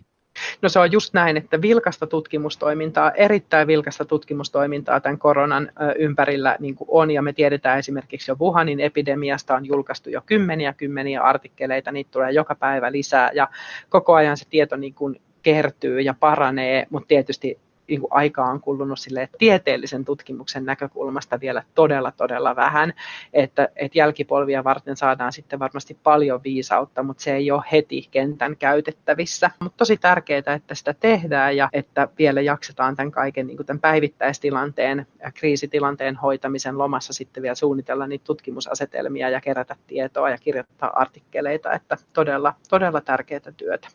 No 0.62 0.68
se 0.68 0.78
on 0.78 0.92
just 0.92 1.14
näin, 1.14 1.36
että 1.36 1.62
vilkasta 1.62 2.06
tutkimustoimintaa, 2.06 3.10
erittäin 3.10 3.66
vilkasta 3.66 4.04
tutkimustoimintaa 4.04 5.00
tämän 5.00 5.18
koronan 5.18 5.70
ympärillä 5.98 6.56
niin 6.60 6.74
kuin 6.74 6.88
on, 6.90 7.10
ja 7.10 7.22
me 7.22 7.32
tiedetään 7.32 7.78
esimerkiksi 7.78 8.30
jo 8.30 8.36
Wuhanin 8.40 8.80
epidemiasta 8.80 9.54
on 9.54 9.66
julkaistu 9.66 10.10
jo 10.10 10.22
kymmeniä 10.26 10.72
kymmeniä 10.72 11.22
artikkeleita, 11.22 11.92
niitä 11.92 12.10
tulee 12.10 12.30
joka 12.30 12.54
päivä 12.54 12.92
lisää, 12.92 13.30
ja 13.34 13.48
koko 13.88 14.14
ajan 14.14 14.36
se 14.36 14.46
tieto 14.50 14.76
niin 14.76 14.94
kuin 14.94 15.20
kertyy 15.42 16.00
ja 16.00 16.14
paranee, 16.20 16.86
mutta 16.90 17.06
tietysti 17.06 17.58
niin 17.88 18.00
kuin 18.00 18.12
aikaa 18.12 18.50
on 18.50 18.60
kulunut 18.60 18.98
sille 18.98 19.28
tieteellisen 19.38 20.04
tutkimuksen 20.04 20.64
näkökulmasta 20.64 21.40
vielä 21.40 21.62
todella, 21.74 22.12
todella 22.12 22.56
vähän, 22.56 22.92
että, 23.32 23.68
että 23.76 23.98
jälkipolvia 23.98 24.64
varten 24.64 24.96
saadaan 24.96 25.32
sitten 25.32 25.58
varmasti 25.58 25.98
paljon 26.02 26.40
viisautta, 26.44 27.02
mutta 27.02 27.22
se 27.22 27.34
ei 27.34 27.50
ole 27.50 27.62
heti 27.72 28.08
kentän 28.10 28.56
käytettävissä. 28.56 29.50
Mutta 29.60 29.76
tosi 29.76 29.96
tärkeää, 29.96 30.54
että 30.56 30.74
sitä 30.74 30.94
tehdään 30.94 31.56
ja 31.56 31.68
että 31.72 32.08
vielä 32.18 32.40
jaksetaan 32.40 32.96
tämän 32.96 33.12
kaiken 33.12 33.46
niin 33.46 33.56
kuin 33.56 33.66
tämän 33.66 33.80
päivittäistilanteen 33.80 35.06
ja 35.22 35.32
kriisitilanteen 35.32 36.16
hoitamisen 36.16 36.78
lomassa 36.78 37.12
sitten 37.12 37.42
vielä 37.42 37.54
suunnitella 37.54 38.06
niitä 38.06 38.24
tutkimusasetelmia 38.24 39.30
ja 39.30 39.40
kerätä 39.40 39.76
tietoa 39.86 40.30
ja 40.30 40.38
kirjoittaa 40.38 41.00
artikkeleita, 41.00 41.72
että 41.72 41.96
todella, 42.12 42.54
todella 42.68 43.00
tärkeää 43.00 43.52
työtä. 43.56 43.88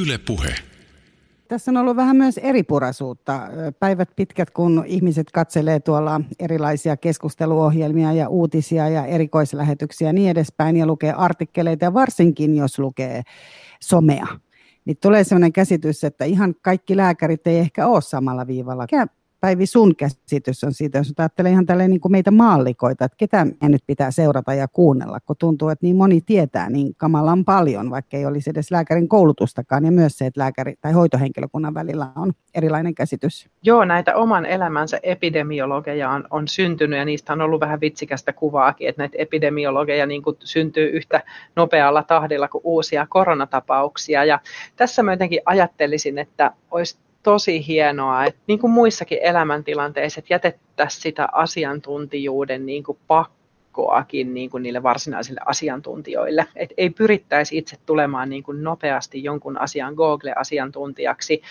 Yle 0.00 0.18
puhe. 0.26 0.73
Tässä 1.48 1.70
on 1.70 1.76
ollut 1.76 1.96
vähän 1.96 2.16
myös 2.16 2.38
eripuraisuutta. 2.38 3.40
Päivät 3.80 4.10
pitkät, 4.16 4.50
kun 4.50 4.84
ihmiset 4.86 5.30
katselee 5.32 5.80
tuolla 5.80 6.20
erilaisia 6.38 6.96
keskusteluohjelmia 6.96 8.12
ja 8.12 8.28
uutisia 8.28 8.88
ja 8.88 9.06
erikoislähetyksiä 9.06 10.08
ja 10.08 10.12
niin 10.12 10.30
edespäin 10.30 10.76
ja 10.76 10.86
lukee 10.86 11.12
artikkeleita 11.12 11.84
ja 11.84 11.94
varsinkin 11.94 12.56
jos 12.56 12.78
lukee 12.78 13.22
somea, 13.80 14.26
niin 14.84 14.96
tulee 15.02 15.24
sellainen 15.24 15.52
käsitys, 15.52 16.04
että 16.04 16.24
ihan 16.24 16.54
kaikki 16.62 16.96
lääkärit 16.96 17.46
ei 17.46 17.58
ehkä 17.58 17.86
ole 17.86 18.00
samalla 18.02 18.46
viivalla. 18.46 18.86
Päivi 19.44 19.66
sun 19.66 19.96
käsitys 19.96 20.64
on 20.64 20.72
siitä, 20.72 20.98
jos 20.98 21.12
ajattelee 21.18 21.52
ihan 21.52 21.66
tälleen 21.66 21.90
niin 21.90 22.00
kuin 22.00 22.12
meitä 22.12 22.30
maallikoita, 22.30 23.04
että 23.04 23.16
ketä 23.16 23.44
me 23.44 23.68
nyt 23.68 23.82
pitää 23.86 24.10
seurata 24.10 24.54
ja 24.54 24.68
kuunnella, 24.68 25.20
kun 25.20 25.36
tuntuu, 25.38 25.68
että 25.68 25.86
niin 25.86 25.96
moni 25.96 26.20
tietää 26.20 26.70
niin 26.70 26.94
kamalan 26.96 27.44
paljon, 27.44 27.90
vaikka 27.90 28.16
ei 28.16 28.26
olisi 28.26 28.50
edes 28.50 28.70
lääkärin 28.70 29.08
koulutustakaan, 29.08 29.84
ja 29.84 29.92
myös 29.92 30.18
se, 30.18 30.26
että 30.26 30.40
lääkäri 30.40 30.74
tai 30.80 30.92
hoitohenkilökunnan 30.92 31.74
välillä 31.74 32.06
on 32.16 32.32
erilainen 32.54 32.94
käsitys. 32.94 33.48
Joo, 33.62 33.84
näitä 33.84 34.16
oman 34.16 34.46
elämänsä 34.46 35.00
epidemiologeja 35.02 36.10
on, 36.10 36.24
on 36.30 36.48
syntynyt, 36.48 36.98
ja 36.98 37.04
niistä 37.04 37.32
on 37.32 37.40
ollut 37.40 37.60
vähän 37.60 37.80
vitsikästä 37.80 38.32
kuvaakin, 38.32 38.88
että 38.88 39.02
näitä 39.02 39.16
epidemiologeja 39.18 40.06
niin 40.06 40.22
kuin 40.22 40.36
syntyy 40.44 40.88
yhtä 40.88 41.22
nopealla 41.56 42.02
tahdilla 42.02 42.48
kuin 42.48 42.62
uusia 42.64 43.06
koronatapauksia, 43.10 44.24
ja 44.24 44.38
tässä 44.76 45.02
mä 45.02 45.12
jotenkin 45.12 45.40
ajattelisin, 45.46 46.18
että 46.18 46.52
olisi 46.70 47.03
tosi 47.24 47.66
hienoa, 47.66 48.24
että 48.24 48.40
niin 48.46 48.58
kuin 48.58 48.70
muissakin 48.70 49.18
elämäntilanteissa, 49.22 50.18
että 50.18 50.34
jätettäisiin 50.34 51.02
sitä 51.02 51.28
asiantuntijuuden 51.32 52.66
niin 52.66 52.84
kuin 52.84 52.98
pakkoakin 53.06 54.34
niin 54.34 54.50
kuin 54.50 54.62
niille 54.62 54.82
varsinaisille 54.82 55.40
asiantuntijoille. 55.46 56.46
Et 56.56 56.72
ei 56.76 56.90
pyrittäisi 56.90 57.58
itse 57.58 57.76
tulemaan 57.86 58.30
niin 58.30 58.42
kuin 58.42 58.62
nopeasti 58.64 59.24
jonkun 59.24 59.58
asian 59.58 59.94
Google-asiantuntijaksi, 59.94 61.42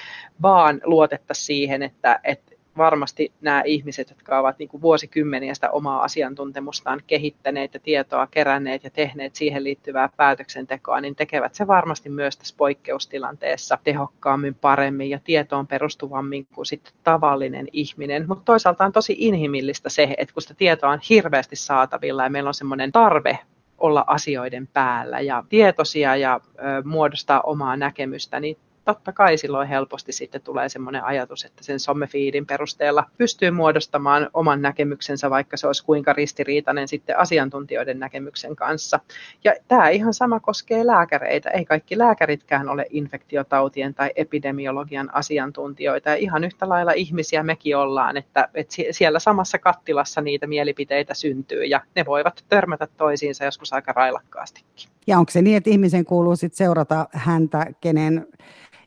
vaan 0.41 0.81
luotettaisiin 0.83 1.45
siihen, 1.45 1.83
että, 1.83 2.19
että 2.23 2.52
varmasti 2.77 3.31
nämä 3.41 3.61
ihmiset, 3.65 4.09
jotka 4.09 4.39
ovat 4.39 4.59
niin 4.59 4.69
kuin 4.69 4.81
vuosikymmeniä 4.81 5.53
sitä 5.53 5.71
omaa 5.71 6.03
asiantuntemustaan 6.03 7.01
kehittäneet 7.07 7.73
ja 7.73 7.79
tietoa 7.79 8.27
keränneet 8.27 8.83
ja 8.83 8.89
tehneet 8.89 9.35
siihen 9.35 9.63
liittyvää 9.63 10.09
päätöksentekoa, 10.17 11.01
niin 11.01 11.15
tekevät 11.15 11.55
se 11.55 11.67
varmasti 11.67 12.09
myös 12.09 12.37
tässä 12.37 12.55
poikkeustilanteessa 12.57 13.77
tehokkaammin, 13.83 14.55
paremmin 14.55 15.09
ja 15.09 15.19
tietoon 15.23 15.67
perustuvammin 15.67 16.47
kuin 16.55 16.65
sitten 16.65 16.93
tavallinen 17.03 17.67
ihminen. 17.71 18.27
Mutta 18.27 18.45
toisaalta 18.45 18.85
on 18.85 18.91
tosi 18.91 19.15
inhimillistä 19.17 19.89
se, 19.89 20.15
että 20.17 20.33
kun 20.33 20.41
sitä 20.41 20.53
tietoa 20.53 20.89
on 20.89 20.99
hirveästi 21.09 21.55
saatavilla 21.55 22.23
ja 22.23 22.29
meillä 22.29 22.47
on 22.47 22.53
semmoinen 22.53 22.91
tarve 22.91 23.39
olla 23.77 24.03
asioiden 24.07 24.67
päällä 24.67 25.19
ja 25.19 25.43
tietoisia 25.49 26.15
ja 26.15 26.39
ö, 26.55 26.59
muodostaa 26.85 27.41
omaa 27.41 27.77
näkemystä, 27.77 28.39
niin 28.39 28.57
totta 28.85 29.11
kai 29.11 29.37
silloin 29.37 29.67
helposti 29.67 30.11
sitten 30.11 30.41
tulee 30.41 30.69
semmoinen 30.69 31.03
ajatus, 31.03 31.45
että 31.45 31.63
sen 31.63 31.79
sommefiidin 31.79 32.45
perusteella 32.45 33.03
pystyy 33.17 33.51
muodostamaan 33.51 34.29
oman 34.33 34.61
näkemyksensä, 34.61 35.29
vaikka 35.29 35.57
se 35.57 35.67
olisi 35.67 35.85
kuinka 35.85 36.13
ristiriitainen 36.13 36.87
sitten 36.87 37.19
asiantuntijoiden 37.19 37.99
näkemyksen 37.99 38.55
kanssa. 38.55 38.99
Ja 39.43 39.53
tämä 39.67 39.89
ihan 39.89 40.13
sama 40.13 40.39
koskee 40.39 40.85
lääkäreitä. 40.85 41.49
Ei 41.49 41.65
kaikki 41.65 41.97
lääkäritkään 41.97 42.69
ole 42.69 42.85
infektiotautien 42.89 43.93
tai 43.93 44.11
epidemiologian 44.15 45.15
asiantuntijoita. 45.15 46.09
Ja 46.09 46.15
ihan 46.15 46.43
yhtä 46.43 46.69
lailla 46.69 46.91
ihmisiä 46.91 47.43
mekin 47.43 47.77
ollaan, 47.77 48.17
että, 48.17 48.49
että 48.53 48.75
siellä 48.91 49.19
samassa 49.19 49.57
kattilassa 49.57 50.21
niitä 50.21 50.47
mielipiteitä 50.47 51.13
syntyy 51.13 51.63
ja 51.63 51.81
ne 51.95 52.05
voivat 52.05 52.43
törmätä 52.49 52.87
toisiinsa 52.97 53.45
joskus 53.45 53.73
aika 53.73 53.91
railakkaastikin. 53.91 54.89
Ja 55.07 55.17
onko 55.17 55.31
se 55.31 55.41
niin, 55.41 55.57
että 55.57 55.69
ihmisen 55.69 56.05
kuuluu 56.05 56.35
sitten 56.35 56.57
seurata 56.57 57.07
häntä, 57.11 57.65
kenen 57.81 58.27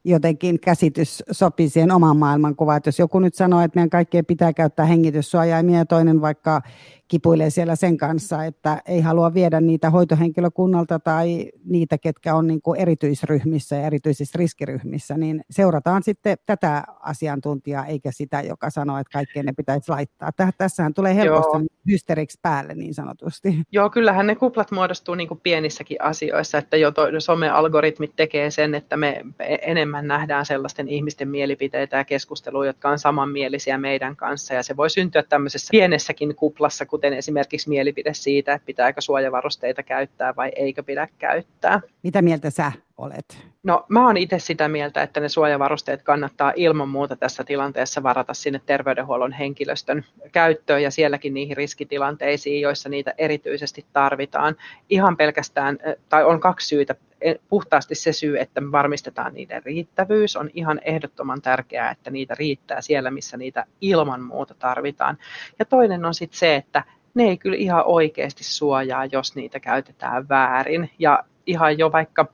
jotenkin 0.07 0.61
käsitys 0.61 1.23
sopii 1.31 1.69
siihen 1.69 1.92
omaan 1.92 2.16
maailmankuvaan. 2.16 2.77
Että 2.77 2.88
jos 2.88 2.99
joku 2.99 3.19
nyt 3.19 3.35
sanoo, 3.35 3.61
että 3.61 3.77
meidän 3.77 3.90
kaikkien 3.90 4.27
pitää 4.27 4.53
käyttää 4.53 4.87
hengityssuojaimia 4.87 5.79
ja 5.79 5.87
toinen 5.87 6.21
vaikka 6.21 6.62
kipuilee 7.09 7.51
siellä 7.51 7.77
sen 7.77 7.97
kanssa, 7.97 8.45
että 8.45 8.83
ei 8.87 9.01
halua 9.01 9.35
viedä 9.35 9.61
niitä 9.61 9.90
hoitohenkilökunnalta 9.90 10.99
tai 10.99 11.51
niitä, 11.64 11.99
ketkä 11.99 12.35
on 12.35 12.47
niin 12.47 12.62
kuin 12.62 12.81
erityisryhmissä 12.81 13.77
ja 13.77 13.87
erityisissä 13.87 14.38
riskiryhmissä, 14.38 15.16
niin 15.16 15.40
seurataan 15.51 16.03
sitten 16.03 16.38
tätä 16.47 16.85
asiantuntijaa 17.01 17.87
eikä 17.87 18.11
sitä, 18.12 18.40
joka 18.40 18.71
sanoo, 18.71 18.99
että 18.99 19.12
kaikkeen 19.12 19.47
ne 19.47 19.53
pitäisi 19.53 19.90
laittaa. 19.90 20.31
Tässähän 20.59 20.95
tulee 20.95 21.14
helposti 21.14 21.57
Joo. 21.57 21.66
hysteriksi 21.87 22.38
päälle 22.42 22.75
niin 22.75 22.95
sanotusti. 22.95 23.62
Joo, 23.73 23.90
kyllähän 23.90 24.27
ne 24.27 24.35
kuplat 24.35 24.71
muodostuu 24.71 25.14
niin 25.14 25.29
kuin 25.29 25.40
pienissäkin 25.40 26.03
asioissa, 26.03 26.59
että 26.59 26.77
jo 26.77 26.92
some-algoritmit 27.19 28.12
tekee 28.16 28.51
sen, 28.51 28.75
että 28.75 28.97
me 28.97 29.25
enemmän 29.62 30.07
nähdään 30.07 30.47
sellaisten 30.47 30.88
ihmisten 30.88 31.29
mielipiteitä 31.29 31.97
ja 31.97 32.05
keskusteluja, 32.05 32.69
jotka 32.69 32.88
on 32.88 32.99
samanmielisiä 32.99 33.79
meidän 33.79 34.16
kanssa 34.16 34.55
ja 34.55 34.62
se 34.62 34.77
voi 34.77 34.90
syntyä 34.90 35.23
tämmöisessä 35.23 35.69
pienessäkin 35.71 36.35
kuplassa, 36.35 36.87
kuten 36.96 37.12
esimerkiksi 37.12 37.68
mielipide 37.68 38.14
siitä, 38.14 38.52
että 38.52 38.66
pitääkö 38.66 39.00
suojavarusteita 39.00 39.82
käyttää 39.82 40.37
vai 40.37 40.52
eikö 40.56 40.82
pidä 40.82 41.09
käyttää. 41.18 41.80
Mitä 42.02 42.22
mieltä 42.22 42.50
sä 42.50 42.72
olet? 42.96 43.24
No 43.62 43.85
mä 43.88 44.06
oon 44.06 44.16
itse 44.16 44.38
sitä 44.38 44.68
mieltä, 44.68 45.02
että 45.02 45.20
ne 45.20 45.28
suojavarusteet 45.28 46.02
kannattaa 46.02 46.52
ilman 46.56 46.88
muuta 46.88 47.16
tässä 47.16 47.44
tilanteessa 47.44 48.02
varata 48.02 48.35
sinne 48.35 48.61
terveydenhuollon 48.66 49.32
henkilöstön 49.32 50.04
käyttöön 50.32 50.82
ja 50.82 50.90
sielläkin 50.90 51.35
niihin 51.35 51.56
riskitilanteisiin, 51.56 52.61
joissa 52.61 52.88
niitä 52.88 53.14
erityisesti 53.18 53.85
tarvitaan. 53.92 54.56
Ihan 54.88 55.16
pelkästään, 55.16 55.78
tai 56.09 56.24
on 56.24 56.40
kaksi 56.40 56.68
syytä. 56.68 56.94
E, 57.20 57.35
puhtaasti 57.48 57.94
se 57.94 58.12
syy, 58.12 58.38
että 58.38 58.61
me 58.61 58.72
varmistetaan 58.72 59.35
niiden 59.35 59.62
riittävyys. 59.62 60.37
On 60.37 60.50
ihan 60.55 60.81
ehdottoman 60.85 61.42
tärkeää, 61.42 61.90
että 61.90 62.11
niitä 62.11 62.35
riittää 62.38 62.81
siellä, 62.81 63.11
missä 63.11 63.37
niitä 63.37 63.66
ilman 63.81 64.22
muuta 64.22 64.55
tarvitaan. 64.55 65.18
Ja 65.59 65.64
toinen 65.64 66.05
on 66.05 66.14
sitten 66.14 66.38
se, 66.38 66.55
että 66.55 66.85
ne 67.14 67.24
ei 67.24 67.37
kyllä 67.37 67.57
ihan 67.57 67.83
oikeasti 67.87 68.44
suojaa, 68.44 69.05
jos 69.05 69.35
niitä 69.35 69.61
käytetään 69.61 70.29
väärin. 70.29 70.90
Ja 70.98 71.24
ihan 71.46 71.79
jo 71.79 71.92
vaikka 71.92 72.26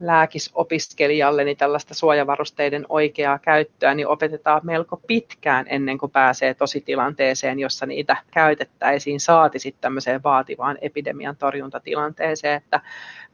lääkisopiskelijalle 0.00 1.44
niin 1.44 1.56
tällaista 1.56 1.94
suojavarusteiden 1.94 2.86
oikeaa 2.88 3.38
käyttöä 3.38 3.94
niin 3.94 4.08
opetetaan 4.08 4.60
melko 4.64 5.00
pitkään 5.06 5.66
ennen 5.68 5.98
kuin 5.98 6.12
pääsee 6.12 6.54
tositilanteeseen, 6.54 7.58
jossa 7.58 7.86
niitä 7.86 8.16
käytettäisiin, 8.30 9.20
saati 9.20 9.58
sitten 9.58 9.80
tämmöiseen 9.80 10.22
vaativaan 10.22 10.78
epidemian 10.80 11.36
torjuntatilanteeseen, 11.36 12.56
että 12.56 12.80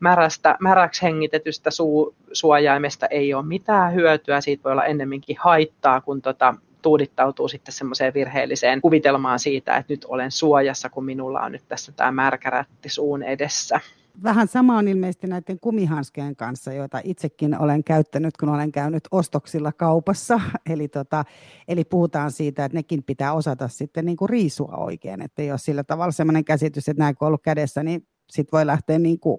märästä, 0.01 0.57
märäksi 0.61 1.03
hengitetystä 1.03 1.71
suu, 1.71 2.15
suojaimesta 2.33 3.07
ei 3.07 3.35
ole 3.35 3.47
mitään 3.47 3.95
hyötyä, 3.95 4.41
siitä 4.41 4.65
voi 4.65 4.73
olla 4.73 4.85
ennemminkin 4.85 5.37
haittaa, 5.41 6.01
kun 6.01 6.23
tota, 6.23 6.55
tuudittautuu 6.87 7.49
sitten 7.49 7.75
semmoiseen 7.75 8.15
virheelliseen 8.15 8.81
kuvitelmaan 8.81 9.39
siitä, 9.39 9.77
että 9.77 9.93
nyt 9.93 10.05
olen 10.05 10.31
suojassa, 10.31 10.89
kun 10.89 11.05
minulla 11.05 11.41
on 11.41 11.53
nyt 11.53 11.69
tässä 11.69 11.93
tämä 11.93 12.13
märkärätti 12.13 12.89
suun 12.89 13.23
edessä 13.23 13.81
vähän 14.23 14.49
sama 14.49 14.79
on 14.79 14.89
ilmeisesti 14.89 15.27
näiden 15.27 15.61
kumihanskeen 15.61 16.37
kanssa, 16.37 16.73
joita 16.73 17.01
itsekin 17.05 17.59
olen 17.59 17.85
käyttänyt, 17.85 18.37
kun 18.37 18.49
olen 18.49 18.73
käynyt 18.73 19.03
ostoksilla 19.11 19.73
kaupassa. 19.73 20.41
Eli, 20.73 20.89
tota, 20.89 21.25
eli 21.69 21.85
puhutaan 21.85 22.31
siitä, 22.31 22.65
että 22.65 22.79
nekin 22.79 23.03
pitää 23.03 23.33
osata 23.33 23.69
sitten 23.69 24.05
niin 24.05 24.17
kuin 24.17 24.29
riisua 24.29 24.77
oikein. 24.77 25.23
Että 25.23 25.43
jos 25.43 25.65
sillä 25.65 25.85
tavalla 25.85 26.13
sellainen 26.13 26.45
käsitys, 26.45 26.89
että 26.89 27.03
näin 27.03 27.17
on 27.21 27.27
ollut 27.27 27.43
kädessä, 27.43 27.83
niin 27.83 28.07
sitten 28.31 28.57
voi 28.57 28.67
lähteä 28.67 28.99
niin 28.99 29.21
kuin, 29.21 29.39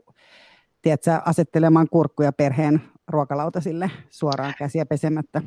tiedätkö, 0.82 1.12
asettelemaan 1.26 1.88
kurkkuja 1.92 2.32
perheen 2.34 2.82
ruokalautasille 3.08 3.92
suoraan 4.10 4.54
käsiä 4.60 4.86
pesemättä 4.86 5.42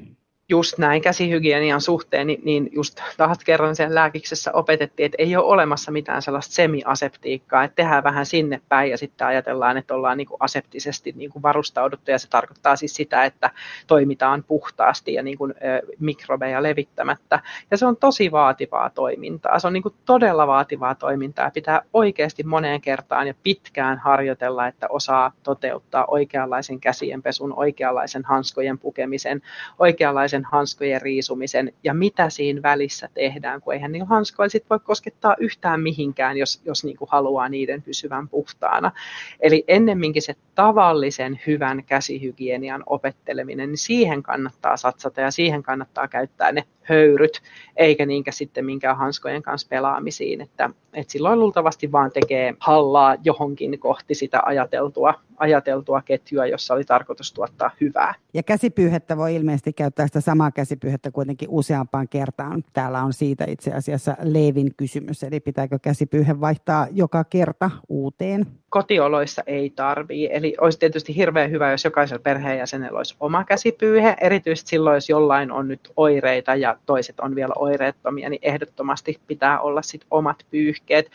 just 0.50 0.78
näin 0.78 1.02
käsihygienian 1.02 1.80
suhteen, 1.80 2.26
niin, 2.26 2.40
niin 2.44 2.70
just 2.72 3.00
taas 3.16 3.38
kerran 3.38 3.76
sen 3.76 3.94
lääkiksessä 3.94 4.52
opetettiin, 4.52 5.06
että 5.06 5.16
ei 5.18 5.36
ole 5.36 5.44
olemassa 5.44 5.92
mitään 5.92 6.22
sellaista 6.22 6.54
semiaseptiikkaa, 6.54 7.64
että 7.64 7.74
tehdään 7.74 8.04
vähän 8.04 8.26
sinne 8.26 8.60
päin 8.68 8.90
ja 8.90 8.98
sitten 8.98 9.26
ajatellaan, 9.26 9.76
että 9.76 9.94
ollaan 9.94 10.16
niin 10.16 10.26
kuin 10.26 10.36
aseptisesti 10.40 11.12
niin 11.16 11.30
kuin 11.30 11.42
varustauduttu 11.42 12.10
ja 12.10 12.18
se 12.18 12.28
tarkoittaa 12.28 12.76
siis 12.76 12.94
sitä, 12.94 13.24
että 13.24 13.50
toimitaan 13.86 14.44
puhtaasti 14.44 15.14
ja 15.14 15.22
niin 15.22 15.38
kuin, 15.38 15.50
ö, 15.50 15.86
mikrobeja 15.98 16.62
levittämättä. 16.62 17.40
Ja 17.70 17.76
se 17.76 17.86
on 17.86 17.96
tosi 17.96 18.32
vaativaa 18.32 18.90
toimintaa. 18.90 19.58
Se 19.58 19.66
on 19.66 19.72
niin 19.72 19.82
kuin 19.82 19.94
todella 20.04 20.46
vaativaa 20.46 20.94
toimintaa. 20.94 21.50
Pitää 21.50 21.82
oikeasti 21.92 22.42
moneen 22.42 22.80
kertaan 22.80 23.26
ja 23.26 23.34
pitkään 23.42 23.98
harjoitella, 23.98 24.66
että 24.66 24.86
osaa 24.88 25.32
toteuttaa 25.42 26.04
oikeanlaisen 26.08 26.80
käsienpesun, 26.80 27.52
oikeanlaisen 27.56 28.24
hanskojen 28.24 28.78
pukemisen, 28.78 29.42
oikeanlaisen 29.78 30.39
sen 30.40 30.50
hanskojen 30.52 31.02
riisumisen 31.02 31.72
ja 31.84 31.94
mitä 31.94 32.30
siinä 32.30 32.62
välissä 32.62 33.08
tehdään, 33.14 33.60
kun 33.60 33.74
eihän 33.74 33.92
niillä 33.92 34.06
hanskoilla 34.06 34.50
sit 34.50 34.70
voi 34.70 34.78
koskettaa 34.78 35.36
yhtään 35.38 35.80
mihinkään, 35.80 36.36
jos, 36.36 36.62
jos 36.64 36.84
niin 36.84 36.96
kuin 36.96 37.08
haluaa 37.10 37.48
niiden 37.48 37.82
pysyvän 37.82 38.28
puhtaana. 38.28 38.92
Eli 39.40 39.64
ennemminkin 39.68 40.22
se 40.22 40.34
tavallisen 40.54 41.40
hyvän 41.46 41.84
käsihygienian 41.84 42.82
opetteleminen, 42.86 43.68
niin 43.68 43.78
siihen 43.78 44.22
kannattaa 44.22 44.76
satsata 44.76 45.20
ja 45.20 45.30
siihen 45.30 45.62
kannattaa 45.62 46.08
käyttää 46.08 46.52
ne 46.52 46.64
höyryt, 46.90 47.40
eikä 47.76 48.06
niinkään 48.06 48.34
sitten 48.34 48.64
minkään 48.64 48.96
hanskojen 48.96 49.42
kanssa 49.42 49.68
pelaamisiin, 49.70 50.40
että, 50.40 50.70
että 50.94 51.12
silloin 51.12 51.40
luultavasti 51.40 51.92
vaan 51.92 52.10
tekee 52.12 52.54
hallaa 52.58 53.16
johonkin 53.24 53.78
kohti 53.78 54.14
sitä 54.14 54.40
ajateltua, 54.44 55.14
ajateltua 55.36 56.02
ketjua, 56.02 56.46
jossa 56.46 56.74
oli 56.74 56.84
tarkoitus 56.84 57.32
tuottaa 57.32 57.70
hyvää. 57.80 58.14
Ja 58.34 58.42
käsipyyhettä 58.42 59.16
voi 59.16 59.34
ilmeisesti 59.34 59.72
käyttää 59.72 60.06
sitä 60.06 60.20
samaa 60.20 60.50
käsipyyhettä 60.50 61.10
kuitenkin 61.10 61.48
useampaan 61.50 62.08
kertaan. 62.08 62.64
Täällä 62.72 63.02
on 63.02 63.12
siitä 63.12 63.44
itse 63.48 63.72
asiassa 63.72 64.16
Leevin 64.22 64.74
kysymys, 64.76 65.22
eli 65.22 65.40
pitääkö 65.40 65.78
käsipyyhe 65.82 66.40
vaihtaa 66.40 66.86
joka 66.90 67.24
kerta 67.24 67.70
uuteen? 67.88 68.46
Kotioloissa 68.70 69.42
ei 69.46 69.72
tarvii. 69.76 70.28
Eli 70.32 70.54
olisi 70.60 70.78
tietysti 70.78 71.16
hirveän 71.16 71.50
hyvä, 71.50 71.70
jos 71.70 71.84
jokaisella 71.84 72.22
perheenjäsenellä 72.22 72.96
olisi 72.96 73.16
oma 73.20 73.44
käsipyyhe, 73.44 74.16
erityisesti 74.20 74.70
silloin, 74.70 74.94
jos 74.94 75.08
jollain 75.08 75.52
on 75.52 75.68
nyt 75.68 75.92
oireita 75.96 76.54
ja 76.54 76.76
toiset 76.86 77.20
on 77.20 77.34
vielä 77.34 77.52
oireettomia, 77.56 78.30
niin 78.30 78.40
ehdottomasti 78.42 79.20
pitää 79.26 79.60
olla 79.60 79.82
sit 79.82 80.04
omat 80.10 80.46
pyyhkeet. 80.50 81.10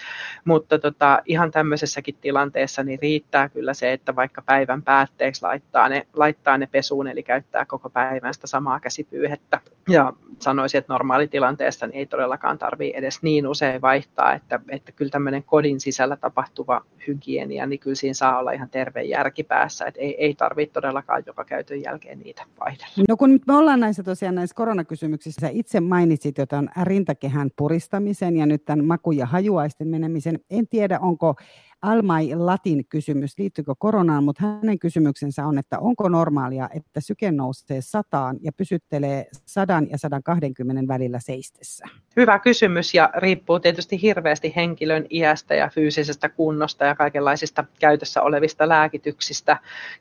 Mutta 0.46 0.80
tota, 0.80 1.22
ihan 1.26 1.52
tämmöisessäkin 1.52 2.16
tilanteessa 2.22 2.84
niin 2.84 3.00
riittää 3.02 3.50
kyllä 3.50 3.74
se, 3.74 3.94
että 3.94 4.16
vaikka 4.16 4.42
päivän 4.42 4.84
päätteeksi 4.84 5.42
laittaa 5.42 5.90
ne, 5.90 6.08
laittaa 6.14 6.58
ne 6.58 6.68
pesuun, 6.72 7.08
eli 7.08 7.24
käyttää 7.24 7.66
koko 7.66 7.90
päivän 7.90 8.34
sitä 8.34 8.48
samaa 8.48 8.80
käsipyyhettä. 8.80 9.60
Ja 9.90 10.14
sanoisin, 10.40 10.78
että 10.78 10.94
normaalitilanteessa 10.94 11.88
niin 11.88 11.96
ei 11.96 12.06
todellakaan 12.06 12.58
tarvitse 12.58 12.98
edes 12.98 13.20
niin 13.22 13.48
usein 13.48 13.82
vaihtaa, 13.82 14.34
että, 14.34 14.60
että 14.70 14.92
kyllä 14.92 15.12
tämmöinen 15.12 15.44
kodin 15.44 15.80
sisällä 15.80 16.16
tapahtuva 16.16 16.82
hygienia, 17.08 17.45
niin 17.46 17.80
kyllä 17.80 17.96
siinä 17.96 18.14
saa 18.14 18.40
olla 18.40 18.52
ihan 18.52 18.70
terve 18.70 19.04
järki 19.04 19.44
päässä, 19.44 19.86
että 19.86 20.02
ei, 20.02 20.16
ei 20.24 20.36
tarvitse 20.36 20.74
todellakaan 20.74 21.24
joka 21.26 21.46
käytön 21.46 21.82
jälkeen 21.82 22.20
niitä 22.20 22.44
vaihdella. 22.60 22.94
No 23.10 23.18
kun 23.18 23.32
nyt 23.32 23.42
me 23.48 23.54
ollaan 23.58 23.80
näissä 23.80 24.04
tosiaan 24.04 24.36
näissä 24.36 24.56
koronakysymyksissä, 24.56 25.42
sä 25.42 25.50
itse 25.52 25.80
mainitsit 25.80 26.38
jo 26.38 26.46
tämän 26.46 26.70
rintakehän 26.84 27.50
puristamisen 27.56 28.38
ja 28.38 28.46
nyt 28.46 28.66
tämän 28.66 28.86
maku- 28.86 29.12
ja 29.12 29.26
hajuaisten 29.26 29.88
menemisen. 29.88 30.40
En 30.50 30.68
tiedä, 30.68 31.00
onko 31.00 31.36
Almai 31.86 32.36
Latin 32.36 32.86
kysymys, 32.90 33.38
liittyykö 33.38 33.74
koronaan, 33.78 34.24
mutta 34.24 34.44
hänen 34.44 34.80
kysymyksensä 34.80 35.46
on, 35.46 35.58
että 35.58 35.80
onko 35.80 36.10
normaalia, 36.10 36.70
että 36.74 37.00
syke 37.00 37.32
nousee 37.32 37.82
sataan 37.82 38.38
ja 38.42 38.52
pysyttelee 38.52 39.28
sadan 39.46 39.90
ja 39.90 39.98
120 39.98 40.94
välillä 40.94 41.20
seistessä? 41.20 41.86
Hyvä 42.16 42.40
kysymys 42.40 42.94
ja 42.94 43.10
riippuu 43.18 43.60
tietysti 43.60 44.02
hirveästi 44.02 44.54
henkilön 44.56 45.06
iästä 45.10 45.56
ja 45.56 45.70
fyysisestä 45.70 46.30
kunnosta 46.30 46.86
ja 46.86 46.96
kaikenlaisista 46.96 47.66
käytössä 47.80 48.22
olevista 48.22 48.70
lääkityksistä, 48.70 49.58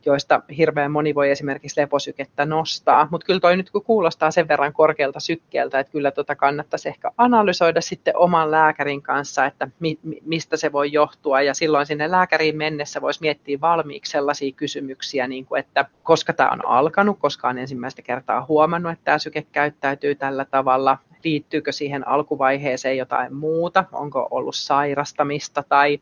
joista 0.07 0.43
hirveän 0.57 0.91
moni 0.91 1.15
voi 1.15 1.31
esimerkiksi 1.31 1.81
leposykettä 1.81 2.47
nostaa. 2.47 3.09
Mutta 3.11 3.27
kyllä 3.27 3.41
toi 3.41 3.57
nyt 3.57 3.71
kun 3.71 3.85
kuulostaa 3.85 4.31
sen 4.31 4.49
verran 4.49 4.73
korkealta 4.73 5.21
sykkeeltä, 5.21 5.79
että 5.79 5.93
kyllä 5.93 6.11
tota 6.11 6.37
kannattaisi 6.37 6.89
ehkä 6.89 7.11
analysoida 7.17 7.81
sitten 7.81 8.17
oman 8.17 8.51
lääkärin 8.51 9.03
kanssa, 9.03 9.47
että 9.47 9.69
mi- 9.81 9.99
mistä 10.25 10.57
se 10.57 10.73
voi 10.73 10.93
johtua 10.93 11.43
ja 11.43 11.55
silloin 11.75 11.87
sinne 11.87 12.11
lääkäriin 12.11 12.57
mennessä 12.57 13.01
voisi 13.01 13.21
miettiä 13.21 13.61
valmiiksi 13.61 14.13
sellaisia 14.13 14.53
kysymyksiä, 14.53 15.27
niin 15.27 15.47
kuin, 15.47 15.59
että 15.59 15.85
koska 16.03 16.33
tämä 16.33 16.51
on 16.51 16.67
alkanut, 16.67 17.19
koska 17.19 17.49
on 17.49 17.59
ensimmäistä 17.59 18.03
kertaa 18.03 18.47
huomannut, 18.49 18.93
että 18.93 19.05
tämä 19.05 19.19
syke 19.19 19.47
käyttäytyy 19.53 20.15
tällä 20.15 20.45
tavalla, 20.45 20.99
liittyykö 21.25 21.73
siihen 21.73 22.09
alkuvaiheeseen 22.09 22.97
jotain 22.97 23.35
muuta, 23.35 23.85
onko 23.93 24.29
ollut 24.31 24.55
sairastamista 24.55 25.65
tai 25.69 26.01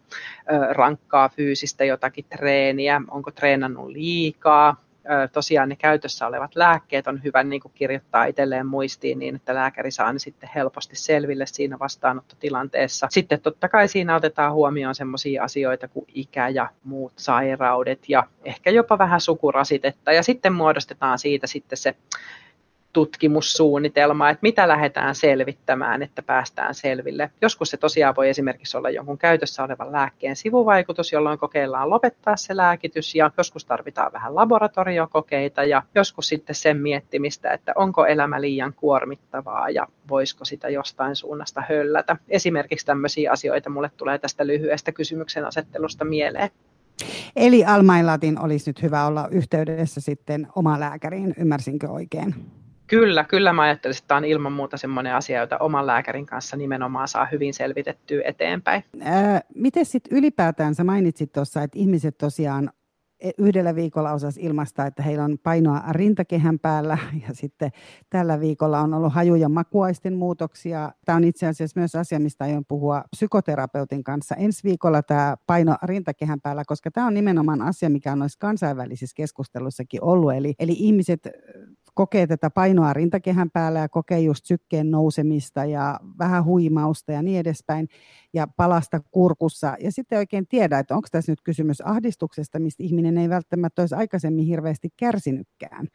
rankkaa 0.70 1.28
fyysistä 1.28 1.84
jotakin 1.84 2.24
treeniä, 2.24 3.02
onko 3.10 3.30
treenannut 3.30 3.88
liikaa, 3.88 4.76
tosiaan 5.32 5.68
ne 5.68 5.76
käytössä 5.76 6.26
olevat 6.26 6.56
lääkkeet 6.56 7.06
on 7.06 7.22
hyvä 7.24 7.42
niin 7.42 7.62
kuin 7.62 7.72
kirjoittaa 7.74 8.24
itselleen 8.24 8.66
muistiin 8.66 9.18
niin, 9.18 9.36
että 9.36 9.54
lääkäri 9.54 9.90
saa 9.90 10.12
ne 10.12 10.18
sitten 10.18 10.50
helposti 10.54 10.96
selville 10.96 11.46
siinä 11.46 11.78
vastaanottotilanteessa. 11.78 13.06
Sitten 13.10 13.40
totta 13.40 13.68
kai 13.68 13.88
siinä 13.88 14.16
otetaan 14.16 14.52
huomioon 14.52 14.94
sellaisia 14.94 15.44
asioita 15.44 15.88
kuin 15.88 16.06
ikä 16.14 16.48
ja 16.48 16.68
muut 16.84 17.12
sairaudet 17.16 18.08
ja 18.08 18.26
ehkä 18.44 18.70
jopa 18.70 18.98
vähän 18.98 19.20
sukurasitetta 19.20 20.12
ja 20.12 20.22
sitten 20.22 20.52
muodostetaan 20.52 21.18
siitä 21.18 21.46
sitten 21.46 21.78
se 21.78 21.94
tutkimussuunnitelma, 22.92 24.30
että 24.30 24.42
mitä 24.42 24.68
lähdetään 24.68 25.14
selvittämään, 25.14 26.02
että 26.02 26.22
päästään 26.22 26.74
selville. 26.74 27.30
Joskus 27.42 27.70
se 27.70 27.76
tosiaan 27.76 28.16
voi 28.16 28.28
esimerkiksi 28.28 28.76
olla 28.76 28.90
jonkun 28.90 29.18
käytössä 29.18 29.64
olevan 29.64 29.92
lääkkeen 29.92 30.36
sivuvaikutus, 30.36 31.12
jolloin 31.12 31.38
kokeillaan 31.38 31.90
lopettaa 31.90 32.36
se 32.36 32.56
lääkitys 32.56 33.14
ja 33.14 33.30
joskus 33.38 33.64
tarvitaan 33.64 34.12
vähän 34.12 34.34
laboratoriokokeita 34.34 35.64
ja 35.64 35.82
joskus 35.94 36.28
sitten 36.28 36.54
sen 36.54 36.76
miettimistä, 36.76 37.50
että 37.50 37.72
onko 37.76 38.06
elämä 38.06 38.40
liian 38.40 38.74
kuormittavaa 38.74 39.70
ja 39.70 39.86
voisiko 40.08 40.44
sitä 40.44 40.68
jostain 40.68 41.16
suunnasta 41.16 41.62
höllätä. 41.68 42.16
Esimerkiksi 42.28 42.86
tämmöisiä 42.86 43.32
asioita 43.32 43.70
mulle 43.70 43.90
tulee 43.96 44.18
tästä 44.18 44.46
lyhyestä 44.46 44.92
kysymyksen 44.92 45.44
asettelusta 45.44 46.04
mieleen. 46.04 46.50
Eli 47.36 47.64
Almailatin 47.64 48.40
olisi 48.40 48.70
nyt 48.70 48.82
hyvä 48.82 49.06
olla 49.06 49.28
yhteydessä 49.30 50.00
sitten 50.00 50.48
oma 50.56 50.80
lääkäriin, 50.80 51.34
ymmärsinkö 51.38 51.88
oikein? 51.88 52.34
Kyllä, 52.92 53.24
kyllä 53.24 53.52
mä 53.52 53.62
ajattelisin, 53.62 54.00
että 54.00 54.08
tämä 54.08 54.18
on 54.18 54.24
ilman 54.24 54.52
muuta 54.52 54.76
sellainen 54.76 55.14
asia, 55.14 55.40
jota 55.40 55.58
oman 55.58 55.86
lääkärin 55.86 56.26
kanssa 56.26 56.56
nimenomaan 56.56 57.08
saa 57.08 57.28
hyvin 57.32 57.54
selvitettyä 57.54 58.22
eteenpäin. 58.24 58.84
Ää, 59.00 59.40
miten 59.54 59.86
sitten 59.86 60.18
ylipäätään, 60.18 60.74
sä 60.74 60.84
mainitsit 60.84 61.32
tuossa, 61.32 61.62
että 61.62 61.78
ihmiset 61.78 62.18
tosiaan 62.18 62.70
e, 63.20 63.30
yhdellä 63.38 63.74
viikolla 63.74 64.12
osas 64.12 64.36
ilmaista, 64.36 64.86
että 64.86 65.02
heillä 65.02 65.24
on 65.24 65.38
painoa 65.42 65.82
rintakehän 65.90 66.58
päällä 66.58 66.98
ja 67.28 67.34
sitten 67.34 67.70
tällä 68.10 68.40
viikolla 68.40 68.80
on 68.80 68.94
ollut 68.94 69.12
haju- 69.12 69.34
ja 69.34 69.48
makuaisten 69.48 70.14
muutoksia. 70.14 70.92
Tämä 71.04 71.16
on 71.16 71.24
itse 71.24 71.46
asiassa 71.46 71.80
myös 71.80 71.94
asia, 71.94 72.20
mistä 72.20 72.44
aion 72.44 72.64
puhua 72.68 73.04
psykoterapeutin 73.10 74.04
kanssa 74.04 74.34
ensi 74.34 74.64
viikolla 74.64 75.02
tämä 75.02 75.36
paino 75.46 75.76
rintakehän 75.82 76.40
päällä, 76.40 76.62
koska 76.66 76.90
tämä 76.90 77.06
on 77.06 77.14
nimenomaan 77.14 77.62
asia, 77.62 77.90
mikä 77.90 78.12
on 78.12 78.18
noissa 78.18 78.38
kansainvälisissä 78.38 79.14
keskustelussakin 79.16 80.04
ollut. 80.04 80.32
Eli, 80.32 80.54
eli 80.58 80.72
ihmiset 80.78 81.28
kokee 81.94 82.26
tätä 82.26 82.50
painoa 82.50 82.92
rintakehän 82.92 83.50
päällä 83.50 83.78
ja 83.78 83.88
kokee 83.88 84.20
just 84.20 84.44
sykkeen 84.44 84.90
nousemista 84.90 85.64
ja 85.64 86.00
vähän 86.18 86.44
huimausta 86.44 87.12
ja 87.12 87.22
niin 87.22 87.40
edespäin 87.40 87.88
ja 88.32 88.46
palasta 88.46 89.00
kurkussa. 89.10 89.76
Ja 89.80 89.92
sitten 89.92 90.18
oikein 90.18 90.46
tiedä, 90.46 90.78
että 90.78 90.94
onko 90.94 91.08
tässä 91.10 91.32
nyt 91.32 91.40
kysymys 91.42 91.80
ahdistuksesta, 91.80 92.58
mistä 92.58 92.82
ihminen 92.82 93.18
ei 93.18 93.28
välttämättä 93.28 93.82
olisi 93.82 93.94
aikaisemmin 93.94 94.44
hirveästi 94.44 94.88
kärsinytkään 94.96 95.88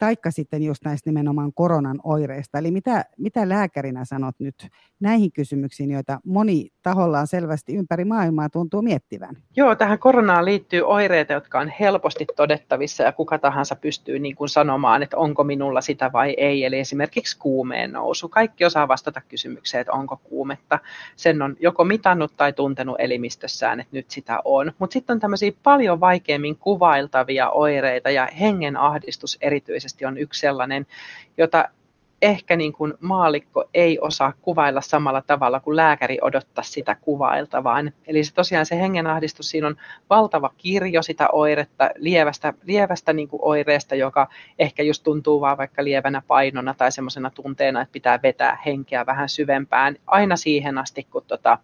taikka 0.00 0.30
sitten 0.30 0.62
just 0.62 0.84
näistä 0.84 1.10
nimenomaan 1.10 1.52
koronan 1.54 2.00
oireista. 2.04 2.58
Eli 2.58 2.70
mitä, 2.70 3.04
mitä 3.18 3.48
lääkärinä 3.48 4.04
sanot 4.04 4.34
nyt 4.38 4.68
näihin 5.00 5.32
kysymyksiin, 5.32 5.90
joita 5.90 6.20
moni 6.24 6.68
tahollaan 6.82 7.26
selvästi 7.26 7.74
ympäri 7.74 8.04
maailmaa 8.04 8.48
tuntuu 8.48 8.82
miettivän? 8.82 9.36
Joo, 9.56 9.74
tähän 9.74 9.98
koronaan 9.98 10.44
liittyy 10.44 10.82
oireita, 10.82 11.32
jotka 11.32 11.60
on 11.60 11.72
helposti 11.80 12.26
todettavissa 12.36 13.02
ja 13.02 13.12
kuka 13.12 13.38
tahansa 13.38 13.76
pystyy 13.76 14.18
niin 14.18 14.36
kuin 14.36 14.48
sanomaan, 14.48 15.02
että 15.02 15.16
onko 15.16 15.44
minulla 15.44 15.80
sitä 15.80 16.12
vai 16.12 16.34
ei. 16.36 16.64
Eli 16.64 16.78
esimerkiksi 16.78 17.38
kuumeen 17.38 17.92
nousu. 17.92 18.28
Kaikki 18.28 18.64
osaa 18.64 18.88
vastata 18.88 19.20
kysymykseen, 19.28 19.80
että 19.80 19.92
onko 19.92 20.16
kuumetta. 20.16 20.78
Sen 21.16 21.42
on 21.42 21.56
joko 21.60 21.84
mitannut 21.84 22.32
tai 22.36 22.52
tuntenut 22.52 22.96
elimistössään, 22.98 23.80
että 23.80 23.96
nyt 23.96 24.10
sitä 24.10 24.40
on. 24.44 24.72
Mutta 24.78 24.92
sitten 24.92 25.14
on 25.14 25.20
tämmöisiä 25.20 25.52
paljon 25.62 26.00
vaikeammin 26.00 26.56
kuvailtavia 26.56 27.50
oireita 27.50 28.10
ja 28.10 28.28
hengenahdistus 28.40 29.38
erityisesti 29.40 29.89
erityisesti 29.90 30.04
on 30.06 30.18
yksi 30.18 30.40
sellainen, 30.40 30.86
jota 31.38 31.68
ehkä 32.22 32.56
niin 32.56 32.72
kuin 32.72 32.94
maalikko 33.00 33.64
ei 33.74 33.98
osaa 34.00 34.32
kuvailla 34.42 34.80
samalla 34.80 35.22
tavalla 35.22 35.60
kuin 35.60 35.76
lääkäri 35.76 36.18
odottaa 36.22 36.64
sitä 36.64 36.94
kuvailtavaan. 36.94 37.92
Eli 38.06 38.24
se 38.24 38.34
tosiaan 38.34 38.66
se 38.66 38.76
hengenahdistus, 38.76 39.50
siinä 39.50 39.66
on 39.66 39.76
valtava 40.10 40.50
kirjo 40.56 41.02
sitä 41.02 41.28
oiretta, 41.32 41.90
lievästä, 41.96 42.54
lievästä 42.62 43.12
niin 43.12 43.28
kuin 43.28 43.40
oireesta, 43.42 43.94
joka 43.94 44.28
ehkä 44.58 44.82
just 44.82 45.02
tuntuu 45.02 45.40
vaan 45.40 45.58
vaikka 45.58 45.84
lievänä 45.84 46.22
painona 46.26 46.74
tai 46.74 46.92
semmoisena 46.92 47.30
tunteena, 47.30 47.80
että 47.82 47.92
pitää 47.92 48.22
vetää 48.22 48.58
henkeä 48.66 49.06
vähän 49.06 49.28
syvempään, 49.28 49.96
aina 50.06 50.36
siihen 50.36 50.78
asti, 50.78 51.06
kun 51.10 51.24
tota, 51.26 51.58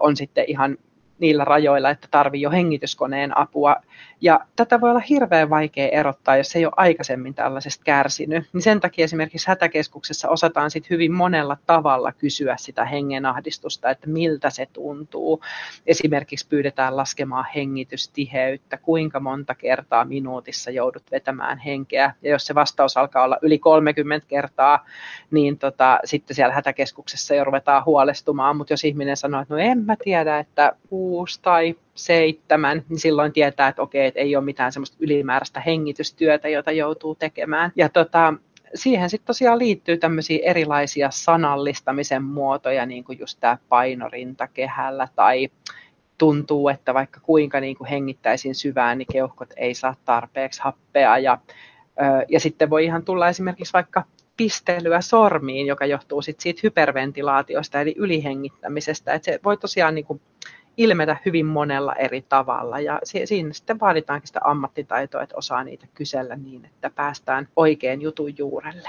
on 0.00 0.16
sitten 0.16 0.44
ihan 0.48 0.78
niillä 1.22 1.44
rajoilla, 1.44 1.90
että 1.90 2.08
tarvii 2.10 2.40
jo 2.40 2.50
hengityskoneen 2.50 3.38
apua. 3.38 3.76
Ja 4.20 4.40
tätä 4.56 4.80
voi 4.80 4.90
olla 4.90 5.00
hirveän 5.00 5.50
vaikea 5.50 5.88
erottaa, 5.88 6.36
jos 6.36 6.56
ei 6.56 6.64
ole 6.64 6.72
aikaisemmin 6.76 7.34
tällaisesta 7.34 7.84
kärsinyt. 7.84 8.44
Niin 8.52 8.62
sen 8.62 8.80
takia 8.80 9.04
esimerkiksi 9.04 9.48
hätäkeskuksessa 9.48 10.28
osataan 10.28 10.70
sit 10.70 10.90
hyvin 10.90 11.12
monella 11.12 11.56
tavalla 11.66 12.12
kysyä 12.12 12.56
sitä 12.58 12.84
hengenahdistusta, 12.84 13.90
että 13.90 14.08
miltä 14.08 14.50
se 14.50 14.66
tuntuu. 14.72 15.42
Esimerkiksi 15.86 16.46
pyydetään 16.48 16.96
laskemaan 16.96 17.46
hengitystiheyttä, 17.54 18.76
kuinka 18.76 19.20
monta 19.20 19.54
kertaa 19.54 20.04
minuutissa 20.04 20.70
joudut 20.70 21.02
vetämään 21.10 21.58
henkeä. 21.58 22.14
Ja 22.22 22.30
jos 22.30 22.46
se 22.46 22.54
vastaus 22.54 22.96
alkaa 22.96 23.24
olla 23.24 23.38
yli 23.42 23.58
30 23.58 24.26
kertaa, 24.28 24.86
niin 25.30 25.58
tota, 25.58 25.98
sitten 26.04 26.34
siellä 26.34 26.54
hätäkeskuksessa 26.54 27.34
jo 27.34 27.44
ruvetaan 27.44 27.84
huolestumaan. 27.84 28.56
Mutta 28.56 28.72
jos 28.72 28.84
ihminen 28.84 29.16
sanoo, 29.16 29.40
että 29.40 29.54
no 29.54 29.60
en 29.60 29.78
mä 29.78 29.96
tiedä, 30.04 30.38
että 30.38 30.72
kuusi 31.12 31.40
tai 31.42 31.74
seitsemän, 31.94 32.82
niin 32.88 32.98
silloin 32.98 33.32
tietää, 33.32 33.68
että 33.68 33.82
okei, 33.82 34.06
että 34.06 34.20
ei 34.20 34.36
ole 34.36 34.44
mitään 34.44 34.72
semmoista 34.72 34.96
ylimääräistä 35.00 35.60
hengitystyötä, 35.60 36.48
jota 36.48 36.72
joutuu 36.72 37.14
tekemään. 37.14 37.72
Ja 37.76 37.88
tota, 37.88 38.34
siihen 38.74 39.10
sitten 39.10 39.26
tosiaan 39.26 39.58
liittyy 39.58 39.96
tämmöisiä 39.96 40.38
erilaisia 40.42 41.10
sanallistamisen 41.10 42.24
muotoja, 42.24 42.86
niin 42.86 43.04
kuin 43.04 43.18
just 43.18 43.38
tämä 43.40 43.58
painorinta 43.68 44.48
kehällä 44.48 45.08
tai 45.16 45.48
tuntuu, 46.18 46.68
että 46.68 46.94
vaikka 46.94 47.20
kuinka 47.20 47.60
niin 47.60 47.76
kuin 47.76 47.88
hengittäisin 47.88 48.54
syvään, 48.54 48.98
niin 48.98 49.08
keuhkot 49.12 49.50
ei 49.56 49.74
saa 49.74 49.96
tarpeeksi 50.04 50.62
happea. 50.62 51.18
Ja, 51.18 51.38
ja 52.28 52.40
sitten 52.40 52.70
voi 52.70 52.84
ihan 52.84 53.04
tulla 53.04 53.28
esimerkiksi 53.28 53.72
vaikka 53.72 54.02
pistelyä 54.36 55.00
sormiin, 55.00 55.66
joka 55.66 55.86
johtuu 55.86 56.22
sit 56.22 56.40
siitä 56.40 56.60
hyperventilaatiosta 56.62 57.80
eli 57.80 57.94
ylihengittämisestä. 57.98 59.12
Et 59.12 59.24
se 59.24 59.40
voi 59.44 59.56
tosiaan 59.56 59.94
niin 59.94 60.04
kuin 60.04 60.20
ilmetä 60.76 61.16
hyvin 61.26 61.46
monella 61.46 61.94
eri 61.94 62.22
tavalla 62.28 62.80
ja 62.80 63.00
siinä 63.24 63.52
sitten 63.52 63.80
vaaditaankin 63.80 64.26
sitä 64.26 64.40
ammattitaitoa, 64.44 65.22
että 65.22 65.36
osaa 65.36 65.64
niitä 65.64 65.86
kysellä 65.94 66.36
niin, 66.36 66.64
että 66.64 66.90
päästään 66.90 67.48
oikein 67.56 68.02
jutun 68.02 68.38
juurelle. 68.38 68.88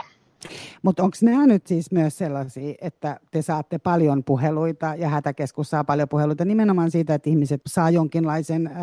Mutta 0.81 1.03
onko 1.03 1.17
nämä 1.21 1.47
nyt 1.47 1.67
siis 1.67 1.91
myös 1.91 2.17
sellaisia, 2.17 2.75
että 2.81 3.19
te 3.31 3.41
saatte 3.41 3.79
paljon 3.79 4.23
puheluita 4.23 4.95
ja 4.95 5.09
hätäkeskus 5.09 5.69
saa 5.69 5.83
paljon 5.83 6.09
puheluita 6.09 6.45
nimenomaan 6.45 6.91
siitä, 6.91 7.13
että 7.13 7.29
ihmiset 7.29 7.61
saa 7.67 7.89
jonkinlaisen 7.89 8.67
äh, 8.67 8.73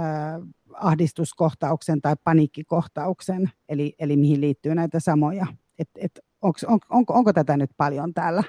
ahdistuskohtauksen 0.72 2.00
tai 2.00 2.14
paniikkikohtauksen, 2.24 3.50
eli, 3.68 3.94
eli 3.98 4.16
mihin 4.16 4.40
liittyy 4.40 4.74
näitä 4.74 5.00
samoja. 5.00 5.46
Et, 5.78 5.88
et 5.96 6.20
onks, 6.42 6.64
on, 6.64 6.78
onko, 6.90 7.14
onko 7.14 7.32
tätä 7.32 7.56
nyt 7.56 7.70
paljon 7.76 8.14
täällä 8.14 8.42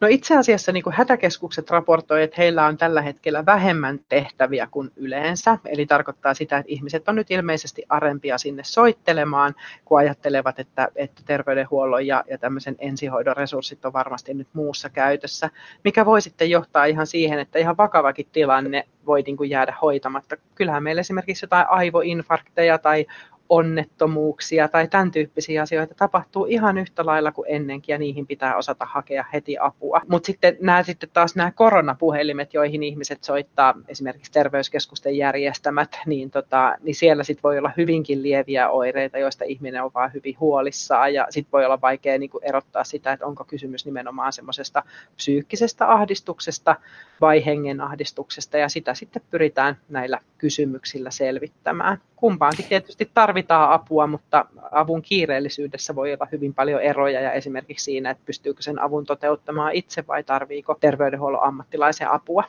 No 0.00 0.08
itse 0.10 0.36
asiassa 0.36 0.72
niin 0.72 0.82
kuin 0.82 0.94
hätäkeskukset 0.96 1.70
raportoivat, 1.70 2.24
että 2.24 2.34
heillä 2.38 2.66
on 2.66 2.76
tällä 2.76 3.02
hetkellä 3.02 3.46
vähemmän 3.46 4.00
tehtäviä 4.08 4.68
kuin 4.70 4.92
yleensä. 4.96 5.58
Eli 5.64 5.86
tarkoittaa 5.86 6.34
sitä, 6.34 6.58
että 6.58 6.72
ihmiset 6.72 7.08
on 7.08 7.14
nyt 7.14 7.30
ilmeisesti 7.30 7.82
arempia 7.88 8.38
sinne 8.38 8.64
soittelemaan, 8.64 9.54
kun 9.84 9.98
ajattelevat, 9.98 10.58
että, 10.58 10.88
että 10.96 11.22
terveydenhuollon 11.26 12.06
ja, 12.06 12.24
ja 12.30 12.38
tämmöisen 12.38 12.76
ensihoidon 12.78 13.36
resurssit 13.36 13.84
on 13.84 13.92
varmasti 13.92 14.34
nyt 14.34 14.48
muussa 14.52 14.90
käytössä, 14.90 15.50
mikä 15.84 16.06
voi 16.06 16.22
sitten 16.22 16.50
johtaa 16.50 16.84
ihan 16.84 17.06
siihen, 17.06 17.38
että 17.38 17.58
ihan 17.58 17.76
vakavakin 17.76 18.28
tilanne 18.32 18.84
voi 19.06 19.22
niin 19.22 19.36
kuin 19.36 19.50
jäädä 19.50 19.74
hoitamatta. 19.82 20.36
Kyllähän 20.54 20.82
meillä 20.82 21.00
esimerkiksi 21.00 21.44
jotain 21.44 21.66
aivoinfarkteja 21.68 22.78
tai 22.78 23.06
onnettomuuksia 23.48 24.68
tai 24.68 24.88
tämän 24.88 25.10
tyyppisiä 25.10 25.62
asioita 25.62 25.94
tapahtuu 25.94 26.46
ihan 26.46 26.78
yhtä 26.78 27.06
lailla 27.06 27.32
kuin 27.32 27.46
ennenkin 27.50 27.92
ja 27.92 27.98
niihin 27.98 28.26
pitää 28.26 28.56
osata 28.56 28.86
hakea 28.90 29.24
heti 29.32 29.56
apua. 29.60 30.00
Mutta 30.08 30.26
sitten 30.26 30.56
nämä 30.60 30.82
sitten 30.82 31.08
taas 31.12 31.36
nämä 31.36 31.50
koronapuhelimet, 31.50 32.54
joihin 32.54 32.82
ihmiset 32.82 33.24
soittaa 33.24 33.74
esimerkiksi 33.88 34.32
terveyskeskusten 34.32 35.16
järjestämät, 35.16 35.98
niin, 36.06 36.30
tota, 36.30 36.76
niin 36.82 36.94
siellä 36.94 37.24
sitten 37.24 37.42
voi 37.42 37.58
olla 37.58 37.70
hyvinkin 37.76 38.22
lieviä 38.22 38.70
oireita, 38.70 39.18
joista 39.18 39.44
ihminen 39.44 39.82
on 39.82 39.90
vaan 39.94 40.12
hyvin 40.14 40.40
huolissaan 40.40 41.14
ja 41.14 41.26
sitten 41.30 41.52
voi 41.52 41.64
olla 41.64 41.80
vaikea 41.80 42.18
niin 42.18 42.30
erottaa 42.42 42.84
sitä, 42.84 43.12
että 43.12 43.26
onko 43.26 43.44
kysymys 43.44 43.84
nimenomaan 43.84 44.32
semmoisesta 44.32 44.82
psyykkisestä 45.16 45.92
ahdistuksesta 45.92 46.76
vai 47.20 47.46
hengen 47.46 47.80
ahdistuksesta 47.80 48.58
ja 48.58 48.68
sitä 48.68 48.94
sitten 48.94 49.22
pyritään 49.30 49.76
näillä 49.88 50.20
kysymyksillä 50.38 51.10
selvittämään. 51.10 51.98
Kumpaankin 52.16 52.66
tietysti 52.68 53.10
tarvitaan 53.14 53.35
apua, 53.48 54.06
mutta 54.06 54.46
avun 54.72 55.02
kiireellisyydessä 55.02 55.94
voi 55.94 56.14
olla 56.14 56.26
hyvin 56.32 56.54
paljon 56.54 56.80
eroja 56.80 57.20
ja 57.20 57.32
esimerkiksi 57.32 57.84
siinä, 57.84 58.10
että 58.10 58.22
pystyykö 58.26 58.62
sen 58.62 58.82
avun 58.82 59.04
toteuttamaan 59.04 59.72
itse 59.72 60.04
vai 60.06 60.24
tarviiko 60.24 60.76
terveydenhuollon 60.80 61.42
ammattilaisen 61.42 62.10
apua. 62.10 62.44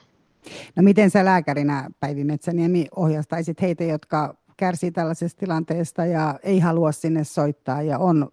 No 0.75 0.83
miten 0.83 1.09
sä 1.09 1.25
lääkärinä 1.25 1.89
Päivi 1.99 2.23
Metsäniemi 2.23 2.87
ohjastaisit 2.95 3.61
heitä, 3.61 3.83
jotka 3.83 4.35
kärsii 4.57 4.91
tällaisesta 4.91 5.39
tilanteesta 5.39 6.05
ja 6.05 6.39
ei 6.43 6.59
halua 6.59 6.91
sinne 6.91 7.23
soittaa 7.23 7.81
ja 7.81 7.97
on 7.99 8.29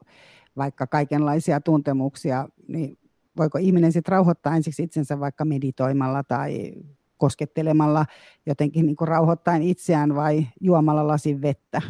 vaikka 0.56 0.86
kaikenlaisia 0.86 1.60
tuntemuksia, 1.60 2.48
niin 2.68 2.98
voiko 3.36 3.58
ihminen 3.58 3.92
sitten 3.92 4.12
rauhoittaa 4.12 4.56
ensiksi 4.56 4.82
itsensä 4.82 5.20
vaikka 5.20 5.44
meditoimalla 5.44 6.24
tai 6.24 6.72
koskettelemalla 7.18 8.06
jotenkin 8.46 8.86
niin 8.86 8.96
kuin 8.96 9.08
rauhoittaen 9.08 9.62
itseään 9.62 10.14
vai 10.14 10.46
juomalla 10.60 11.06
lasin 11.06 11.42
vettä? 11.42 11.82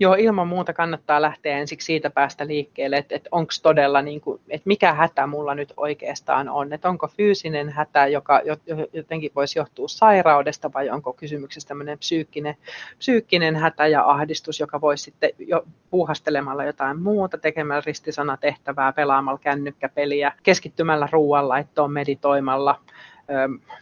Joo, 0.00 0.14
ilman 0.18 0.48
muuta 0.48 0.72
kannattaa 0.72 1.22
lähteä 1.22 1.58
ensiksi 1.58 1.84
siitä 1.84 2.10
päästä 2.10 2.46
liikkeelle, 2.46 2.96
että, 2.96 3.14
että 3.14 3.28
onko 3.32 3.52
todella, 3.62 4.02
niin 4.02 4.20
kuin, 4.20 4.40
että 4.48 4.68
mikä 4.68 4.94
hätä 4.94 5.26
mulla 5.26 5.54
nyt 5.54 5.72
oikeastaan 5.76 6.48
on, 6.48 6.72
että 6.72 6.88
onko 6.88 7.08
fyysinen 7.08 7.70
hätä, 7.70 8.06
joka 8.06 8.40
jotenkin 8.92 9.32
voisi 9.36 9.58
johtua 9.58 9.88
sairaudesta 9.88 10.70
vai 10.72 10.90
onko 10.90 11.12
kysymyksessä 11.12 11.68
tämmöinen 11.68 11.98
psyykkinen, 11.98 12.56
psyykkinen 12.98 13.56
hätä 13.56 13.86
ja 13.86 14.04
ahdistus, 14.04 14.60
joka 14.60 14.80
voisi 14.80 15.04
sitten 15.04 15.30
jo 15.38 15.64
puuhastelemalla 15.90 16.64
jotain 16.64 17.02
muuta, 17.02 17.38
tekemällä 17.38 17.82
ristisanatehtävää, 17.86 18.92
pelaamalla 18.92 19.38
kännykkäpeliä, 19.38 20.32
keskittymällä 20.42 21.08
ruoanlaittoon, 21.12 21.92
meditoimalla, 21.92 22.80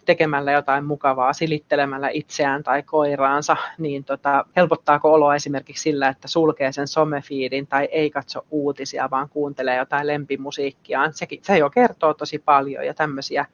tekemällä 0.05 0.53
jotain 0.53 0.85
mukavaa, 0.85 1.33
silittelemällä 1.33 2.09
itseään 2.13 2.63
tai 2.63 2.83
koiraansa, 2.83 3.57
niin 3.79 4.05
tota, 4.05 4.45
helpottaako 4.57 5.13
oloa 5.13 5.35
esimerkiksi 5.35 5.83
sillä, 5.83 6.09
että 6.09 6.29
sulkee 6.29 6.73
sen 6.73 6.89
somefiidin 6.89 7.67
tai 7.67 7.89
ei 7.93 8.11
katso 8.11 8.47
uutisia, 8.51 9.11
vaan 9.11 9.29
kuuntelee 9.29 9.77
jotain 9.77 10.07
lempimusiikkiaan. 10.07 11.13
Sekin, 11.13 11.41
se 11.43 11.59
jo 11.59 11.71
kertoo 11.71 12.15
tosi 12.15 12.39
paljon 12.39 12.87
ja 12.87 12.95
tämmöisiä 12.95 13.47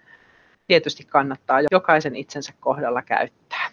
tietysti 0.67 1.05
kannattaa 1.05 1.59
jokaisen 1.71 2.17
itsensä 2.17 2.53
kohdalla 2.61 3.03
käyttää. 3.03 3.71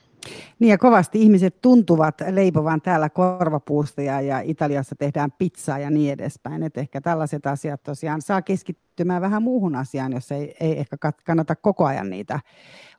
Niin 0.61 0.69
ja 0.69 0.77
kovasti 0.77 1.21
ihmiset 1.21 1.61
tuntuvat 1.61 2.15
leipovan 2.29 2.81
täällä 2.81 3.09
korvapuusta 3.09 4.01
ja, 4.01 4.21
ja 4.21 4.39
Italiassa 4.39 4.95
tehdään 4.95 5.31
pizzaa 5.31 5.79
ja 5.79 5.89
niin 5.89 6.13
edespäin. 6.13 6.63
Et 6.63 6.77
ehkä 6.77 7.01
tällaiset 7.01 7.45
asiat 7.45 7.83
tosiaan 7.83 8.21
saa 8.21 8.41
keskittymään 8.41 9.21
vähän 9.21 9.43
muuhun 9.43 9.75
asiaan, 9.75 10.13
jos 10.13 10.31
ei, 10.31 10.55
ei 10.59 10.79
ehkä 10.79 10.97
kannata 11.25 11.55
koko 11.55 11.85
ajan 11.85 12.09
niitä 12.09 12.39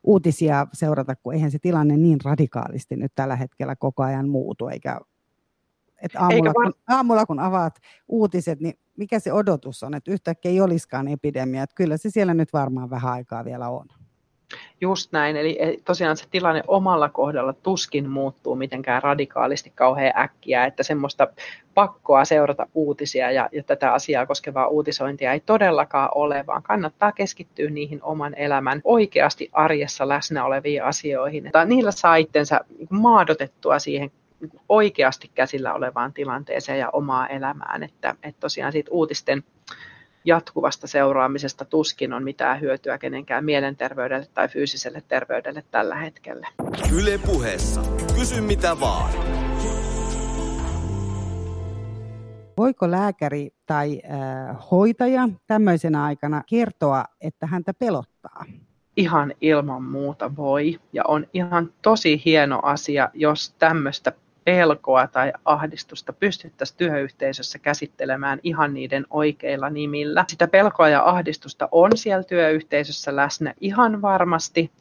uutisia 0.03 0.67
seurata, 0.73 1.15
kun 1.15 1.33
eihän 1.33 1.51
se 1.51 1.59
tilanne 1.59 1.97
niin 1.97 2.19
radikaalisti 2.23 2.95
nyt 2.95 3.11
tällä 3.15 3.35
hetkellä 3.35 3.75
koko 3.75 4.03
ajan 4.03 4.29
muutu, 4.29 4.67
eikä 4.67 4.99
että 6.01 6.19
aamulla, 6.19 6.53
kun, 6.53 6.73
aamulla 6.87 7.25
kun 7.25 7.39
avaat 7.39 7.79
uutiset, 8.07 8.59
niin 8.59 8.73
mikä 8.97 9.19
se 9.19 9.33
odotus 9.33 9.83
on, 9.83 9.93
että 9.93 10.11
yhtäkkiä 10.11 10.51
ei 10.51 10.61
olisikaan 10.61 11.07
epidemia, 11.07 11.63
että 11.63 11.75
kyllä 11.75 11.97
se 11.97 12.09
siellä 12.09 12.33
nyt 12.33 12.53
varmaan 12.53 12.89
vähän 12.89 13.13
aikaa 13.13 13.45
vielä 13.45 13.69
on. 13.69 13.87
Just 14.81 15.11
näin, 15.11 15.35
eli 15.35 15.57
tosiaan 15.85 16.17
se 16.17 16.25
tilanne 16.31 16.63
omalla 16.67 17.09
kohdalla 17.09 17.53
tuskin 17.53 18.09
muuttuu 18.09 18.55
mitenkään 18.55 19.03
radikaalisti 19.03 19.71
kauhean 19.75 20.13
äkkiä, 20.17 20.65
että 20.65 20.83
semmoista 20.83 21.27
pakkoa 21.73 22.25
seurata 22.25 22.67
uutisia 22.73 23.31
ja, 23.31 23.49
ja 23.51 23.63
tätä 23.63 23.93
asiaa 23.93 24.25
koskevaa 24.25 24.67
uutisointia 24.67 25.33
ei 25.33 25.39
todellakaan 25.39 26.09
ole, 26.15 26.43
vaan 26.47 26.63
kannattaa 26.63 27.11
keskittyä 27.11 27.69
niihin 27.69 28.03
oman 28.03 28.33
elämän 28.35 28.81
oikeasti 28.83 29.49
arjessa 29.51 30.07
läsnä 30.07 30.45
oleviin 30.45 30.83
asioihin. 30.83 31.45
Että 31.45 31.65
niillä 31.65 31.91
saa 31.91 32.15
itsensä 32.15 32.61
maadotettua 32.89 33.79
siihen 33.79 34.11
oikeasti 34.69 35.31
käsillä 35.35 35.73
olevaan 35.73 36.13
tilanteeseen 36.13 36.79
ja 36.79 36.89
omaa 36.89 37.27
elämään, 37.27 37.83
että, 37.83 38.15
että 38.23 38.39
tosiaan 38.39 38.71
siitä 38.71 38.91
uutisten 38.91 39.43
jatkuvasta 40.25 40.87
seuraamisesta 40.87 41.65
tuskin 41.65 42.13
on 42.13 42.23
mitään 42.23 42.61
hyötyä 42.61 42.97
kenenkään 42.97 43.45
mielenterveydelle 43.45 44.27
tai 44.33 44.47
fyysiselle 44.47 45.03
terveydelle 45.07 45.63
tällä 45.71 45.95
hetkellä. 45.95 46.47
Yle 46.93 47.19
puheessa. 47.25 47.81
Kysy 48.15 48.41
mitä 48.41 48.79
vaan. 48.79 49.13
Voiko 52.57 52.91
lääkäri 52.91 53.49
tai 53.65 54.01
äh, 54.05 54.57
hoitaja 54.71 55.29
tämmöisenä 55.47 56.03
aikana 56.03 56.43
kertoa, 56.49 57.05
että 57.21 57.47
häntä 57.47 57.73
pelottaa? 57.73 58.45
Ihan 58.97 59.33
ilman 59.41 59.83
muuta 59.83 60.35
voi. 60.35 60.79
Ja 60.93 61.03
on 61.07 61.27
ihan 61.33 61.73
tosi 61.81 62.21
hieno 62.25 62.59
asia, 62.63 63.09
jos 63.13 63.55
tämmöistä 63.59 64.11
pelkoa 64.45 65.07
tai 65.07 65.33
ahdistusta 65.45 66.13
pystyttäisiin 66.13 66.77
työyhteisössä 66.77 67.59
käsittelemään 67.59 68.39
ihan 68.43 68.73
niiden 68.73 69.05
oikeilla 69.09 69.69
nimillä. 69.69 70.25
Sitä 70.27 70.47
pelkoa 70.47 70.89
ja 70.89 71.09
ahdistusta 71.09 71.69
on 71.71 71.91
siellä 71.95 72.23
työyhteisössä 72.23 73.15
läsnä 73.15 73.53
ihan 73.61 74.01
varmasti, 74.01 74.71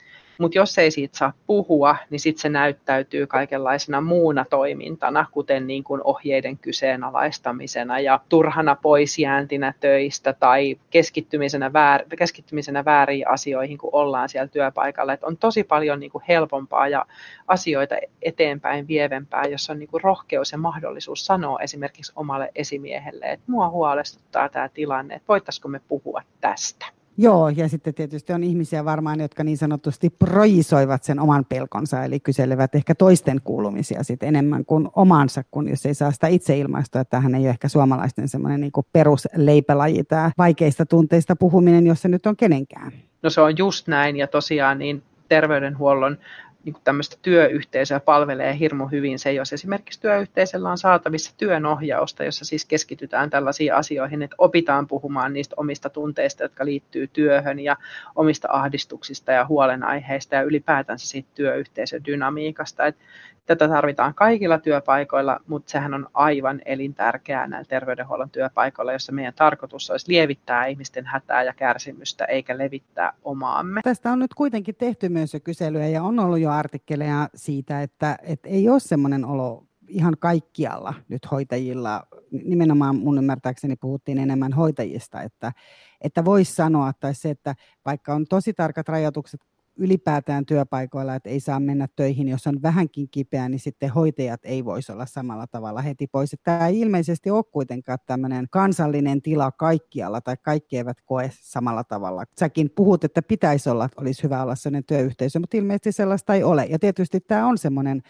mutta 0.42 0.58
jos 0.58 0.78
ei 0.78 0.90
siitä 0.90 1.18
saa 1.18 1.32
puhua, 1.46 1.96
niin 2.10 2.20
sitten 2.20 2.42
se 2.42 2.48
näyttäytyy 2.48 3.26
kaikenlaisena 3.26 4.00
muuna 4.00 4.44
toimintana, 4.50 5.26
kuten 5.30 5.66
niin 5.66 5.84
kuin 5.84 6.00
ohjeiden 6.04 6.58
kyseenalaistamisena 6.58 8.00
ja 8.00 8.20
turhana 8.28 8.76
poisjääntinä 8.82 9.74
töistä 9.80 10.32
tai 10.32 10.78
keskittymisenä, 10.90 11.72
väär, 11.72 12.04
keskittymisenä 12.18 12.84
väärin 12.84 13.28
asioihin, 13.28 13.78
kun 13.78 13.90
ollaan 13.92 14.28
siellä 14.28 14.48
työpaikalla. 14.48 15.12
Et 15.12 15.24
on 15.24 15.36
tosi 15.36 15.64
paljon 15.64 16.00
niin 16.00 16.12
kuin 16.12 16.24
helpompaa 16.28 16.88
ja 16.88 17.06
asioita 17.48 17.94
eteenpäin 18.22 18.88
vievempää, 18.88 19.44
jos 19.44 19.70
on 19.70 19.78
niin 19.78 19.88
kuin 19.88 20.02
rohkeus 20.02 20.52
ja 20.52 20.58
mahdollisuus 20.58 21.26
sanoa 21.26 21.60
esimerkiksi 21.60 22.12
omalle 22.16 22.50
esimiehelle, 22.54 23.26
että 23.26 23.52
mua 23.52 23.68
huolestuttaa 23.68 24.48
tämä 24.48 24.68
tilanne, 24.68 25.14
että 25.14 25.28
voitaisiko 25.28 25.68
me 25.68 25.80
puhua 25.88 26.22
tästä. 26.40 27.01
Joo, 27.16 27.48
ja 27.48 27.68
sitten 27.68 27.94
tietysti 27.94 28.32
on 28.32 28.44
ihmisiä 28.44 28.84
varmaan, 28.84 29.20
jotka 29.20 29.44
niin 29.44 29.58
sanotusti 29.58 30.10
projisoivat 30.10 31.04
sen 31.04 31.20
oman 31.20 31.44
pelkonsa, 31.44 32.04
eli 32.04 32.20
kyselevät 32.20 32.74
ehkä 32.74 32.94
toisten 32.94 33.40
kuulumisia 33.44 34.02
sitten 34.02 34.28
enemmän 34.28 34.64
kuin 34.64 34.88
omansa, 34.96 35.44
kun 35.50 35.68
jos 35.68 35.86
ei 35.86 35.94
saa 35.94 36.10
sitä 36.10 36.26
itse 36.26 36.58
ilmaistua, 36.58 37.00
että 37.00 37.16
tähän 37.16 37.34
ei 37.34 37.42
ole 37.42 37.50
ehkä 37.50 37.68
suomalaisten 37.68 38.28
semmoinen 38.28 38.60
niin 38.60 38.72
perusleipelaji, 38.92 40.04
tämä 40.04 40.30
vaikeista 40.38 40.86
tunteista 40.86 41.36
puhuminen, 41.36 41.86
jos 41.86 42.02
se 42.02 42.08
nyt 42.08 42.26
on 42.26 42.36
kenenkään. 42.36 42.92
No 43.22 43.30
se 43.30 43.40
on 43.40 43.58
just 43.58 43.88
näin, 43.88 44.16
ja 44.16 44.26
tosiaan 44.26 44.78
niin 44.78 45.02
terveydenhuollon 45.28 46.18
niin 46.64 46.72
kuin 46.72 46.82
tämmöistä 46.84 47.16
työyhteisöä 47.22 48.00
palvelee 48.00 48.58
hirmu 48.58 48.86
hyvin 48.86 49.18
se, 49.18 49.32
jos 49.32 49.52
esimerkiksi 49.52 50.00
työyhteisöllä 50.00 50.70
on 50.70 50.78
saatavissa 50.78 51.34
työnohjausta, 51.36 52.24
jossa 52.24 52.44
siis 52.44 52.64
keskitytään 52.64 53.30
tällaisiin 53.30 53.74
asioihin, 53.74 54.22
että 54.22 54.36
opitaan 54.38 54.86
puhumaan 54.86 55.32
niistä 55.32 55.54
omista 55.58 55.90
tunteista, 55.90 56.42
jotka 56.42 56.64
liittyy 56.64 57.06
työhön 57.06 57.58
ja 57.58 57.76
omista 58.16 58.48
ahdistuksista 58.50 59.32
ja 59.32 59.46
huolenaiheista 59.46 60.34
ja 60.34 60.42
ylipäätänsä 60.42 61.08
siitä 61.08 61.28
työyhteisön 61.34 62.04
dynamiikasta. 62.04 62.86
Että 62.86 63.04
Tätä 63.46 63.68
tarvitaan 63.68 64.14
kaikilla 64.14 64.58
työpaikoilla, 64.58 65.40
mutta 65.46 65.70
sehän 65.70 65.94
on 65.94 66.08
aivan 66.14 66.60
elintärkeää 66.64 67.46
näillä 67.46 67.68
terveydenhuollon 67.68 68.30
työpaikoilla, 68.30 68.92
jossa 68.92 69.12
meidän 69.12 69.34
tarkoitus 69.34 69.90
olisi 69.90 70.12
lievittää 70.12 70.66
ihmisten 70.66 71.06
hätää 71.06 71.42
ja 71.42 71.52
kärsimystä, 71.52 72.24
eikä 72.24 72.58
levittää 72.58 73.12
omaamme. 73.24 73.80
Tästä 73.84 74.12
on 74.12 74.18
nyt 74.18 74.34
kuitenkin 74.34 74.74
tehty 74.74 75.08
myös 75.08 75.34
jo 75.34 75.40
kyselyjä 75.40 75.88
ja 75.88 76.02
on 76.02 76.18
ollut 76.18 76.38
jo 76.38 76.50
artikkeleja 76.58 77.28
siitä, 77.34 77.82
että, 77.82 78.18
että 78.22 78.48
ei 78.48 78.68
ole 78.68 78.80
semmoinen 78.80 79.24
olo 79.24 79.66
ihan 79.88 80.14
kaikkialla 80.18 80.94
nyt 81.08 81.30
hoitajilla, 81.30 82.06
nimenomaan 82.44 82.96
mun 82.96 83.18
ymmärtääkseni 83.18 83.76
puhuttiin 83.76 84.18
enemmän 84.18 84.52
hoitajista, 84.52 85.22
että, 85.22 85.52
että 86.00 86.24
voisi 86.24 86.54
sanoa, 86.54 86.92
tai 87.00 87.14
se, 87.14 87.30
että 87.30 87.54
vaikka 87.86 88.14
on 88.14 88.26
tosi 88.28 88.52
tarkat 88.52 88.88
rajoitukset 88.88 89.40
ylipäätään 89.76 90.46
työpaikoilla, 90.46 91.14
että 91.14 91.30
ei 91.30 91.40
saa 91.40 91.60
mennä 91.60 91.88
töihin, 91.96 92.28
jos 92.28 92.46
on 92.46 92.62
vähänkin 92.62 93.08
kipeä, 93.10 93.48
niin 93.48 93.60
sitten 93.60 93.90
hoitajat 93.90 94.40
ei 94.44 94.64
voisi 94.64 94.92
olla 94.92 95.06
samalla 95.06 95.46
tavalla 95.46 95.82
heti 95.82 96.06
pois. 96.06 96.36
Tämä 96.42 96.68
ei 96.68 96.80
ilmeisesti 96.80 97.30
ole 97.30 97.44
kuitenkaan 97.44 97.98
tämmöinen 98.06 98.46
kansallinen 98.50 99.22
tila 99.22 99.52
kaikkialla 99.52 100.20
tai 100.20 100.36
kaikki 100.42 100.76
eivät 100.76 101.00
koe 101.04 101.30
samalla 101.32 101.84
tavalla. 101.84 102.24
Säkin 102.38 102.70
puhut, 102.70 103.04
että 103.04 103.22
pitäisi 103.22 103.70
olla, 103.70 103.84
että 103.84 104.00
olisi 104.00 104.22
hyvä 104.22 104.42
olla 104.42 104.54
sellainen 104.54 104.84
työyhteisö, 104.84 105.40
mutta 105.40 105.56
ilmeisesti 105.56 105.92
sellaista 105.92 106.34
ei 106.34 106.42
ole. 106.42 106.64
Ja 106.64 106.78
tietysti 106.78 107.20
tämä 107.20 107.46
on 107.46 107.58
semmoinen 107.58 108.02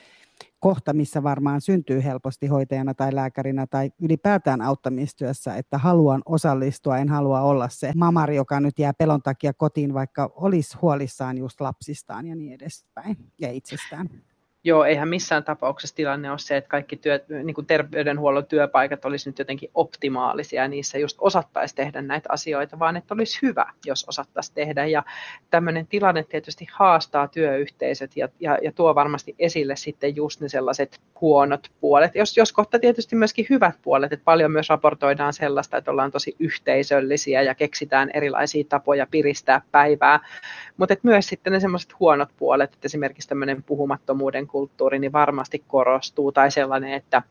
kohta, 0.63 0.93
missä 0.93 1.23
varmaan 1.23 1.61
syntyy 1.61 2.05
helposti 2.05 2.47
hoitajana 2.47 2.95
tai 2.95 3.15
lääkärinä 3.15 3.67
tai 3.67 3.91
ylipäätään 4.03 4.61
auttamistyössä, 4.61 5.57
että 5.57 5.79
haluan 5.79 6.23
osallistua, 6.25 6.99
en 6.99 7.09
halua 7.09 7.41
olla 7.41 7.69
se 7.69 7.93
mamari, 7.97 8.37
joka 8.37 8.61
nyt 8.61 8.79
jää 8.79 8.93
pelon 8.95 9.23
takia 9.23 9.53
kotiin, 9.53 9.95
vaikka 9.95 10.33
olisi 10.35 10.79
huolissaan 10.83 11.39
just 11.39 11.61
lapsistaan 11.61 12.27
ja 12.27 12.35
niin 12.35 12.53
edespäin 12.53 13.17
ja 13.41 13.53
itsestään. 13.53 14.11
Joo, 14.65 14.85
eihän 14.85 15.09
missään 15.09 15.45
tapauksessa 15.45 15.97
tilanne 15.97 16.31
ole 16.31 16.39
se, 16.39 16.57
että 16.57 16.69
kaikki 16.69 16.97
työ, 16.97 17.21
niin 17.45 17.55
kuin 17.55 17.67
terveydenhuollon 17.67 18.47
työpaikat 18.47 19.05
olisi 19.05 19.29
nyt 19.29 19.39
jotenkin 19.39 19.71
optimaalisia 19.75 20.63
ja 20.63 20.69
niissä 20.69 20.99
just 20.99 21.17
osattaisi 21.21 21.75
tehdä 21.75 22.03
näitä 22.03 22.29
asioita, 22.33 22.79
vaan 22.79 22.97
että 22.97 23.15
olisi 23.15 23.39
hyvä, 23.43 23.67
jos 23.87 24.05
osattaisi 24.09 24.55
tehdä. 24.55 24.87
Ja 24.87 25.03
tämmöinen 25.51 25.87
tilanne 25.87 26.25
tietysti 26.25 26.67
haastaa 26.73 27.29
työyhteisöt 27.29 28.17
ja, 28.17 28.29
ja, 28.41 28.59
ja 28.63 28.73
tuo 28.73 28.95
varmasti 28.95 29.35
esille 29.39 29.77
sitten 29.77 30.17
just 30.17 30.41
ne 30.41 30.49
sellaiset 30.49 31.01
huonot 31.21 31.71
puolet, 31.81 32.15
jos, 32.15 32.37
jos 32.37 32.53
kohta 32.53 32.79
tietysti 32.79 33.17
myöskin 33.17 33.47
hyvät 33.51 33.75
puolet, 33.83 34.13
että 34.13 34.25
paljon 34.25 34.51
myös 34.51 34.69
raportoidaan 34.69 35.33
sellaista, 35.33 35.77
että 35.77 35.91
ollaan 35.91 36.11
tosi 36.11 36.37
yhteisöllisiä 36.39 37.43
ja 37.43 37.55
keksitään 37.55 38.11
erilaisia 38.15 38.65
tapoja 38.69 39.07
piristää 39.11 39.61
päivää, 39.73 40.21
mutta 40.77 40.95
myös 41.03 41.27
sitten 41.27 41.53
ne 41.53 41.61
semmoiset 41.61 42.01
huonot 42.01 42.29
puolet, 42.37 42.75
että 42.75 42.87
esimerkiksi 42.87 43.29
tämmöinen 43.29 43.63
puhumattomuuden 43.63 44.47
kulttuuri 44.53 44.99
niin 44.99 45.13
varmasti 45.13 45.65
korostuu, 45.69 46.33
tai 46.33 46.51
sellainen, 46.51 46.93
että 46.93 47.23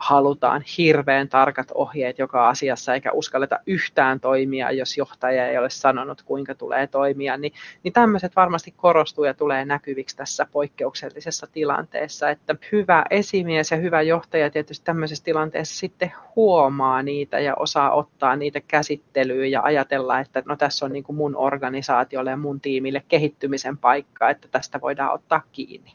halutaan 0.00 0.62
hirveän 0.78 1.28
tarkat 1.28 1.68
ohjeet 1.74 2.18
joka 2.18 2.48
asiassa 2.48 2.94
eikä 2.94 3.12
uskalleta 3.12 3.58
yhtään 3.66 4.20
toimia, 4.20 4.70
jos 4.70 4.98
johtaja 4.98 5.48
ei 5.48 5.58
ole 5.58 5.70
sanonut, 5.70 6.22
kuinka 6.22 6.54
tulee 6.54 6.86
toimia, 6.86 7.36
niin, 7.36 7.52
niin 7.82 7.92
tämmöiset 7.92 8.36
varmasti 8.36 8.74
korostuu 8.76 9.24
ja 9.24 9.34
tulee 9.34 9.64
näkyviksi 9.64 10.16
tässä 10.16 10.46
poikkeuksellisessa 10.52 11.46
tilanteessa, 11.52 12.30
että 12.30 12.54
hyvä 12.72 13.04
esimies 13.10 13.70
ja 13.70 13.76
hyvä 13.76 14.02
johtaja 14.02 14.50
tietysti 14.50 14.84
tämmöisessä 14.84 15.24
tilanteessa 15.24 15.76
sitten 15.76 16.12
huomaa 16.36 17.02
niitä 17.02 17.38
ja 17.38 17.54
osaa 17.54 17.90
ottaa 17.90 18.36
niitä 18.36 18.60
käsittelyyn 18.60 19.50
ja 19.50 19.62
ajatella, 19.62 20.20
että 20.20 20.42
no 20.46 20.56
tässä 20.56 20.86
on 20.86 20.92
niin 20.92 21.04
kuin 21.04 21.16
mun 21.16 21.36
organisaatiolle 21.36 22.30
ja 22.30 22.36
mun 22.36 22.60
tiimille 22.60 23.02
kehittymisen 23.08 23.78
paikka, 23.78 24.30
että 24.30 24.48
tästä 24.48 24.80
voidaan 24.80 25.14
ottaa 25.14 25.42
kiinni. 25.52 25.92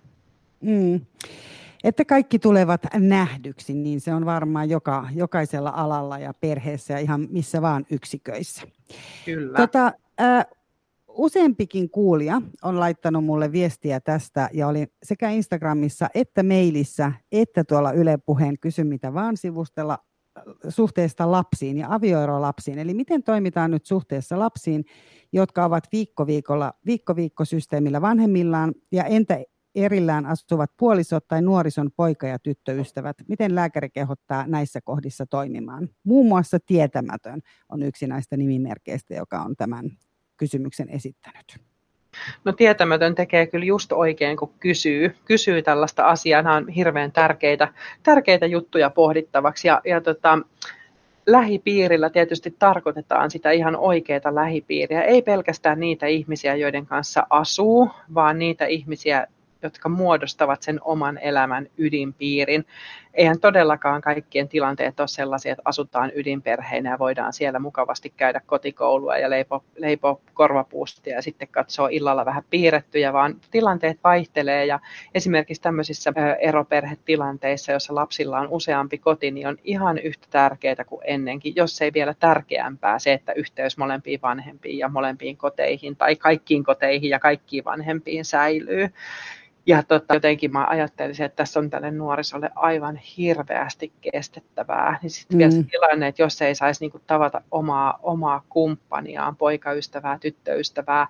Mm. 0.62 1.02
Että 1.84 2.06
kaikki 2.06 2.40
tulevat 2.40 2.82
nähdyksi, 2.94 3.74
niin 3.74 4.02
se 4.02 4.14
on 4.14 4.26
varmaan 4.26 4.70
joka, 4.70 5.08
jokaisella 5.16 5.70
alalla 5.76 6.20
ja 6.20 6.34
perheessä 6.34 6.94
ja 6.94 7.00
ihan 7.00 7.28
missä 7.30 7.62
vaan 7.62 7.86
yksiköissä. 7.92 8.62
Kyllä. 9.26 9.58
Tota, 9.58 9.92
äh, 10.22 10.46
useampikin 11.08 11.90
kuulija 11.90 12.42
on 12.64 12.80
laittanut 12.80 13.26
mulle 13.26 13.52
viestiä 13.52 14.00
tästä 14.00 14.50
ja 14.54 14.68
oli 14.68 14.88
sekä 15.04 15.30
Instagramissa 15.30 16.10
että 16.14 16.44
mailissa 16.44 17.12
että 17.32 17.64
tuolla 17.64 17.92
Yle 17.92 18.18
Puheen 18.26 18.60
Kysy 18.60 18.84
mitä 18.84 19.14
vaan 19.14 19.38
sivustella 19.38 19.98
suhteesta 20.70 21.32
lapsiin 21.32 21.78
ja 21.78 21.94
avioerolapsiin. 21.94 22.80
Eli 22.80 22.94
miten 22.94 23.24
toimitaan 23.24 23.72
nyt 23.72 23.86
suhteessa 23.86 24.40
lapsiin, 24.40 24.86
jotka 25.32 25.66
ovat 25.66 25.84
viikkoviikkosysteemillä 26.86 28.02
vanhemmillaan 28.02 28.74
ja 28.92 29.04
entä 29.04 29.44
erillään 29.76 30.26
asuvat 30.26 30.72
puolisot 30.78 31.28
tai 31.28 31.42
nuorison 31.42 31.92
poika- 31.96 32.28
ja 32.28 32.40
tyttöystävät. 32.40 33.18
Miten 33.28 33.56
lääkäri 33.56 33.90
kehottaa 33.90 34.48
näissä 34.48 34.82
kohdissa 34.82 35.26
toimimaan? 35.26 35.90
Muun 36.04 36.28
muassa 36.28 36.58
tietämätön 36.66 37.42
on 37.70 37.84
yksi 37.84 38.08
näistä 38.08 38.38
nimimerkeistä, 38.38 39.16
joka 39.16 39.42
on 39.42 39.56
tämän 39.56 39.92
kysymyksen 40.38 40.90
esittänyt. 40.90 41.60
No 42.44 42.52
tietämätön 42.52 43.16
tekee 43.16 43.48
kyllä 43.48 43.66
just 43.66 43.92
oikein, 43.92 44.38
kun 44.38 44.54
kysyy, 44.60 45.16
kysyy 45.26 45.62
tällaista 45.62 46.04
asiaa. 46.04 46.42
Nämä 46.42 46.56
on 46.56 46.70
hirveän 46.70 47.12
tärkeitä, 47.12 47.74
tärkeitä 48.04 48.46
juttuja 48.46 48.90
pohdittavaksi. 48.90 49.68
Ja, 49.68 49.82
ja 49.86 50.02
tota, 50.02 50.40
lähipiirillä 51.28 52.10
tietysti 52.10 52.56
tarkoitetaan 52.60 53.32
sitä 53.32 53.52
ihan 53.52 53.76
oikeaa 53.76 54.36
lähipiiriä. 54.36 55.04
Ei 55.04 55.22
pelkästään 55.22 55.80
niitä 55.80 56.08
ihmisiä, 56.08 56.56
joiden 56.56 56.86
kanssa 56.86 57.28
asuu, 57.30 57.90
vaan 58.14 58.40
niitä 58.40 58.66
ihmisiä, 58.66 59.28
jotka 59.62 59.90
muodostavat 59.90 60.62
sen 60.62 60.80
oman 60.82 61.18
elämän 61.18 61.68
ydinpiirin. 61.78 62.66
Eihän 63.16 63.40
todellakaan 63.40 64.02
kaikkien 64.02 64.48
tilanteet 64.48 65.00
ole 65.00 65.08
sellaisia, 65.08 65.52
että 65.52 65.62
asutaan 65.66 66.12
ydinperheinä 66.16 66.90
ja 66.90 67.00
voidaan 67.00 67.34
siellä 67.34 67.60
mukavasti 67.60 68.14
käydä 68.18 68.42
kotikoulua 68.46 69.18
ja 69.18 69.30
leipoa, 69.30 69.64
leipo 69.78 70.22
korvapuustia 70.34 71.16
ja 71.16 71.22
sitten 71.22 71.48
katsoa 71.48 71.88
illalla 71.92 72.26
vähän 72.26 72.44
piirrettyjä, 72.50 73.14
vaan 73.14 73.36
tilanteet 73.52 74.00
vaihtelee 74.04 74.66
ja 74.66 74.80
esimerkiksi 75.14 75.62
tämmöisissä 75.62 76.14
eroperhetilanteissa, 76.40 77.72
joissa 77.72 77.96
lapsilla 77.96 78.40
on 78.40 78.48
useampi 78.50 78.98
koti, 78.98 79.32
niin 79.32 79.48
on 79.48 79.58
ihan 79.64 79.98
yhtä 79.98 80.28
tärkeää 80.30 80.86
kuin 80.88 81.02
ennenkin, 81.04 81.56
jos 81.56 81.82
ei 81.82 81.94
vielä 81.94 82.14
tärkeämpää 82.20 83.00
se, 83.00 83.14
että 83.14 83.34
yhteys 83.34 83.78
molempiin 83.78 84.22
vanhempiin 84.22 84.78
ja 84.78 84.90
molempiin 84.90 85.38
koteihin 85.38 85.96
tai 85.96 86.16
kaikkiin 86.16 86.64
koteihin 86.64 87.10
ja 87.10 87.20
kaikkiin 87.20 87.66
vanhempiin 87.66 88.26
säilyy. 88.26 88.90
Ja 89.68 89.84
tota, 89.84 90.14
jotenkin 90.14 90.52
mä 90.52 90.66
ajattelisin, 90.70 91.26
että 91.26 91.36
tässä 91.36 91.60
on 91.60 91.70
tälle 91.70 91.92
nuorisolle 91.92 92.50
aivan 92.56 92.96
hirveästi 92.96 93.92
kestettävää. 94.02 95.00
Niin 95.02 95.10
sitten 95.10 95.36
mm. 95.36 95.40
vielä 95.40 95.52
se 95.52 95.64
tilanne, 95.64 96.08
että 96.08 96.22
jos 96.22 96.42
ei 96.42 96.56
saisi 96.56 96.84
niinku 96.84 97.00
tavata 97.08 97.42
omaa, 97.52 98.00
omaa 98.04 98.44
kumppaniaan, 98.50 99.36
poikaystävää, 99.36 100.20
tyttöystävää, 100.20 101.08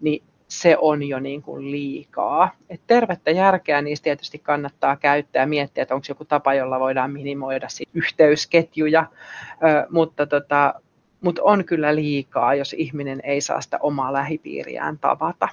niin 0.00 0.22
se 0.48 0.76
on 0.80 1.02
jo 1.02 1.20
niin 1.20 1.42
kuin 1.42 1.70
liikaa. 1.70 2.50
Et 2.70 2.80
tervettä 2.86 3.30
järkeä 3.30 3.82
niistä 3.82 4.04
tietysti 4.04 4.38
kannattaa 4.38 4.96
käyttää 4.96 5.42
ja 5.42 5.46
miettiä, 5.46 5.82
että 5.82 5.94
onko 5.94 6.04
joku 6.08 6.24
tapa, 6.24 6.54
jolla 6.54 6.80
voidaan 6.80 7.12
minimoida 7.12 7.66
yhteysketjuja, 7.94 9.06
Ö, 9.52 9.86
mutta, 9.90 10.26
tota, 10.26 10.74
mutta 11.20 11.42
on 11.42 11.64
kyllä 11.64 11.94
liikaa, 11.94 12.54
jos 12.54 12.72
ihminen 12.72 13.20
ei 13.24 13.40
saa 13.40 13.60
sitä 13.60 13.78
omaa 13.82 14.12
lähipiiriään 14.12 14.98
tavata. 14.98 15.48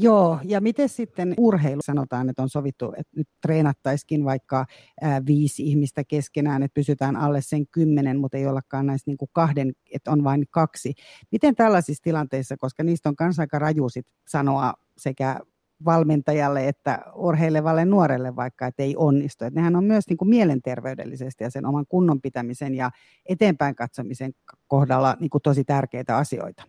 Joo, 0.00 0.38
ja 0.44 0.60
miten 0.60 0.88
sitten 0.88 1.34
urheilu 1.38 1.80
sanotaan, 1.84 2.28
että 2.28 2.42
on 2.42 2.48
sovittu, 2.48 2.92
että 2.96 3.12
nyt 3.16 3.28
treenattaisikin 3.42 4.24
vaikka 4.24 4.66
ää, 5.00 5.26
viisi 5.26 5.62
ihmistä 5.66 6.04
keskenään, 6.04 6.62
että 6.62 6.74
pysytään 6.74 7.16
alle 7.16 7.40
sen 7.42 7.66
kymmenen, 7.66 8.18
mutta 8.18 8.36
ei 8.36 8.46
ollakaan 8.46 8.86
näissä 8.86 9.10
niin 9.10 9.16
kuin 9.16 9.30
kahden, 9.32 9.72
että 9.94 10.10
on 10.10 10.24
vain 10.24 10.44
kaksi. 10.50 10.94
Miten 11.32 11.54
tällaisissa 11.54 12.02
tilanteissa, 12.02 12.56
koska 12.56 12.82
niistä 12.82 13.08
on 13.08 13.16
kanssa 13.16 13.42
aika 13.42 13.58
raju 13.58 13.88
sit 13.88 14.06
sanoa 14.28 14.74
sekä 14.96 15.40
valmentajalle 15.84 16.68
että 16.68 16.98
urheilevalle 17.14 17.84
nuorelle 17.84 18.36
vaikka, 18.36 18.66
että 18.66 18.82
ei 18.82 18.94
onnistu. 18.96 19.44
Että 19.44 19.60
nehän 19.60 19.76
on 19.76 19.84
myös 19.84 20.08
niin 20.08 20.16
kuin 20.16 20.28
mielenterveydellisesti 20.28 21.44
ja 21.44 21.50
sen 21.50 21.66
oman 21.66 21.84
kunnon 21.88 22.20
pitämisen 22.20 22.74
ja 22.74 22.90
eteenpäin 23.26 23.74
katsomisen 23.74 24.32
kohdalla 24.66 25.16
niin 25.20 25.30
kuin 25.30 25.42
tosi 25.42 25.64
tärkeitä 25.64 26.16
asioita. 26.16 26.64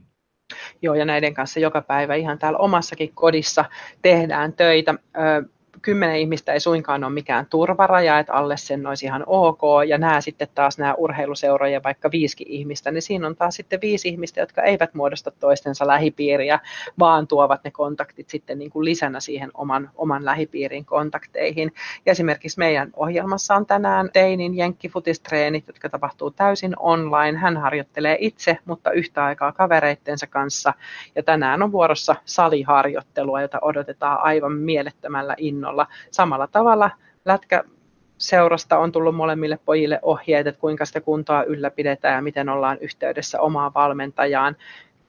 Joo, 0.81 0.95
ja 0.95 1.05
näiden 1.05 1.33
kanssa 1.33 1.59
joka 1.59 1.81
päivä 1.81 2.15
ihan 2.15 2.39
täällä 2.39 2.57
omassakin 2.59 3.11
kodissa 3.13 3.65
tehdään 4.01 4.53
töitä 4.53 4.95
kymmenen 5.81 6.15
ihmistä 6.15 6.53
ei 6.53 6.59
suinkaan 6.59 7.03
ole 7.03 7.13
mikään 7.13 7.45
turvaraja, 7.45 8.19
että 8.19 8.33
alle 8.33 8.57
sen 8.57 8.87
olisi 8.87 9.05
ihan 9.05 9.23
ok, 9.25 9.61
ja 9.87 9.97
nämä 9.97 10.21
sitten 10.21 10.47
taas 10.55 10.77
nämä 10.77 10.93
urheiluseuroja 10.93 11.83
vaikka 11.83 12.11
viisi 12.11 12.45
ihmistä, 12.47 12.91
niin 12.91 13.01
siinä 13.01 13.27
on 13.27 13.35
taas 13.35 13.55
sitten 13.55 13.81
viisi 13.81 14.09
ihmistä, 14.09 14.39
jotka 14.39 14.61
eivät 14.61 14.93
muodosta 14.93 15.31
toistensa 15.31 15.87
lähipiiriä, 15.87 16.59
vaan 16.99 17.27
tuovat 17.27 17.63
ne 17.63 17.71
kontaktit 17.71 18.29
sitten 18.29 18.59
niin 18.59 18.71
kuin 18.71 18.85
lisänä 18.85 19.19
siihen 19.19 19.51
oman, 19.53 19.89
oman 19.95 20.25
lähipiirin 20.25 20.85
kontakteihin. 20.85 21.73
Ja 22.05 22.11
esimerkiksi 22.11 22.59
meidän 22.59 22.89
ohjelmassa 22.95 23.55
on 23.55 23.65
tänään 23.65 24.09
teinin 24.13 24.57
jenkkifutistreenit, 24.57 25.67
jotka 25.67 25.89
tapahtuu 25.89 26.31
täysin 26.31 26.73
online. 26.79 27.37
Hän 27.37 27.57
harjoittelee 27.57 28.17
itse, 28.19 28.57
mutta 28.65 28.91
yhtä 28.91 29.25
aikaa 29.25 29.51
kavereittensa 29.51 30.27
kanssa, 30.27 30.73
ja 31.15 31.23
tänään 31.23 31.63
on 31.63 31.71
vuorossa 31.71 32.15
saliharjoittelua, 32.25 33.41
jota 33.41 33.59
odotetaan 33.61 34.19
aivan 34.23 34.53
mielettömällä 34.53 35.35
innolla 35.37 35.64
innolla. 35.65 35.87
Samalla 36.11 36.47
tavalla 36.47 36.91
lätkä 37.25 37.63
seurasta 38.17 38.77
on 38.77 38.91
tullut 38.91 39.15
molemmille 39.15 39.59
pojille 39.65 39.99
ohjeet, 40.01 40.47
että 40.47 40.61
kuinka 40.61 40.85
sitä 40.85 41.01
kuntoa 41.01 41.43
ylläpidetään 41.43 42.15
ja 42.15 42.21
miten 42.21 42.49
ollaan 42.49 42.77
yhteydessä 42.81 43.41
omaan 43.41 43.73
valmentajaan. 43.73 44.55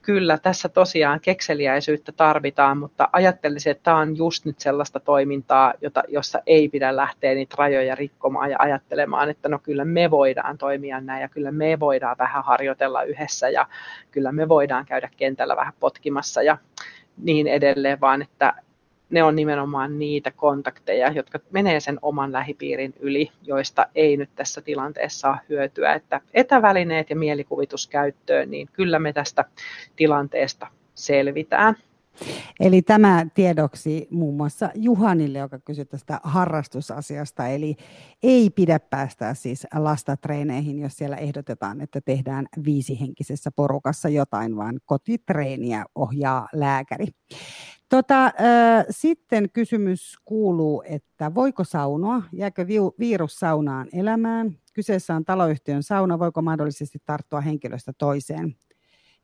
Kyllä, 0.01 0.37
tässä 0.37 0.69
tosiaan 0.69 1.19
kekseliäisyyttä 1.19 2.11
tarvitaan, 2.11 2.77
mutta 2.77 3.09
ajattelisin, 3.13 3.71
että 3.71 3.83
tämä 3.83 3.97
on 3.97 4.17
just 4.17 4.45
nyt 4.45 4.59
sellaista 4.59 4.99
toimintaa, 4.99 5.73
jota, 5.81 6.03
jossa 6.07 6.41
ei 6.45 6.69
pidä 6.69 6.95
lähteä 6.95 7.33
niitä 7.33 7.55
rajoja 7.57 7.95
rikkomaan 7.95 8.51
ja 8.51 8.57
ajattelemaan, 8.59 9.29
että 9.29 9.49
no 9.49 9.59
kyllä 9.59 9.85
me 9.85 10.11
voidaan 10.11 10.57
toimia 10.57 11.01
näin 11.01 11.21
ja 11.21 11.29
kyllä 11.29 11.51
me 11.51 11.79
voidaan 11.79 12.15
vähän 12.19 12.43
harjoitella 12.43 13.03
yhdessä 13.03 13.49
ja 13.49 13.67
kyllä 14.11 14.31
me 14.31 14.49
voidaan 14.49 14.85
käydä 14.85 15.09
kentällä 15.17 15.55
vähän 15.55 15.73
potkimassa 15.79 16.41
ja 16.41 16.57
niin 17.17 17.47
edelleen, 17.47 18.01
vaan 18.01 18.21
että 18.21 18.53
ne 19.09 19.23
on 19.23 19.35
nimenomaan 19.35 19.99
niitä 19.99 20.31
kontakteja, 20.31 21.11
jotka 21.11 21.39
menee 21.51 21.79
sen 21.79 21.99
oman 22.01 22.31
lähipiirin 22.31 22.93
yli, 22.99 23.31
joista 23.43 23.87
ei 23.95 24.17
nyt 24.17 24.29
tässä 24.35 24.61
tilanteessa 24.61 25.19
saa 25.19 25.39
hyötyä. 25.49 25.93
Että 25.93 26.21
etävälineet 26.33 27.09
ja 27.09 27.15
mielikuvitus 27.15 27.87
käyttöön, 27.87 28.51
niin 28.51 28.69
kyllä 28.73 28.99
me 28.99 29.13
tästä 29.13 29.45
tilanteesta 29.95 30.67
selvitään. 30.95 31.75
Eli 32.59 32.81
tämä 32.81 33.25
tiedoksi 33.33 34.07
muun 34.11 34.35
muassa 34.35 34.69
Juhanille, 34.75 35.37
joka 35.37 35.59
kysyi 35.59 35.85
tästä 35.85 36.19
harrastusasiasta. 36.23 37.47
Eli 37.47 37.75
ei 38.23 38.49
pidä 38.49 38.79
päästä 38.79 39.33
siis 39.33 39.67
lasta 39.75 40.17
treeneihin, 40.17 40.79
jos 40.79 40.93
siellä 40.93 41.15
ehdotetaan, 41.15 41.81
että 41.81 42.01
tehdään 42.01 42.45
viisihenkisessä 42.65 43.51
porukassa 43.55 44.09
jotain, 44.09 44.55
vaan 44.55 44.79
kotitreeniä 44.85 45.85
ohjaa 45.95 46.47
lääkäri. 46.53 47.07
Tota, 47.89 48.25
äh, 48.25 48.85
sitten 48.89 49.49
kysymys 49.53 50.17
kuuluu, 50.25 50.83
että 50.85 51.35
voiko 51.35 51.63
saunoa, 51.63 52.23
jääkö 52.33 52.67
vi- 52.67 52.95
virus 52.99 53.35
saunaan 53.35 53.87
elämään? 53.93 54.57
Kyseessä 54.73 55.15
on 55.15 55.25
taloyhtiön 55.25 55.83
sauna, 55.83 56.19
voiko 56.19 56.41
mahdollisesti 56.41 56.99
tarttua 57.05 57.41
henkilöstä 57.41 57.93
toiseen? 57.97 58.55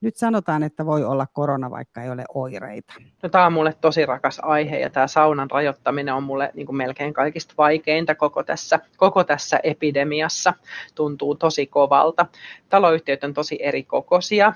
Nyt 0.03 0.15
sanotaan, 0.15 0.63
että 0.63 0.85
voi 0.85 1.03
olla 1.03 1.27
korona, 1.33 1.71
vaikka 1.71 2.03
ei 2.03 2.09
ole 2.09 2.25
oireita. 2.33 2.93
No, 3.23 3.29
tämä 3.29 3.45
on 3.45 3.53
mulle 3.53 3.73
tosi 3.81 4.05
rakas 4.05 4.39
aihe 4.41 4.79
ja 4.79 4.89
tämä 4.89 5.07
saunan 5.07 5.51
rajoittaminen 5.51 6.13
on 6.13 6.23
mulle 6.23 6.51
niin 6.53 6.65
kuin 6.65 6.75
melkein 6.75 7.13
kaikista 7.13 7.53
vaikeinta 7.57 8.15
koko 8.15 8.43
tässä, 8.43 8.79
koko 8.97 9.23
tässä 9.23 9.59
epidemiassa. 9.63 10.53
Tuntuu 10.95 11.35
tosi 11.35 11.67
kovalta. 11.67 12.25
Taloyhtiöt 12.69 13.23
on 13.23 13.33
tosi 13.33 13.57
eri 13.61 13.83
kokoisia. 13.83 14.53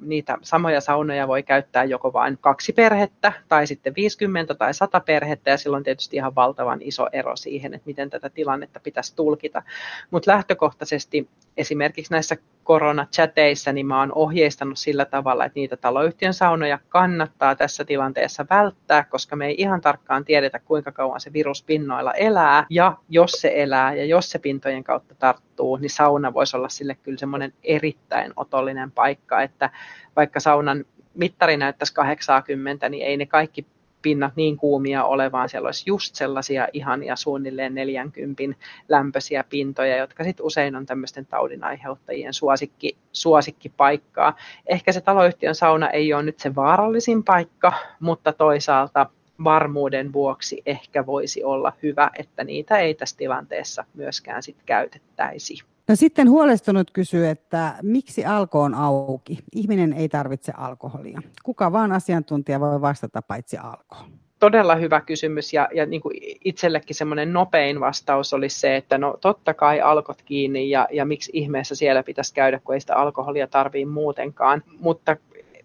Niitä 0.00 0.38
samoja 0.42 0.80
saunoja 0.80 1.28
voi 1.28 1.42
käyttää 1.42 1.84
joko 1.84 2.12
vain 2.12 2.38
kaksi 2.40 2.72
perhettä 2.72 3.32
tai 3.48 3.66
sitten 3.66 3.94
50 3.96 4.54
tai 4.54 4.74
100 4.74 5.00
perhettä 5.00 5.50
ja 5.50 5.56
silloin 5.56 5.84
tietysti 5.84 6.16
ihan 6.16 6.34
valtavan 6.34 6.82
iso 6.82 7.06
ero 7.12 7.36
siihen, 7.36 7.74
että 7.74 7.86
miten 7.86 8.10
tätä 8.10 8.30
tilannetta 8.30 8.80
pitäisi 8.80 9.16
tulkita. 9.16 9.62
Mutta 10.10 10.30
lähtökohtaisesti 10.30 11.28
esimerkiksi 11.56 12.12
näissä 12.12 12.36
koronachateissa, 12.70 13.72
niin 13.72 13.86
mä 13.86 13.98
oon 13.98 14.12
ohjeistanut 14.14 14.78
sillä 14.78 15.04
tavalla, 15.04 15.44
että 15.44 15.58
niitä 15.58 15.76
taloyhtiön 15.76 16.34
saunoja 16.34 16.78
kannattaa 16.88 17.54
tässä 17.54 17.84
tilanteessa 17.84 18.46
välttää, 18.50 19.04
koska 19.04 19.36
me 19.36 19.46
ei 19.46 19.54
ihan 19.58 19.80
tarkkaan 19.80 20.24
tiedetä, 20.24 20.58
kuinka 20.58 20.92
kauan 20.92 21.20
se 21.20 21.32
virus 21.32 21.62
pinnoilla 21.62 22.12
elää, 22.12 22.66
ja 22.70 22.96
jos 23.08 23.30
se 23.32 23.52
elää 23.54 23.94
ja 23.94 24.04
jos 24.04 24.30
se 24.30 24.38
pintojen 24.38 24.84
kautta 24.84 25.14
tarttuu, 25.14 25.76
niin 25.76 25.90
sauna 25.90 26.34
voisi 26.34 26.56
olla 26.56 26.68
sille 26.68 26.94
kyllä 26.94 27.18
semmoinen 27.18 27.52
erittäin 27.62 28.32
otollinen 28.36 28.90
paikka, 28.90 29.42
että 29.42 29.70
vaikka 30.16 30.40
saunan 30.40 30.84
mittari 31.14 31.56
näyttäisi 31.56 31.94
80, 31.94 32.88
niin 32.88 33.06
ei 33.06 33.16
ne 33.16 33.26
kaikki 33.26 33.66
pinnat 34.02 34.36
niin 34.36 34.56
kuumia 34.56 35.04
ole, 35.04 35.32
vaan 35.32 35.48
siellä 35.48 35.66
olisi 35.66 35.82
just 35.86 36.14
sellaisia 36.14 36.68
ihania 36.72 37.16
suunnilleen 37.16 37.74
40 37.74 38.42
lämpöisiä 38.88 39.44
pintoja, 39.50 39.96
jotka 39.96 40.24
sitten 40.24 40.46
usein 40.46 40.76
on 40.76 40.86
tämmöisten 40.86 41.26
taudin 41.26 41.64
aiheuttajien 41.64 42.34
suosikki, 42.34 42.96
suosikkipaikkaa. 43.12 44.36
Ehkä 44.66 44.92
se 44.92 45.00
taloyhtiön 45.00 45.54
sauna 45.54 45.90
ei 45.90 46.14
ole 46.14 46.22
nyt 46.22 46.40
se 46.40 46.54
vaarallisin 46.54 47.24
paikka, 47.24 47.72
mutta 48.00 48.32
toisaalta 48.32 49.06
varmuuden 49.44 50.12
vuoksi 50.12 50.62
ehkä 50.66 51.06
voisi 51.06 51.44
olla 51.44 51.72
hyvä, 51.82 52.10
että 52.18 52.44
niitä 52.44 52.78
ei 52.78 52.94
tässä 52.94 53.16
tilanteessa 53.16 53.84
myöskään 53.94 54.42
sit 54.42 54.56
käytettäisi. 54.66 55.54
No 55.90 55.96
sitten 55.96 56.30
huolestunut 56.30 56.90
kysyy, 56.90 57.28
että 57.28 57.74
miksi 57.82 58.24
alko 58.24 58.62
on 58.62 58.74
auki? 58.74 59.38
Ihminen 59.54 59.92
ei 59.92 60.08
tarvitse 60.08 60.52
alkoholia. 60.56 61.22
Kuka 61.42 61.72
vaan 61.72 61.92
asiantuntija 61.92 62.60
voi 62.60 62.80
vastata 62.80 63.22
paitsi 63.22 63.56
alko? 63.56 63.96
Todella 64.38 64.74
hyvä 64.74 65.00
kysymys 65.00 65.52
ja, 65.52 65.68
ja 65.74 65.86
niin 65.86 66.00
kuin 66.00 66.16
itsellekin 66.44 66.96
semmoinen 66.96 67.32
nopein 67.32 67.80
vastaus 67.80 68.32
olisi 68.32 68.60
se, 68.60 68.76
että 68.76 68.98
no 68.98 69.18
totta 69.20 69.54
kai 69.54 69.80
alkot 69.80 70.22
kiinni 70.22 70.70
ja, 70.70 70.88
ja 70.92 71.04
miksi 71.04 71.30
ihmeessä 71.34 71.74
siellä 71.74 72.02
pitäisi 72.02 72.34
käydä, 72.34 72.60
kun 72.64 72.74
ei 72.74 72.80
sitä 72.80 72.96
alkoholia 72.96 73.46
tarvii 73.46 73.84
muutenkaan. 73.84 74.62
Mutta 74.80 75.16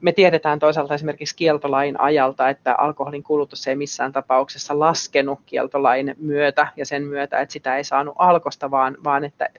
me 0.01 0.11
tiedetään 0.11 0.59
toisaalta 0.59 0.95
esimerkiksi 0.95 1.35
kieltolain 1.35 1.99
ajalta, 1.99 2.49
että 2.49 2.75
alkoholin 2.77 3.23
kulutus 3.23 3.67
ei 3.67 3.75
missään 3.75 4.11
tapauksessa 4.11 4.79
laskenut 4.79 5.39
kieltolain 5.45 6.15
myötä 6.17 6.67
ja 6.75 6.85
sen 6.85 7.03
myötä, 7.03 7.39
että 7.39 7.53
sitä 7.53 7.77
ei 7.77 7.83
saanut 7.83 8.15
alkosta, 8.17 8.71
vaan, 8.71 8.97
vaan 9.03 9.23
että 9.23 9.49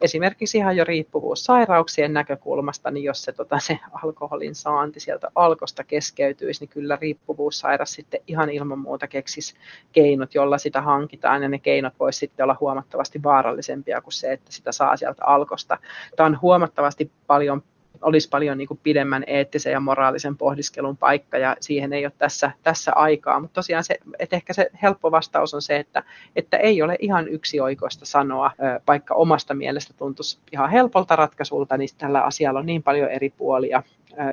esimerkiksi 0.00 0.58
ihan 0.58 0.76
jo 0.76 0.84
riippuvuussairauksien 0.84 2.12
näkökulmasta, 2.12 2.90
niin 2.90 3.04
jos 3.04 3.22
se, 3.22 3.32
tota, 3.32 3.58
se 3.58 3.78
alkoholin 4.02 4.54
saanti 4.54 5.00
sieltä 5.00 5.28
alkosta 5.34 5.84
keskeytyisi, 5.84 6.60
niin 6.60 6.68
kyllä 6.68 6.98
riippuvuussairas 7.00 7.92
sitten 7.92 8.20
ihan 8.26 8.50
ilman 8.50 8.78
muuta 8.78 9.06
keksisi 9.06 9.54
keinot, 9.92 10.34
jolla 10.34 10.58
sitä 10.58 10.80
hankitaan, 10.80 11.42
ja 11.42 11.48
ne 11.48 11.58
keinot 11.58 11.94
voisi 12.00 12.18
sitten 12.18 12.44
olla 12.44 12.56
huomattavasti 12.60 13.22
vaarallisempia 13.22 14.00
kuin 14.00 14.12
se, 14.12 14.32
että 14.32 14.52
sitä 14.52 14.72
saa 14.72 14.96
sieltä 14.96 15.24
alkosta. 15.24 15.78
Tämä 16.16 16.26
on 16.26 16.38
huomattavasti 16.42 17.10
paljon 17.26 17.62
olisi 18.02 18.28
paljon 18.28 18.58
niin 18.58 18.68
kuin 18.68 18.80
pidemmän 18.82 19.24
eettisen 19.26 19.72
ja 19.72 19.80
moraalisen 19.80 20.36
pohdiskelun 20.36 20.96
paikka 20.96 21.38
ja 21.38 21.56
siihen 21.60 21.92
ei 21.92 22.06
ole 22.06 22.12
tässä, 22.18 22.50
tässä 22.62 22.92
aikaa. 22.94 23.40
Mutta 23.40 23.54
tosiaan 23.54 23.84
se, 23.84 23.98
että 24.18 24.36
ehkä 24.36 24.52
se 24.52 24.70
helppo 24.82 25.10
vastaus 25.10 25.54
on 25.54 25.62
se, 25.62 25.76
että, 25.76 26.02
että 26.36 26.56
ei 26.56 26.82
ole 26.82 26.96
ihan 27.00 27.28
yksi 27.28 27.60
oikoista 27.60 28.06
sanoa, 28.06 28.50
vaikka 28.86 29.14
omasta 29.14 29.54
mielestä 29.54 29.94
tuntuisi 29.96 30.38
ihan 30.52 30.70
helpolta 30.70 31.16
ratkaisulta, 31.16 31.76
niin 31.76 31.88
tällä 31.98 32.22
asialla 32.22 32.60
on 32.60 32.66
niin 32.66 32.82
paljon 32.82 33.10
eri 33.10 33.30
puolia 33.30 33.82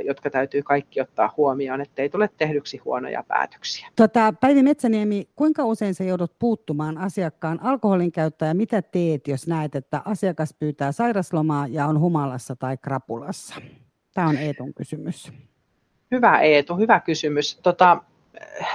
jotka 0.04 0.30
täytyy 0.30 0.64
kaikki 0.64 1.02
ottaa 1.02 1.34
huomioon, 1.38 1.82
ettei 1.82 2.10
tule 2.10 2.30
tehdyksi 2.38 2.78
huonoja 2.78 3.24
päätöksiä. 3.28 3.88
Tota, 3.96 4.34
Päivi 4.42 4.64
Metsäniemi, 4.64 5.28
kuinka 5.36 5.66
usein 5.66 5.94
sä 5.94 6.04
joudut 6.04 6.40
puuttumaan 6.40 6.98
asiakkaan 6.98 7.60
alkoholin 7.64 8.12
käyttöön 8.12 8.50
ja 8.50 8.56
mitä 8.56 8.82
teet, 8.82 9.28
jos 9.28 9.48
näet, 9.48 9.76
että 9.76 10.02
asiakas 10.06 10.56
pyytää 10.60 10.92
sairaslomaa 10.92 11.68
ja 11.68 11.86
on 11.86 12.00
humalassa 12.00 12.56
tai 12.56 12.78
krapulassa? 12.78 13.56
Tämä 14.14 14.28
on 14.28 14.38
Eetun 14.38 14.74
kysymys. 14.74 15.32
Hyvä 16.12 16.40
Eetu, 16.40 16.78
hyvä 16.78 17.00
kysymys. 17.00 17.60
Tota, 17.64 18.04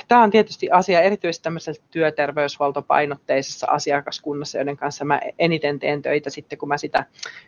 tämä 0.08 0.22
on 0.22 0.30
tietysti 0.30 0.70
asia 0.70 1.00
erityisesti 1.00 1.42
tämmöisessä 1.42 1.82
työterveyshuoltopainotteisessa 1.90 3.66
asiakaskunnassa, 3.70 4.58
joiden 4.58 4.76
kanssa 4.76 5.04
mä 5.04 5.20
eniten 5.38 5.78
teen 5.78 6.02
töitä 6.02 6.30
sitten, 6.30 6.58
kun 6.58 6.68
mä 6.68 6.78
sitä 6.78 7.04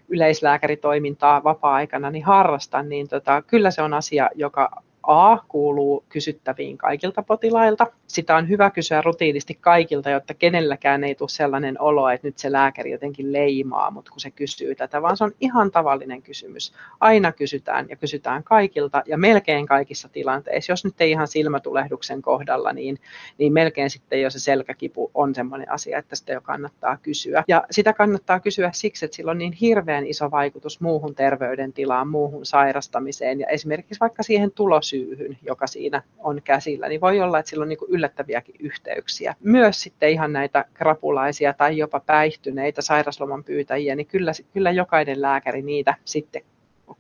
yleislääkäritoimintaa 0.09 1.45
vapaa-aikana 1.45 2.11
niin 2.11 2.25
harrastan, 2.25 2.89
niin 2.89 3.09
tota, 3.09 3.43
kyllä 3.43 3.71
se 3.71 3.83
on 3.83 3.95
asia, 3.95 4.31
joka 4.35 4.83
A 5.03 5.39
kuuluu 5.49 6.05
kysyttäviin 6.09 6.79
kaikilta 6.79 7.23
potilailta. 7.23 7.87
Sitä 8.07 8.37
on 8.37 8.49
hyvä 8.49 8.71
kysyä 8.71 9.03
rutiinisti 9.03 9.55
kaikilta, 9.55 10.11
jotta 10.11 10.35
kenelläkään 10.35 11.05
ei 11.05 11.15
tule 11.15 11.29
sellainen 11.29 11.81
olo, 11.81 12.09
että 12.09 12.27
nyt 12.27 12.39
se 12.39 12.53
lääkäri 12.53 12.91
jotenkin 12.91 13.33
leimaa, 13.33 13.91
mutta 13.91 14.11
kun 14.11 14.21
se 14.21 14.31
kysyy 14.31 14.75
tätä, 14.75 15.03
vaan 15.03 15.17
se 15.17 15.25
on 15.25 15.33
ihan 15.41 15.71
tavallinen 15.71 16.23
kysymys. 16.23 16.73
Aina 17.01 17.33
kysytään 17.33 17.87
ja 17.89 17.97
kysytään 17.97 18.45
kaikilta 18.45 19.03
ja 19.07 19.19
melkein 19.19 19.67
kaikissa 19.67 20.09
tilanteissa. 20.09 20.73
Jos 20.73 20.85
nyt 20.85 21.01
ei 21.01 21.11
ihan 21.11 21.29
silmätulehduksen 21.29 22.23
kohdalla, 22.23 22.73
niin, 22.73 22.99
niin 23.39 23.53
melkein 23.53 23.91
sitten 23.91 24.21
jo 24.21 24.31
se 24.31 24.39
selkäkipu 24.39 25.11
on 25.15 25.35
sellainen 25.35 25.71
asia, 25.71 25.99
että 25.99 26.17
sitä 26.17 26.33
jo 26.33 26.41
kannattaa 26.41 26.97
kysyä. 26.97 27.45
Ja 27.49 27.65
sitä 27.71 27.93
kannattaa 27.93 28.41
kysyä 28.41 28.71
siksi, 28.75 29.05
että 29.05 29.17
sillä 29.17 29.31
on 29.31 29.39
niin 29.39 29.53
hirveän 29.53 30.07
iso 30.07 30.31
vaikutus 30.31 30.81
muuhun 30.81 31.15
terveydentilaan, 31.15 32.09
muuhun 32.09 32.47
sairastamiseen 32.47 33.41
ja 33.41 33.47
esimerkiksi 33.47 34.01
vaikka 34.01 34.23
siihen 34.23 34.51
tulos 34.51 34.92
syyhyn, 34.93 35.39
joka 35.43 35.67
siinä 35.67 36.03
on 36.19 36.43
käsillä, 36.45 36.89
niin 36.89 37.01
voi 37.01 37.21
olla, 37.21 37.39
että 37.39 37.51
sillä 37.51 37.63
on 37.63 37.69
niin 37.69 37.79
yllättäviäkin 37.89 38.55
yhteyksiä. 38.59 39.35
Myös 39.41 39.81
sitten 39.83 40.11
ihan 40.11 40.33
näitä 40.33 40.65
krapulaisia 40.75 41.53
tai 41.53 41.79
jopa 41.79 42.01
päihtyneitä 42.01 42.83
sairasloman 42.83 43.45
pyytäjiä, 43.45 43.97
niin 43.97 44.07
kyllä, 44.07 44.33
kyllä 44.53 44.71
jokainen 44.71 45.23
lääkäri 45.23 45.63
niitä 45.63 45.95
sitten 46.05 46.43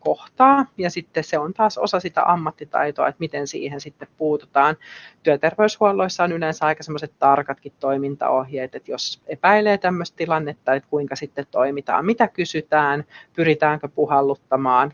kohtaa. 0.00 0.66
Ja 0.78 0.90
sitten 0.90 1.24
se 1.24 1.38
on 1.38 1.54
taas 1.54 1.78
osa 1.78 2.00
sitä 2.00 2.22
ammattitaitoa, 2.24 3.08
että 3.08 3.20
miten 3.20 3.46
siihen 3.46 3.80
sitten 3.80 4.08
puututaan. 4.18 4.76
Työterveyshuolloissa 5.22 6.24
on 6.24 6.32
yleensä 6.32 6.66
aika 6.66 6.82
semmoiset 6.82 7.12
tarkatkin 7.18 7.72
toimintaohjeet, 7.80 8.74
että 8.74 8.90
jos 8.90 9.22
epäilee 9.26 9.78
tämmöistä 9.78 10.16
tilannetta, 10.16 10.74
että 10.74 10.88
kuinka 10.88 11.16
sitten 11.16 11.46
toimitaan, 11.50 12.06
mitä 12.06 12.28
kysytään, 12.28 13.04
pyritäänkö 13.36 13.88
puhalluttamaan, 13.88 14.92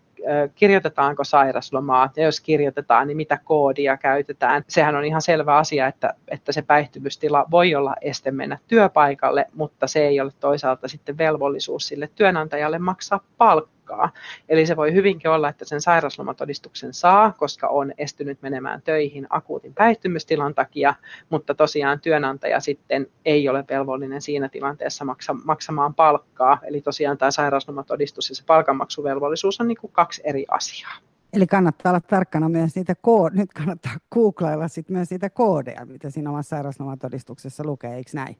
kirjoitetaanko 0.55 1.24
sairaslomaa, 1.24 2.11
ja 2.16 2.24
jos 2.24 2.40
kirjoitetaan, 2.40 3.07
niin 3.07 3.16
mitä 3.16 3.38
koodia 3.44 3.96
käytetään. 3.96 4.64
Sehän 4.68 4.96
on 4.96 5.05
ihan 5.05 5.22
selvä 5.22 5.57
asia, 5.57 5.86
että, 5.86 6.14
että 6.28 6.53
se 6.53 6.62
päihtymystila 6.62 7.46
voi 7.51 7.74
olla 7.74 7.94
este 8.01 8.30
mennä 8.30 8.59
työpaikalle, 8.68 9.46
mutta 9.55 9.86
se 9.86 10.07
ei 10.07 10.20
ole 10.20 10.32
toisaalta 10.40 10.88
sitten 10.88 11.18
velvollisuus 11.18 11.88
sille 11.88 12.11
työnantajalle 12.14 12.78
maksaa 12.78 13.20
palkkaa 13.38 13.78
palkkaa. 13.89 14.12
Eli 14.49 14.66
se 14.66 14.76
voi 14.76 14.93
hyvinkin 14.93 15.30
olla, 15.30 15.49
että 15.49 15.64
sen 15.64 15.80
sairauslomatodistuksen 15.80 16.95
saa, 16.95 17.32
koska 17.32 17.68
on 17.68 17.93
estynyt 17.99 18.43
menemään 18.43 18.82
töihin 18.82 19.26
akuutin 19.30 19.74
päihtymystilan 19.74 20.55
takia, 20.55 20.95
mutta 21.30 21.55
tosiaan 21.55 22.01
työnantaja 22.01 22.61
sitten 22.61 23.07
ei 23.24 23.49
ole 23.49 23.64
velvollinen 23.70 24.22
siinä 24.22 24.49
tilanteessa 24.49 25.05
maksa, 25.05 25.34
maksamaan 25.45 25.95
palkkaa. 25.95 26.59
Eli 26.62 26.80
tosiaan 26.80 27.18
tämä 27.18 27.30
sairauslomatodistus 27.30 28.28
ja 28.28 28.36
se 28.36 28.45
palkanmaksuvelvollisuus 28.47 29.61
on 29.61 29.68
niin 29.68 29.78
kuin 29.80 29.93
kaksi 29.93 30.22
eri 30.24 30.45
asiaa. 30.51 30.93
Eli 31.32 31.47
kannattaa 31.47 31.91
olla 31.91 32.01
tarkkana 32.01 32.49
myös 32.49 32.74
niitä 32.74 32.93
kood- 32.93 33.36
nyt 33.36 33.53
kannattaa 33.53 33.93
googlailla 34.14 34.68
sit 34.68 34.89
myös 34.89 35.11
niitä 35.11 35.30
koodeja, 35.30 35.86
mitä 35.86 36.11
siinä 36.11 36.30
omassa 36.30 36.49
sairauslomatodistuksessa 36.49 37.64
lukee, 37.64 37.95
eikö 37.95 38.11
näin? 38.14 38.36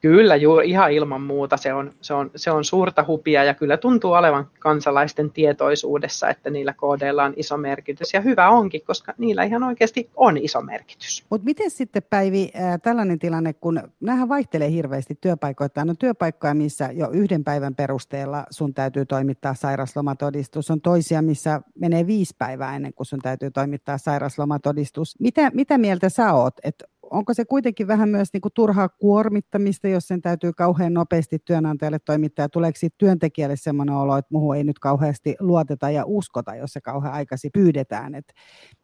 Kyllä, 0.00 0.36
juu, 0.36 0.60
ihan 0.60 0.92
ilman 0.92 1.22
muuta. 1.22 1.56
Se 1.56 1.74
on, 1.74 1.92
se, 2.00 2.14
on, 2.14 2.30
se 2.36 2.50
on 2.50 2.64
suurta 2.64 3.04
hupia 3.06 3.44
ja 3.44 3.54
kyllä 3.54 3.76
tuntuu 3.76 4.12
olevan 4.12 4.46
kansalaisten 4.58 5.30
tietoisuudessa, 5.30 6.28
että 6.28 6.50
niillä 6.50 6.72
koodeilla 6.72 7.24
on 7.24 7.32
iso 7.36 7.56
merkitys. 7.56 8.14
Ja 8.14 8.20
hyvä 8.20 8.48
onkin, 8.48 8.82
koska 8.86 9.14
niillä 9.18 9.44
ihan 9.44 9.62
oikeasti 9.62 10.10
on 10.16 10.36
iso 10.36 10.60
merkitys. 10.60 11.24
Mutta 11.30 11.44
miten 11.44 11.70
sitten 11.70 12.02
Päivi 12.10 12.50
äh, 12.56 12.80
tällainen 12.82 13.18
tilanne, 13.18 13.52
kun 13.52 13.82
nämähän 14.00 14.28
vaihtelee 14.28 14.70
hirveästi 14.70 15.18
työpaikoittain. 15.20 15.90
On 15.90 15.98
työpaikkoja, 15.98 16.54
missä 16.54 16.90
jo 16.92 17.10
yhden 17.10 17.44
päivän 17.44 17.74
perusteella 17.74 18.44
sun 18.50 18.74
täytyy 18.74 19.06
toimittaa 19.06 19.54
sairaslomatodistus. 19.54 20.70
On 20.70 20.80
toisia, 20.80 21.22
missä 21.22 21.60
menee 21.80 22.06
viisi 22.06 22.34
päivää 22.38 22.76
ennen 22.76 22.94
kuin 22.94 23.06
sun 23.06 23.18
täytyy 23.22 23.50
toimittaa 23.50 23.98
sairaslomatodistus. 23.98 25.20
Mitä, 25.20 25.50
mitä 25.54 25.78
mieltä 25.78 26.08
sä 26.08 26.32
oot, 26.32 26.54
että 26.62 26.84
onko 27.10 27.34
se 27.34 27.44
kuitenkin 27.44 27.86
vähän 27.86 28.08
myös 28.08 28.28
niin 28.32 28.40
kuin 28.40 28.52
turhaa 28.54 28.88
kuormittamista, 28.88 29.88
jos 29.88 30.08
sen 30.08 30.22
täytyy 30.22 30.52
kauhean 30.52 30.94
nopeasti 30.94 31.38
työnantajalle 31.44 31.98
toimittaa, 31.98 32.48
tuleeko 32.48 32.78
työntekijälle 32.98 33.56
sellainen 33.56 33.94
olo, 33.94 34.16
että 34.16 34.28
muuhun 34.32 34.56
ei 34.56 34.64
nyt 34.64 34.78
kauheasti 34.78 35.36
luoteta 35.40 35.90
ja 35.90 36.04
uskota, 36.06 36.54
jos 36.54 36.72
se 36.72 36.80
kauhean 36.80 37.14
aikaisin 37.14 37.50
pyydetään. 37.54 38.14
Et 38.14 38.32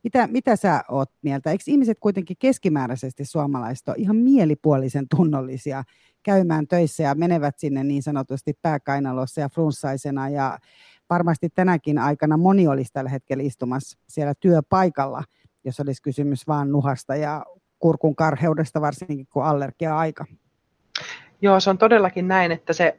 mitä, 0.05 0.27
mitä 0.27 0.57
sä 0.57 0.85
oot 0.91 1.11
mieltä? 1.23 1.51
Eikö 1.51 1.65
ihmiset 1.67 1.99
kuitenkin 2.01 2.37
keskimääräisesti 2.39 3.25
suomalaiset 3.25 3.89
ole 3.89 3.97
ihan 3.99 4.17
mielipuolisen 4.17 5.07
tunnollisia 5.17 5.85
käymään 6.23 6.67
töissä 6.67 7.03
ja 7.03 7.15
menevät 7.15 7.59
sinne 7.59 7.85
niin 7.85 8.03
sanotusti 8.03 8.53
pääkainalossa 8.63 9.41
ja 9.41 9.49
flunssaisena 9.49 10.29
ja 10.29 10.59
varmasti 11.11 11.49
tänäkin 11.55 11.99
aikana 11.99 12.37
moni 12.37 12.69
olisi 12.69 12.93
tällä 12.93 13.11
hetkellä 13.11 13.45
istumassa 13.45 13.99
siellä 14.09 14.35
työpaikalla, 14.41 15.25
jos 15.65 15.81
olisi 15.81 16.03
kysymys 16.03 16.47
vain 16.47 16.73
nuhasta 16.73 17.17
ja 17.17 17.45
kurkun 17.85 18.17
karheudesta, 18.17 18.81
varsinkin 18.81 19.27
kun 19.33 19.45
allergia-aika. 19.45 20.25
Joo, 21.43 21.61
se 21.61 21.71
on 21.71 21.79
todellakin 21.79 22.29
näin, 22.29 22.53
että 22.53 22.73
se 22.73 22.99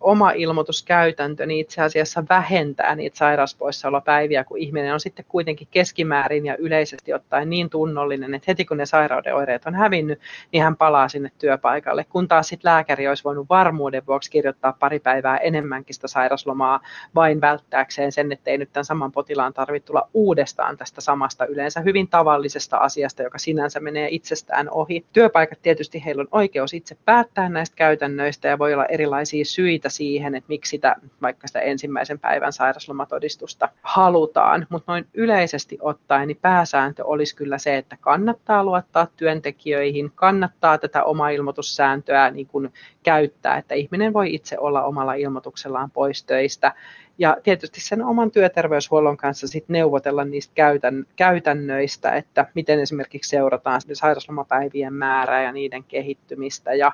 oma 0.00 0.30
ilmoituskäytäntö 0.30 1.46
niin 1.46 1.60
itse 1.60 1.82
asiassa 1.82 2.24
vähentää 2.28 2.94
niitä 2.94 3.16
sairauspoissaolopäiviä, 3.16 4.44
kun 4.44 4.58
ihminen 4.58 4.94
on 4.94 5.00
sitten 5.00 5.24
kuitenkin 5.28 5.68
keskimäärin 5.70 6.46
ja 6.46 6.56
yleisesti 6.56 7.12
ottaen 7.14 7.50
niin 7.50 7.70
tunnollinen, 7.70 8.34
että 8.34 8.44
heti 8.48 8.64
kun 8.64 8.76
ne 8.76 8.86
sairauden 8.86 9.34
oireet 9.34 9.66
on 9.66 9.74
hävinnyt, 9.74 10.20
niin 10.52 10.62
hän 10.62 10.76
palaa 10.76 11.08
sinne 11.08 11.30
työpaikalle. 11.38 12.04
Kun 12.04 12.28
taas 12.28 12.48
sitten 12.48 12.70
lääkäri 12.70 13.08
olisi 13.08 13.24
voinut 13.24 13.48
varmuuden 13.48 14.06
vuoksi 14.06 14.30
kirjoittaa 14.30 14.76
pari 14.80 14.98
päivää 14.98 15.36
enemmänkin 15.36 15.94
sitä 15.94 16.08
sairaslomaa 16.08 16.80
vain 17.14 17.40
välttääkseen 17.40 18.12
sen, 18.12 18.32
että 18.32 18.50
ei 18.50 18.58
nyt 18.58 18.72
tämän 18.72 18.84
saman 18.84 19.12
potilaan 19.12 19.54
tarvitse 19.54 19.86
tulla 19.86 20.08
uudestaan 20.14 20.76
tästä 20.76 21.00
samasta 21.00 21.46
yleensä 21.46 21.80
hyvin 21.80 22.08
tavallisesta 22.08 22.76
asiasta, 22.76 23.22
joka 23.22 23.38
sinänsä 23.38 23.80
menee 23.80 24.08
itsestään 24.10 24.70
ohi. 24.70 25.04
Työpaikat 25.12 25.58
tietysti 25.62 26.04
heillä 26.04 26.20
on 26.20 26.28
oikeus 26.32 26.74
itse 26.74 26.96
päättää 27.04 27.48
näistä 27.48 27.76
käytännöistä 27.76 28.48
ja 28.48 28.58
voi 28.58 28.74
olla 28.74 28.86
erilaisia 28.86 29.37
syitä 29.44 29.88
siihen, 29.88 30.34
että 30.34 30.48
miksi 30.48 30.70
sitä, 30.70 30.96
vaikka 31.22 31.46
sitä 31.46 31.60
ensimmäisen 31.60 32.18
päivän 32.18 32.52
sairaslomatodistusta 32.52 33.68
halutaan, 33.82 34.66
mutta 34.68 34.92
noin 34.92 35.06
yleisesti 35.14 35.78
ottaen 35.80 36.28
niin 36.28 36.38
pääsääntö 36.42 37.04
olisi 37.04 37.36
kyllä 37.36 37.58
se, 37.58 37.76
että 37.76 37.96
kannattaa 38.00 38.64
luottaa 38.64 39.06
työntekijöihin, 39.16 40.12
kannattaa 40.14 40.78
tätä 40.78 41.04
oma 41.04 41.28
ilmoitussääntöä 41.28 42.30
niin 42.30 42.46
kuin 42.46 42.72
käyttää, 43.02 43.56
että 43.56 43.74
ihminen 43.74 44.12
voi 44.12 44.34
itse 44.34 44.58
olla 44.58 44.82
omalla 44.82 45.14
ilmoituksellaan 45.14 45.90
pois 45.90 46.24
töistä. 46.24 46.72
Ja 47.18 47.36
tietysti 47.42 47.80
sen 47.80 48.04
oman 48.04 48.30
työterveyshuollon 48.30 49.16
kanssa 49.16 49.48
sit 49.48 49.68
neuvotella 49.68 50.24
niistä 50.24 50.54
käytän, 50.54 51.06
käytännöistä, 51.16 52.10
että 52.10 52.46
miten 52.54 52.80
esimerkiksi 52.80 53.30
seurataan 53.30 53.80
sairauslomapäivien 53.92 54.94
määrää 54.94 55.42
ja 55.42 55.52
niiden 55.52 55.84
kehittymistä 55.84 56.74
ja 56.74 56.92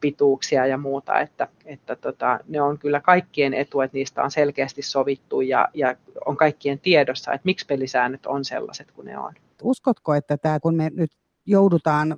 pituuksia 0.00 0.66
ja 0.66 0.78
muuta, 0.78 1.20
että, 1.20 1.48
että 1.64 1.96
tota, 1.96 2.40
ne 2.48 2.62
on 2.62 2.78
kyllä 2.78 3.00
kaikkien 3.00 3.54
etu, 3.54 3.80
että 3.80 3.96
niistä 3.96 4.22
on 4.22 4.30
selkeästi 4.30 4.82
sovittu 4.82 5.40
ja, 5.40 5.68
ja 5.74 5.96
on 6.26 6.36
kaikkien 6.36 6.78
tiedossa, 6.78 7.32
että 7.32 7.44
miksi 7.44 7.66
pelisäännöt 7.66 8.26
on 8.26 8.44
sellaiset 8.44 8.92
kuin 8.92 9.06
ne 9.06 9.18
on. 9.18 9.34
Uskotko, 9.62 10.14
että 10.14 10.36
tämä, 10.36 10.60
kun 10.60 10.74
me 10.74 10.90
nyt 10.94 11.10
joudutaan 11.46 12.16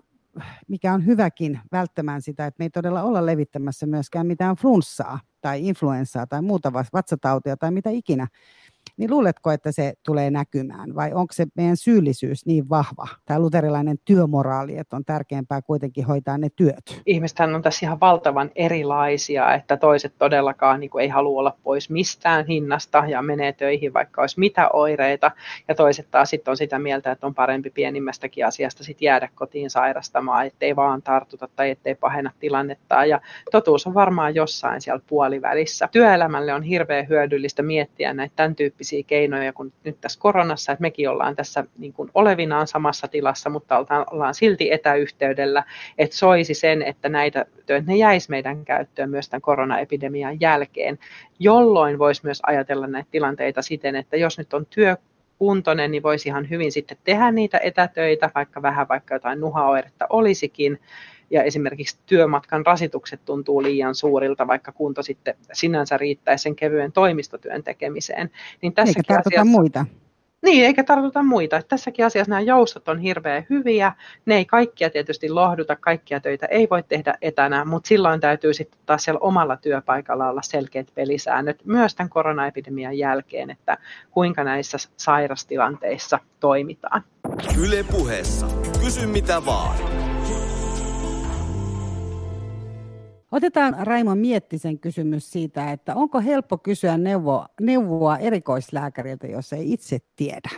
mikä 0.69 0.93
on 0.93 1.07
hyväkin 1.07 1.61
välttämään 1.73 2.23
sitä, 2.23 2.47
että 2.47 2.57
me 2.59 2.65
ei 2.65 2.71
todella 2.71 3.03
olla 3.03 3.27
levittämässä 3.27 3.87
myöskään 3.87 4.27
mitään 4.27 4.57
flunssaa 4.57 5.21
tai 5.41 5.69
influenssaa 5.69 6.27
tai 6.27 6.43
muuta 6.43 6.73
vatsatautia 6.73 7.57
tai 7.57 7.71
mitä 7.71 7.91
ikinä, 7.91 8.27
niin 8.97 9.11
luuletko, 9.11 9.51
että 9.51 9.73
se 9.73 9.95
tulee 10.05 10.31
näkymään 10.31 10.95
vai 10.95 11.13
onko 11.13 11.33
se 11.33 11.47
meidän 11.55 11.77
syyllisyys 11.77 12.47
niin 12.47 12.69
vahva, 12.69 13.09
tämä 13.25 13.41
luterilainen 13.41 13.97
työmoraali, 14.05 14.79
että 14.79 14.97
on 14.97 15.05
tärkeämpää 15.05 15.63
kuitenkin 15.63 16.05
hoitaa 16.05 16.39
ne 16.39 16.49
työt? 16.57 17.03
Ihmistähän 17.07 17.55
on 17.55 17.63
tässä 17.63 17.87
ihan 17.87 18.01
valtavan 18.01 18.51
erilaisia, 18.55 19.55
että 19.55 19.77
toiset 19.77 20.15
todellakaan 20.19 20.81
niin 20.81 20.91
kuin 20.91 21.03
ei 21.03 21.09
halua 21.09 21.41
olla 21.41 21.57
pois 21.63 21.91
mistään 21.91 22.47
hinnasta 22.47 23.05
ja 23.09 23.23
menee 23.23 23.53
töihin 23.53 23.95
vaikka 23.95 24.21
olisi 24.21 24.41
mitä 24.41 24.69
oireita 24.73 25.31
ja 25.69 25.75
toiset 25.75 26.11
taas 26.11 26.31
sitten 26.31 26.51
on 26.51 26.57
sitä 26.57 26.79
mieltä, 26.79 27.13
että 27.13 27.27
on 27.27 27.35
parempi 27.35 27.71
pienimmästäkin 27.71 28.47
asiasta 28.47 28.85
sit 28.85 29.03
jäädä 29.03 29.29
kotiin 29.35 29.71
sairastamaan, 29.71 30.47
ettei 30.47 30.77
vaan 30.77 31.03
tartuta 31.03 31.49
tai 31.57 31.71
ettei 31.71 31.95
pahenna 31.95 32.31
tilannetta 32.41 33.05
ja 33.05 33.21
totuus 33.51 33.87
on 33.87 33.95
varmaan 33.95 34.35
jossain 34.35 34.81
siellä 34.81 35.03
puolivälissä. 35.07 35.89
Työelämälle 35.93 36.55
on 36.55 36.63
hirveän 36.63 37.09
hyödyllistä 37.09 37.63
miettiä 37.63 38.15
näitä 38.15 38.37
tämän 38.37 38.55
tyyppisiä 38.55 38.74
tyyppisiä 38.75 39.03
keinoja 39.07 39.53
kuin 39.53 39.73
nyt 39.85 40.01
tässä 40.01 40.21
koronassa, 40.21 40.73
että 40.73 40.83
mekin 40.83 41.11
ollaan 41.11 41.37
tässä 41.37 41.65
niin 41.79 41.93
kuin 41.93 42.11
olevinaan 42.15 42.67
samassa 42.67 43.09
tilassa, 43.09 43.51
mutta 43.51 43.79
ollaan 44.11 44.35
silti 44.35 44.73
etäyhteydellä, 44.73 45.65
että 45.99 46.17
soisi 46.17 46.55
sen, 46.55 46.83
että 46.83 47.09
näitä 47.09 47.47
että 47.59 47.83
ne 47.87 47.97
jäisi 47.97 48.31
meidän 48.31 48.65
käyttöön 48.65 49.11
myös 49.11 49.29
tämän 49.29 49.41
koronaepidemian 49.41 50.41
jälkeen, 50.41 50.99
jolloin 51.39 51.99
voisi 51.99 52.21
myös 52.25 52.41
ajatella 52.47 52.87
näitä 52.87 53.09
tilanteita 53.11 53.63
siten, 53.63 53.97
että 53.97 54.17
jos 54.17 54.39
nyt 54.39 54.55
on 54.55 54.67
työ 54.67 54.97
kuntoinen, 55.39 55.91
niin 55.91 56.03
voisi 56.03 56.29
ihan 56.29 56.51
hyvin 56.51 56.73
sitten 56.73 56.97
tehdä 57.05 57.31
niitä 57.31 57.59
etätöitä, 57.59 58.31
vaikka 58.35 58.63
vähän 58.63 58.89
vaikka 58.89 59.15
jotain 59.15 59.41
nuhaoiretta 59.41 60.07
olisikin, 60.11 60.81
ja 61.31 61.43
esimerkiksi 61.43 61.99
työmatkan 62.07 62.67
rasitukset 62.67 63.21
tuntuu 63.25 63.63
liian 63.63 63.95
suurilta, 63.95 64.47
vaikka 64.47 64.73
kunto 64.73 65.03
sitten 65.03 65.35
sinänsä 65.53 65.97
riittäisi 65.97 66.43
sen 66.43 66.57
kevyen 66.57 66.93
toimistotyön 66.93 67.63
tekemiseen. 67.63 68.31
Niin 68.63 68.73
eikä 68.77 69.03
tartuta 69.03 69.29
asiassa, 69.29 69.45
muita. 69.45 69.85
Niin, 70.45 70.65
eikä 70.65 70.85
tartuta 70.85 71.23
muita. 71.23 71.63
Tässäkin 71.63 72.07
asiassa 72.07 72.31
nämä 72.31 72.41
joustot 72.41 72.89
on 72.89 72.99
hirveän 72.99 73.47
hyviä. 73.51 73.93
Ne 74.27 74.37
ei 74.37 74.45
kaikkia 74.45 74.91
tietysti 74.91 75.31
lohduta, 75.31 75.77
kaikkia 75.77 76.21
töitä 76.21 76.47
ei 76.47 76.67
voi 76.71 76.83
tehdä 76.83 77.15
etänä, 77.23 77.65
mutta 77.65 77.89
silloin 77.89 78.21
täytyy 78.21 78.55
sitten 78.55 78.81
taas 78.87 79.05
siellä 79.05 79.19
omalla 79.19 79.57
työpaikalla 79.57 80.29
olla 80.29 80.43
selkeät 80.43 80.89
pelisäännöt 80.95 81.65
myös 81.65 81.95
tämän 81.95 82.11
koronaepidemian 82.11 82.99
jälkeen, 82.99 83.51
että 83.51 83.79
kuinka 84.11 84.45
näissä 84.45 84.79
sairastilanteissa 84.97 86.19
toimitaan. 86.41 87.03
Yle 87.59 87.85
puheessa. 87.91 88.47
Kysy 88.81 89.07
mitä 89.07 89.47
vaan. 89.47 90.14
Otetaan 93.35 93.77
Raimo 93.81 94.15
Miettisen 94.15 94.79
kysymys 94.79 95.31
siitä, 95.31 95.73
että 95.73 95.95
onko 95.95 96.21
helppo 96.21 96.59
kysyä 96.59 96.99
neuvoa, 96.99 97.47
neuvoa 97.61 98.17
erikoislääkäriltä, 98.17 99.27
jos 99.27 99.53
ei 99.53 99.73
itse 99.73 99.99
tiedä? 100.17 100.51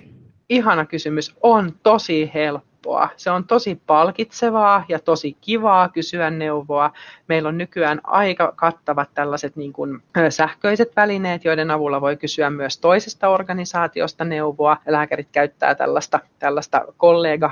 Ihana 0.49 0.87
kysymys. 0.87 1.37
On 1.43 1.73
tosi 1.83 2.31
helppoa. 2.35 3.09
Se 3.17 3.31
on 3.31 3.45
tosi 3.45 3.81
palkitsevaa 3.87 4.85
ja 4.89 4.99
tosi 4.99 5.37
kivaa 5.41 5.89
kysyä 5.89 6.31
neuvoa. 6.31 6.93
Meillä 7.29 7.49
on 7.49 7.59
nykyään 7.59 8.01
aika 8.05 8.53
kattavat 8.57 9.11
tällaiset 9.15 9.57
niin 9.57 9.73
kuin 9.73 10.03
sähköiset 10.31 10.97
välineet, 10.97 11.45
joiden 11.45 11.71
avulla 11.71 12.01
voi 12.01 12.17
kysyä 12.17 12.51
myös 12.51 12.79
toisesta 12.79 13.29
organisaatiosta 13.29 14.25
neuvoa. 14.25 14.77
Lääkärit 14.87 15.29
käyttää 15.33 15.75
tällaista, 15.75 16.21
tällaista 16.39 16.85
kollega 16.97 17.51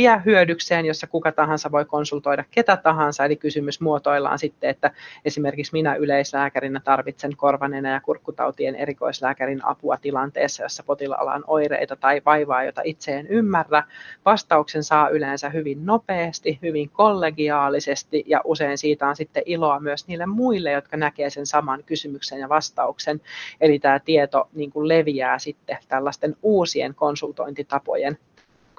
appia 0.00 0.18
hyödykseen, 0.18 0.86
jossa 0.86 1.06
kuka 1.06 1.32
tahansa 1.32 1.72
voi 1.72 1.84
konsultoida 1.84 2.44
ketä 2.50 2.76
tahansa, 2.76 3.24
eli 3.24 3.36
kysymys 3.36 3.80
muotoillaan 3.80 4.38
sitten, 4.38 4.70
että 4.70 4.90
esimerkiksi 5.24 5.72
minä 5.72 5.94
yleislääkärinä 5.94 6.80
tarvitsen 6.84 7.36
korvanenä 7.36 7.92
ja 7.92 8.00
kurkkutautien 8.00 8.74
erikoislääkärin 8.74 9.66
apua 9.66 9.96
tilanteessa, 9.96 10.62
jossa 10.62 10.82
potilaalla 10.82 11.32
on 11.32 11.44
oireita 11.46 11.96
tai 11.96 12.22
vaivaa, 12.26 12.64
jota 12.64 12.80
itse 12.84 13.16
en 13.16 13.26
ymmärrä. 13.26 13.82
Vastauksen 14.24 14.84
saa 14.84 15.08
yleensä 15.08 15.48
hyvin 15.48 15.86
nopeasti, 15.86 16.58
hyvin 16.62 16.90
kollegiaalisesti 16.90 18.24
ja 18.26 18.40
usein 18.44 18.78
siitä 18.78 19.08
on 19.08 19.16
sitten 19.16 19.42
iloa 19.46 19.80
myös 19.80 20.08
niille 20.08 20.26
muille, 20.26 20.70
jotka 20.70 20.96
näkee 20.96 21.30
sen 21.30 21.46
saman 21.46 21.84
kysymyksen 21.84 22.38
ja 22.38 22.48
vastauksen. 22.48 23.20
Eli 23.60 23.78
tämä 23.78 23.98
tieto 23.98 24.48
niin 24.52 24.70
kuin 24.70 24.88
leviää 24.88 25.38
sitten 25.38 25.78
tällaisten 25.88 26.36
uusien 26.42 26.94
konsultointitapojen 26.94 28.18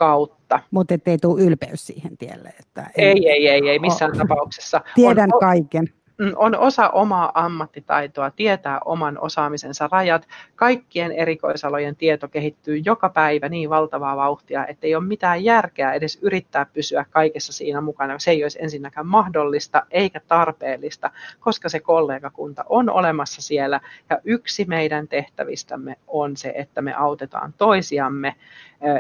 kautta. 0.01 0.59
Mutta 0.71 0.93
ettei 0.93 1.17
tule 1.17 1.41
ylpeys 1.41 1.87
siihen 1.87 2.17
tielle. 2.17 2.53
Että 2.59 2.89
ei, 2.97 3.29
ei, 3.29 3.47
ei, 3.47 3.69
ei 3.69 3.79
missään 3.79 4.17
tapauksessa. 4.17 4.81
Tiedän 4.95 5.29
on, 5.33 5.39
kaiken. 5.39 5.87
Mm, 6.18 6.34
on 6.36 6.55
osa 6.55 6.89
omaa 6.89 7.32
ammattitaitoa, 7.34 8.32
tietää 8.32 8.80
oman 8.86 9.20
osaamisensa 9.20 9.89
rajat. 9.91 10.28
Kaikkien 10.55 11.12
erikoisalojen 11.12 11.95
tieto 11.95 12.28
kehittyy 12.28 12.82
joka 12.86 13.09
päivä 13.09 13.49
niin 13.49 13.70
valtavaa 13.70 14.18
vauhtia, 14.18 14.68
että 14.68 14.88
ei 14.88 14.95
ole 14.95 15.03
mitään 15.03 15.43
järkeä 15.43 15.93
edes 15.93 16.20
yrittää 16.22 16.66
pysyä 16.74 17.05
kaikessa 17.09 17.53
siinä 17.53 17.82
mukana. 17.82 18.20
Se 18.20 18.32
ei 18.32 18.43
olisi 18.43 18.59
ensinnäkään 18.62 19.07
mahdollista 19.07 19.86
eikä 19.91 20.22
tarpeellista, 20.28 21.12
koska 21.39 21.70
se 21.70 21.80
kollegakunta 21.80 22.66
on 22.70 22.89
olemassa 22.89 23.41
siellä. 23.41 23.80
Ja 24.09 24.20
yksi 24.24 24.66
meidän 24.66 25.07
tehtävistämme 25.07 25.95
on 26.07 26.38
se, 26.38 26.53
että 26.55 26.82
me 26.82 26.93
autetaan 26.93 27.53
toisiamme. 27.57 28.36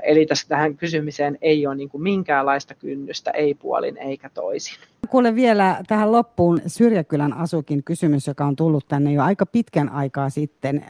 Eli 0.03 0.25
tässä 0.25 0.47
tähän 0.47 0.77
kysymiseen 0.77 1.37
ei 1.41 1.67
ole 1.67 1.75
niin 1.75 1.89
minkäänlaista 1.97 2.75
kynnystä, 2.75 3.31
ei 3.31 3.53
puolin 3.53 3.97
eikä 3.97 4.29
toisin 4.29 4.77
kuule 5.09 5.35
vielä 5.35 5.81
tähän 5.87 6.11
loppuun 6.11 6.61
Syrjäkylän 6.67 7.33
asukin 7.33 7.83
kysymys, 7.83 8.27
joka 8.27 8.45
on 8.45 8.55
tullut 8.55 8.85
tänne 8.87 9.13
jo 9.13 9.23
aika 9.23 9.45
pitkän 9.45 9.89
aikaa 9.89 10.29
sitten. 10.29 10.85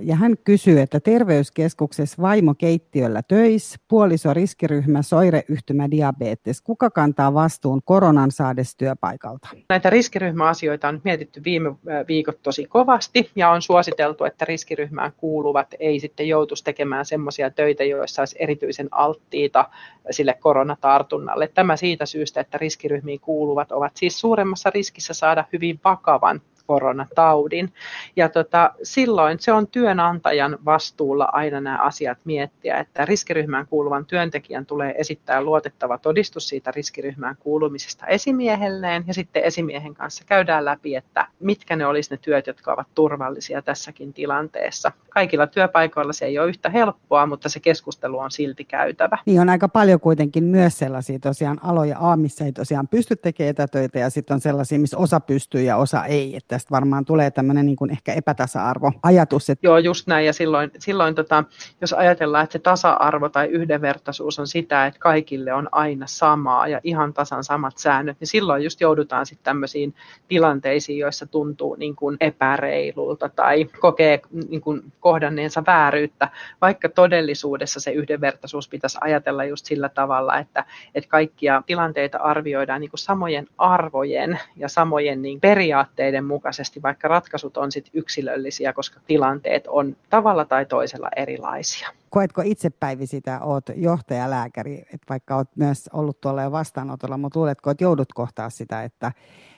Ja 0.00 0.16
hän 0.16 0.34
kysyy, 0.44 0.80
että 0.80 1.00
terveyskeskuksessa 1.00 2.22
vaimo 2.22 2.54
keittiöllä 2.54 3.22
töis, 3.28 3.80
puoliso 3.88 4.34
riskiryhmä, 4.34 5.02
soireyhtymä, 5.02 5.90
diabetes. 5.90 6.60
Kuka 6.60 6.90
kantaa 6.90 7.34
vastuun 7.34 7.80
koronan 7.84 8.30
saades 8.30 8.76
työpaikalta? 8.76 9.48
Näitä 9.68 9.90
riskiryhmäasioita 9.90 10.88
on 10.88 11.00
mietitty 11.04 11.44
viime 11.44 11.74
viikot 12.08 12.42
tosi 12.42 12.66
kovasti 12.66 13.30
ja 13.36 13.50
on 13.50 13.62
suositeltu, 13.62 14.24
että 14.24 14.44
riskiryhmään 14.44 15.12
kuuluvat 15.16 15.74
ei 15.78 16.00
sitten 16.00 16.28
joutuisi 16.28 16.64
tekemään 16.64 17.04
semmoisia 17.04 17.50
töitä, 17.50 17.84
joissa 17.84 18.22
olisi 18.22 18.36
erityisen 18.38 18.88
alttiita 18.90 19.68
sille 20.10 20.34
koronatartunnalle. 20.40 21.48
Tämä 21.48 21.76
siitä 21.76 22.06
syystä, 22.06 22.40
että 22.40 22.58
riskiryhmiin 22.58 23.20
kuuluvat 23.20 23.61
ovat 23.70 23.96
siis 23.96 24.20
suuremmassa 24.20 24.70
riskissä 24.70 25.14
saada 25.14 25.44
hyvin 25.52 25.80
vakavan 25.84 26.40
koronataudin. 26.66 27.72
Ja 28.16 28.28
tota, 28.28 28.70
silloin 28.82 29.38
se 29.40 29.52
on 29.52 29.66
työnantajan 29.66 30.58
vastuulla 30.64 31.28
aina 31.32 31.60
nämä 31.60 31.78
asiat 31.78 32.18
miettiä, 32.24 32.76
että 32.76 33.04
riskiryhmään 33.04 33.66
kuuluvan 33.66 34.06
työntekijän 34.06 34.66
tulee 34.66 34.94
esittää 34.98 35.42
luotettava 35.42 35.98
todistus 35.98 36.48
siitä 36.48 36.70
riskiryhmään 36.70 37.36
kuulumisesta 37.40 38.06
esimiehelleen 38.06 39.04
ja 39.06 39.14
sitten 39.14 39.44
esimiehen 39.44 39.94
kanssa 39.94 40.24
käydään 40.26 40.64
läpi, 40.64 40.96
että 40.96 41.26
mitkä 41.40 41.76
ne 41.76 41.86
olisi 41.86 42.10
ne 42.10 42.16
työt, 42.16 42.46
jotka 42.46 42.72
ovat 42.72 42.86
turvallisia 42.94 43.62
tässäkin 43.62 44.12
tilanteessa. 44.12 44.92
Kaikilla 45.08 45.46
työpaikoilla 45.46 46.12
se 46.12 46.24
ei 46.24 46.38
ole 46.38 46.48
yhtä 46.48 46.70
helppoa, 46.70 47.26
mutta 47.26 47.48
se 47.48 47.60
keskustelu 47.60 48.18
on 48.18 48.30
silti 48.30 48.64
käytävä. 48.64 49.18
Niin 49.26 49.40
on 49.40 49.48
aika 49.48 49.68
paljon 49.68 50.00
kuitenkin 50.00 50.44
myös 50.44 50.78
sellaisia 50.78 51.18
tosiaan 51.18 51.58
aloja 51.62 51.96
A, 52.00 52.16
missä 52.16 52.44
ei 52.44 52.52
tosiaan 52.52 52.88
pysty 52.88 53.16
tekemään 53.16 53.50
etätöitä 53.50 53.98
ja 53.98 54.10
sitten 54.10 54.34
on 54.34 54.40
sellaisia, 54.40 54.78
missä 54.78 54.98
osa 54.98 55.20
pystyy 55.20 55.62
ja 55.62 55.76
osa 55.76 56.04
ei. 56.04 56.36
Että 56.36 56.51
tästä 56.52 56.70
varmaan 56.70 57.04
tulee 57.04 57.30
tämmöinen 57.30 57.66
niin 57.66 57.90
ehkä 57.90 58.12
epätasa-arvoajatus. 58.12 59.50
Että... 59.50 59.66
Joo, 59.66 59.78
just 59.78 60.06
näin. 60.06 60.26
Ja 60.26 60.32
silloin, 60.32 60.70
silloin 60.78 61.14
tota, 61.14 61.44
jos 61.80 61.92
ajatellaan, 61.92 62.44
että 62.44 62.52
se 62.52 62.58
tasa-arvo 62.58 63.28
tai 63.28 63.46
yhdenvertaisuus 63.46 64.38
on 64.38 64.46
sitä, 64.46 64.86
että 64.86 65.00
kaikille 65.00 65.52
on 65.52 65.68
aina 65.72 66.06
samaa 66.06 66.68
ja 66.68 66.80
ihan 66.84 67.12
tasan 67.12 67.44
samat 67.44 67.78
säännöt, 67.78 68.16
niin 68.20 68.28
silloin 68.28 68.64
just 68.64 68.80
joudutaan 68.80 69.26
sitten 69.26 69.44
tämmöisiin 69.44 69.94
tilanteisiin, 70.28 70.98
joissa 70.98 71.26
tuntuu 71.26 71.74
niin 71.74 71.96
kuin 71.96 72.16
epäreilulta 72.20 73.28
tai 73.28 73.64
kokee 73.80 74.20
niin 74.48 74.60
kuin 74.60 74.92
kohdanneensa 75.00 75.62
vääryyttä, 75.66 76.28
vaikka 76.60 76.88
todellisuudessa 76.88 77.80
se 77.80 77.90
yhdenvertaisuus 77.90 78.68
pitäisi 78.68 78.98
ajatella 79.00 79.44
just 79.44 79.66
sillä 79.66 79.88
tavalla, 79.88 80.38
että, 80.38 80.64
että 80.94 81.10
kaikkia 81.10 81.62
tilanteita 81.66 82.18
arvioidaan 82.18 82.80
niin 82.80 82.90
kuin 82.90 82.98
samojen 82.98 83.46
arvojen 83.58 84.38
ja 84.56 84.68
samojen 84.68 85.22
niin 85.22 85.40
periaatteiden 85.40 86.24
mukaan 86.24 86.41
mukaisesti, 86.42 86.82
vaikka 86.82 87.08
ratkaisut 87.08 87.56
on 87.56 87.72
sit 87.72 87.90
yksilöllisiä, 87.92 88.72
koska 88.72 89.00
tilanteet 89.06 89.66
on 89.66 89.96
tavalla 90.10 90.44
tai 90.44 90.66
toisella 90.66 91.08
erilaisia. 91.16 91.88
Koetko 92.10 92.42
itse 92.44 92.70
Päivi 92.70 93.06
sitä, 93.06 93.40
oot 93.40 93.64
johtajalääkäri, 93.76 94.78
että 94.78 95.06
vaikka 95.08 95.36
olet 95.36 95.56
myös 95.56 95.90
ollut 95.92 96.20
tuolla 96.20 96.42
jo 96.42 96.52
vastaanotolla, 96.52 97.18
mutta 97.18 97.38
luuletko, 97.38 97.70
että 97.70 97.84
joudut 97.84 98.12
kohtaa 98.12 98.50
sitä, 98.50 98.82
että 98.82 99.12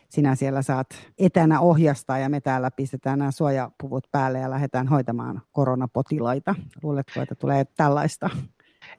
sinä 0.08 0.34
siellä 0.34 0.62
saat 0.62 0.86
etänä 1.18 1.60
ohjastaa 1.60 2.18
ja 2.18 2.28
me 2.28 2.40
täällä 2.40 2.70
pistetään 2.70 3.18
nämä 3.18 3.30
suojapuvut 3.30 4.06
päälle 4.12 4.38
ja 4.38 4.50
lähdetään 4.50 4.88
hoitamaan 4.88 5.42
koronapotilaita. 5.52 6.54
Luuletko, 6.82 7.22
että 7.22 7.34
tulee 7.34 7.64
tällaista 7.76 8.30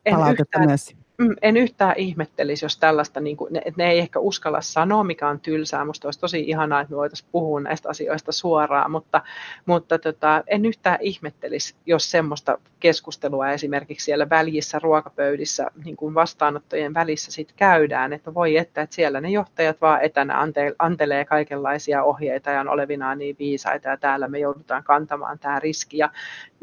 palautetta 0.09 0.43
yhtään, 0.43 0.67
myös? 0.67 1.04
Mm, 1.17 1.35
en 1.41 1.57
yhtään 1.57 1.93
ihmettelisi, 1.97 2.65
jos 2.65 2.77
tällaista, 2.77 3.19
niin 3.19 3.37
kuin, 3.37 3.55
että 3.55 3.73
ne 3.83 3.91
ei 3.91 3.99
ehkä 3.99 4.19
uskalla 4.19 4.61
sanoa, 4.61 5.03
mikä 5.03 5.27
on 5.27 5.39
tylsää. 5.39 5.83
Minusta 5.83 6.07
olisi 6.07 6.19
tosi 6.19 6.41
ihanaa, 6.41 6.81
että 6.81 6.91
me 6.91 6.97
voitaisiin 6.97 7.29
puhua 7.31 7.59
näistä 7.59 7.89
asioista 7.89 8.31
suoraan, 8.31 8.91
mutta, 8.91 9.21
mutta 9.65 9.99
tota, 9.99 10.43
en 10.47 10.65
yhtään 10.65 10.97
ihmettelisi, 11.01 11.75
jos 11.85 12.11
semmoista 12.11 12.57
keskustelua 12.79 13.49
esimerkiksi 13.49 14.05
siellä 14.05 14.29
väljissä 14.29 14.79
ruokapöydissä 14.79 15.71
niin 15.85 15.95
kuin 15.95 16.15
vastaanottojen 16.15 16.93
välissä 16.93 17.31
sit 17.31 17.53
käydään, 17.55 18.13
että 18.13 18.33
voi 18.33 18.57
että, 18.57 18.81
että 18.81 18.95
siellä 18.95 19.21
ne 19.21 19.29
johtajat 19.29 19.81
vaan 19.81 20.01
etänä 20.01 20.39
ante, 20.39 20.75
antelee 20.79 21.25
kaikenlaisia 21.25 22.03
ohjeita 22.03 22.49
ja 22.49 22.61
on 22.61 22.69
olevinaan 22.69 23.17
niin 23.17 23.35
viisaita 23.39 23.89
ja 23.89 23.97
täällä 23.97 24.27
me 24.27 24.39
joudutaan 24.39 24.83
kantamaan 24.83 25.39
tämä 25.39 25.59
riski. 25.59 25.97
Ja 25.97 26.09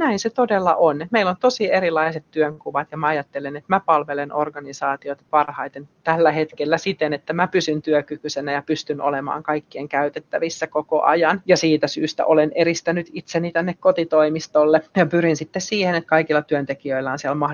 näin 0.03 0.19
se 0.19 0.31
todella 0.31 0.75
on. 0.75 1.07
Meillä 1.11 1.31
on 1.31 1.37
tosi 1.41 1.73
erilaiset 1.73 2.25
työnkuvat 2.31 2.89
ja 2.91 2.97
mä 2.97 3.07
ajattelen, 3.07 3.57
että 3.57 3.67
mä 3.69 3.81
palvelen 3.81 4.33
organisaatiota 4.33 5.25
parhaiten 5.31 5.89
tällä 6.05 6.33
hetkellä 6.33 6.79
siten, 6.79 7.13
että 7.13 7.33
mä 7.33 7.47
pysyn 7.47 7.83
työkykyisenä 7.83 8.53
ja 8.53 8.63
pystyn 8.63 9.01
olemaan 9.01 9.43
kaikkien 9.43 9.89
käytettävissä 9.89 10.67
koko 10.67 11.03
ajan. 11.03 11.43
Ja 11.47 11.57
siitä 11.57 11.87
syystä 11.87 12.25
olen 12.25 12.53
eristänyt 12.55 13.11
itseni 13.13 13.53
tänne 13.53 13.75
kotitoimistolle 13.81 14.83
ja 14.97 15.07
pyrin 15.07 15.37
sitten 15.37 15.63
siihen, 15.63 15.95
että 15.95 16.09
kaikilla 16.09 16.43
työntekijöillä 16.43 17.13
on 17.13 17.19
siellä 17.19 17.47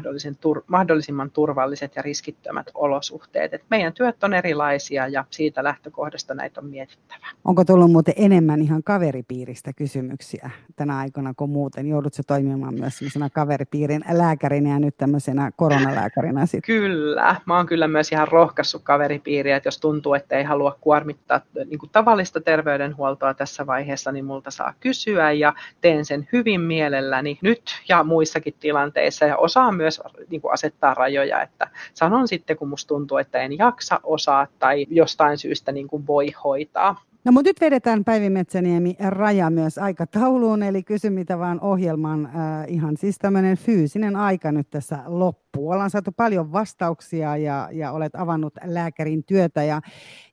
mahdollisimman 0.67 1.31
turvalliset 1.31 1.97
ja 1.97 2.03
riskittömät 2.03 2.67
olosuhteet. 2.75 3.55
Et 3.55 3.63
meidän 3.71 3.93
työt 3.93 4.25
on 4.25 4.35
erilaisia 4.35 5.09
ja 5.09 5.25
siitä 5.31 5.65
lähtökohdasta 5.65 6.35
näitä 6.35 6.61
on 6.61 6.67
mietittävä. 6.67 7.27
Onko 7.45 7.65
tullut 7.65 7.93
muuten 7.93 8.15
enemmän 8.17 8.63
ihan 8.63 8.83
kaveripiiristä 8.83 9.73
kysymyksiä 9.73 10.51
tänä 10.77 10.99
aikana 10.99 11.35
kuin 11.37 11.51
muuten? 11.51 11.87
Joudutko 11.87 12.23
toimimaan 12.39 12.75
myös 12.75 13.01
kaveripiirin 13.33 14.05
lääkärinä 14.13 14.71
ja 14.71 14.79
nyt 14.79 14.97
tämmöisenä 14.97 15.51
koronalääkärinä 15.57 16.47
sitten? 16.47 16.77
Kyllä. 16.77 17.37
Mä 17.47 17.57
oon 17.57 17.67
kyllä 17.67 17.89
myös 17.89 18.13
ihan 18.13 18.29
rohkaissut 18.29 18.83
kaveripiiriä, 18.83 19.57
että 19.57 19.67
jos 19.67 19.81
tuntuu, 19.81 20.15
että 20.15 20.37
ei 20.37 20.45
halua 20.45 20.79
kuormittaa 20.81 21.41
niin 21.55 21.79
kuin 21.79 21.91
tavallista 21.91 22.41
terveydenhuoltoa 22.41 23.35
tässä 23.35 23.67
vaiheessa, 23.67 24.13
niin 24.13 24.25
multa 24.25 24.51
saa 24.51 24.75
kysyä 24.81 25.33
ja 25.33 25.55
teen 25.81 26.05
sen 26.05 26.29
hyvin 26.33 26.61
mielelläni 26.61 27.39
nyt 27.43 27.63
ja 27.89 28.05
muissakin 28.05 28.55
tilanteissa 28.61 29.25
ja 29.25 29.37
osaan 29.37 29.77
myös 29.77 30.01
niin 30.31 30.41
kuin 30.41 30.53
asettaa 30.53 30.95
rajoja, 30.95 31.43
että 31.43 31.69
sanon 31.95 32.29
sitten, 32.29 32.57
kun 32.57 32.69
musta 32.69 32.89
tuntuu, 32.89 33.19
että 33.19 33.39
en 33.39 33.59
jaksa 33.59 34.01
osaa 34.03 34.47
tai 34.59 34.87
jostain 34.91 35.39
syystä 35.39 35.73
niin 35.73 35.89
kuin 35.89 36.07
voi 36.07 36.35
hoitaa. 36.45 37.08
No 37.25 37.33
mutta 37.33 37.49
nyt 37.49 37.61
vedetään 37.61 38.05
Päivi 38.05 38.31
Metsäniemi 38.31 38.97
raja 39.09 39.51
myös 39.51 39.79
aikatauluun, 39.79 40.63
eli 40.63 40.83
kysy 40.83 41.11
mitä 41.11 41.39
vaan 41.39 41.61
ohjelman 41.61 42.27
äh, 42.27 42.33
ihan 42.69 42.97
siis 42.97 43.19
tämmöinen 43.19 43.57
fyysinen 43.57 44.17
aika 44.17 44.53
nyt 44.53 44.71
tässä 44.71 44.99
loppuu. 45.07 45.48
Ollaan 45.67 45.91
saatu 45.91 46.13
paljon 46.17 46.53
vastauksia 46.53 47.37
ja, 47.37 47.69
ja 47.73 47.93
olet 47.93 48.15
avannut 48.15 48.55
lääkärin 48.65 49.25
työtä 49.25 49.63
ja, 49.63 49.81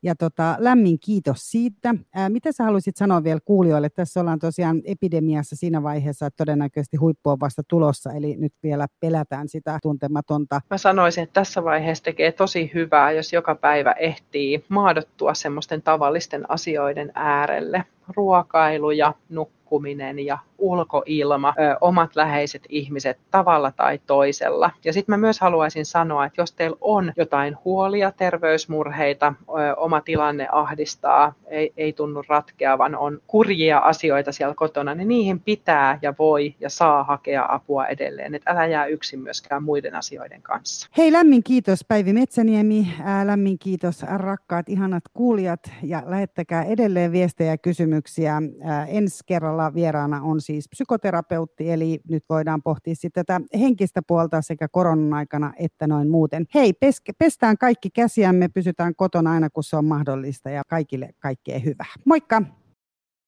ja 0.04 0.16
tota, 0.16 0.56
lämmin 0.60 1.00
kiitos 1.00 1.52
siitä. 1.52 1.90
Äh, 2.18 2.30
mitä 2.30 2.52
sä 2.52 2.64
haluaisit 2.64 2.98
sanoa 2.98 3.24
vielä 3.24 3.40
kuulijoille? 3.46 3.90
Tässä 3.90 4.20
ollaan 4.20 4.40
tosiaan 4.40 4.82
epidemiassa 4.86 5.56
siinä 5.56 5.84
vaiheessa, 5.84 6.26
että 6.26 6.38
todennäköisesti 6.38 6.98
huippu 6.98 7.30
on 7.30 7.40
vasta 7.40 7.62
tulossa, 7.68 8.12
eli 8.14 8.36
nyt 8.38 8.54
vielä 8.64 8.88
pelätään 9.00 9.48
sitä 9.48 9.80
tuntematonta. 9.82 10.62
Mä 10.70 10.78
sanoisin, 10.78 11.24
että 11.24 11.34
tässä 11.34 11.64
vaiheessa 11.64 12.04
tekee 12.04 12.32
tosi 12.32 12.72
hyvää, 12.74 13.12
jos 13.12 13.34
joka 13.34 13.56
päivä 13.56 13.92
ehtii 13.92 14.66
maadottua 14.70 15.34
semmoisten 15.34 15.82
tavallisten 15.82 16.52
asioiden 16.52 17.12
äärelle. 17.16 17.86
Ruokailu 18.16 18.92
ja 18.92 19.14
nukkuminen 19.30 20.20
ja 20.20 20.38
ulkoilma, 20.58 21.54
ö, 21.60 21.78
omat 21.82 22.16
läheiset 22.16 22.64
ihmiset 22.70 23.18
tavalla 23.32 23.72
tai 23.72 24.00
toisella. 24.08 24.72
Ja 24.84 24.94
sitten 24.94 25.14
mä 25.14 25.18
myös 25.18 25.40
haluaisin 25.40 25.86
sanoa, 25.86 26.26
että 26.26 26.42
jos 26.42 26.52
teillä 26.52 26.78
on 26.82 27.14
jotain 27.18 27.58
huolia, 27.66 28.12
terveysmurheita, 28.12 29.34
ö, 29.50 29.76
oma 29.76 30.02
tilanne 30.02 30.48
ahdistaa, 30.52 31.34
ei, 31.48 31.74
ei 31.78 31.94
tunnu 31.94 32.24
ratkeavan, 32.28 32.96
on 32.96 33.22
kurjia 33.28 33.78
asioita 33.78 34.32
siellä 34.32 34.56
kotona, 34.56 34.96
niin 34.96 35.08
niihin 35.08 35.40
pitää 35.40 36.00
ja 36.02 36.14
voi 36.20 36.56
ja 36.60 36.70
saa 36.70 37.04
hakea 37.04 37.46
apua 37.50 37.86
edelleen. 37.86 38.36
Että 38.36 38.52
älä 38.52 38.66
jää 38.66 38.86
yksin 38.86 39.20
myöskään 39.20 39.64
muiden 39.64 39.96
asioiden 39.96 40.42
kanssa. 40.42 40.90
Hei, 40.98 41.12
lämmin 41.12 41.44
kiitos 41.44 41.86
Päivi 41.88 42.14
Metsäniemi, 42.14 42.88
lämmin 43.24 43.60
kiitos 43.60 44.04
rakkaat 44.04 44.70
ihanat 44.70 45.04
kuulijat 45.14 45.72
ja 45.84 46.04
lähettäkää 46.06 46.64
edelleen 46.64 47.12
viestejä 47.12 47.52
ja 47.52 47.58
kysymyksiä. 47.58 47.95
Ää, 48.62 48.86
ensi 48.86 49.20
kerralla 49.26 49.74
vieraana 49.74 50.22
on 50.22 50.42
siis 50.42 50.70
psykoterapeutti, 50.70 51.72
eli 51.72 52.00
nyt 52.10 52.24
voidaan 52.30 52.62
pohtia 52.64 52.96
sitten 52.96 53.26
tätä 53.26 53.42
henkistä 53.60 54.02
puolta 54.08 54.42
sekä 54.42 54.68
koronan 54.68 55.14
aikana 55.14 55.54
että 55.58 55.88
noin 55.88 56.10
muuten. 56.10 56.46
Hei, 56.54 56.74
peske, 56.74 57.14
pestään 57.18 57.58
kaikki 57.58 57.90
käsiämme, 57.90 58.48
pysytään 58.48 58.96
kotona 58.96 59.32
aina 59.32 59.50
kun 59.50 59.64
se 59.64 59.76
on 59.76 59.86
mahdollista 59.86 60.50
ja 60.50 60.64
kaikille 60.68 61.10
kaikkea 61.20 61.60
hyvää. 61.60 61.94
Moikka! 62.06 62.65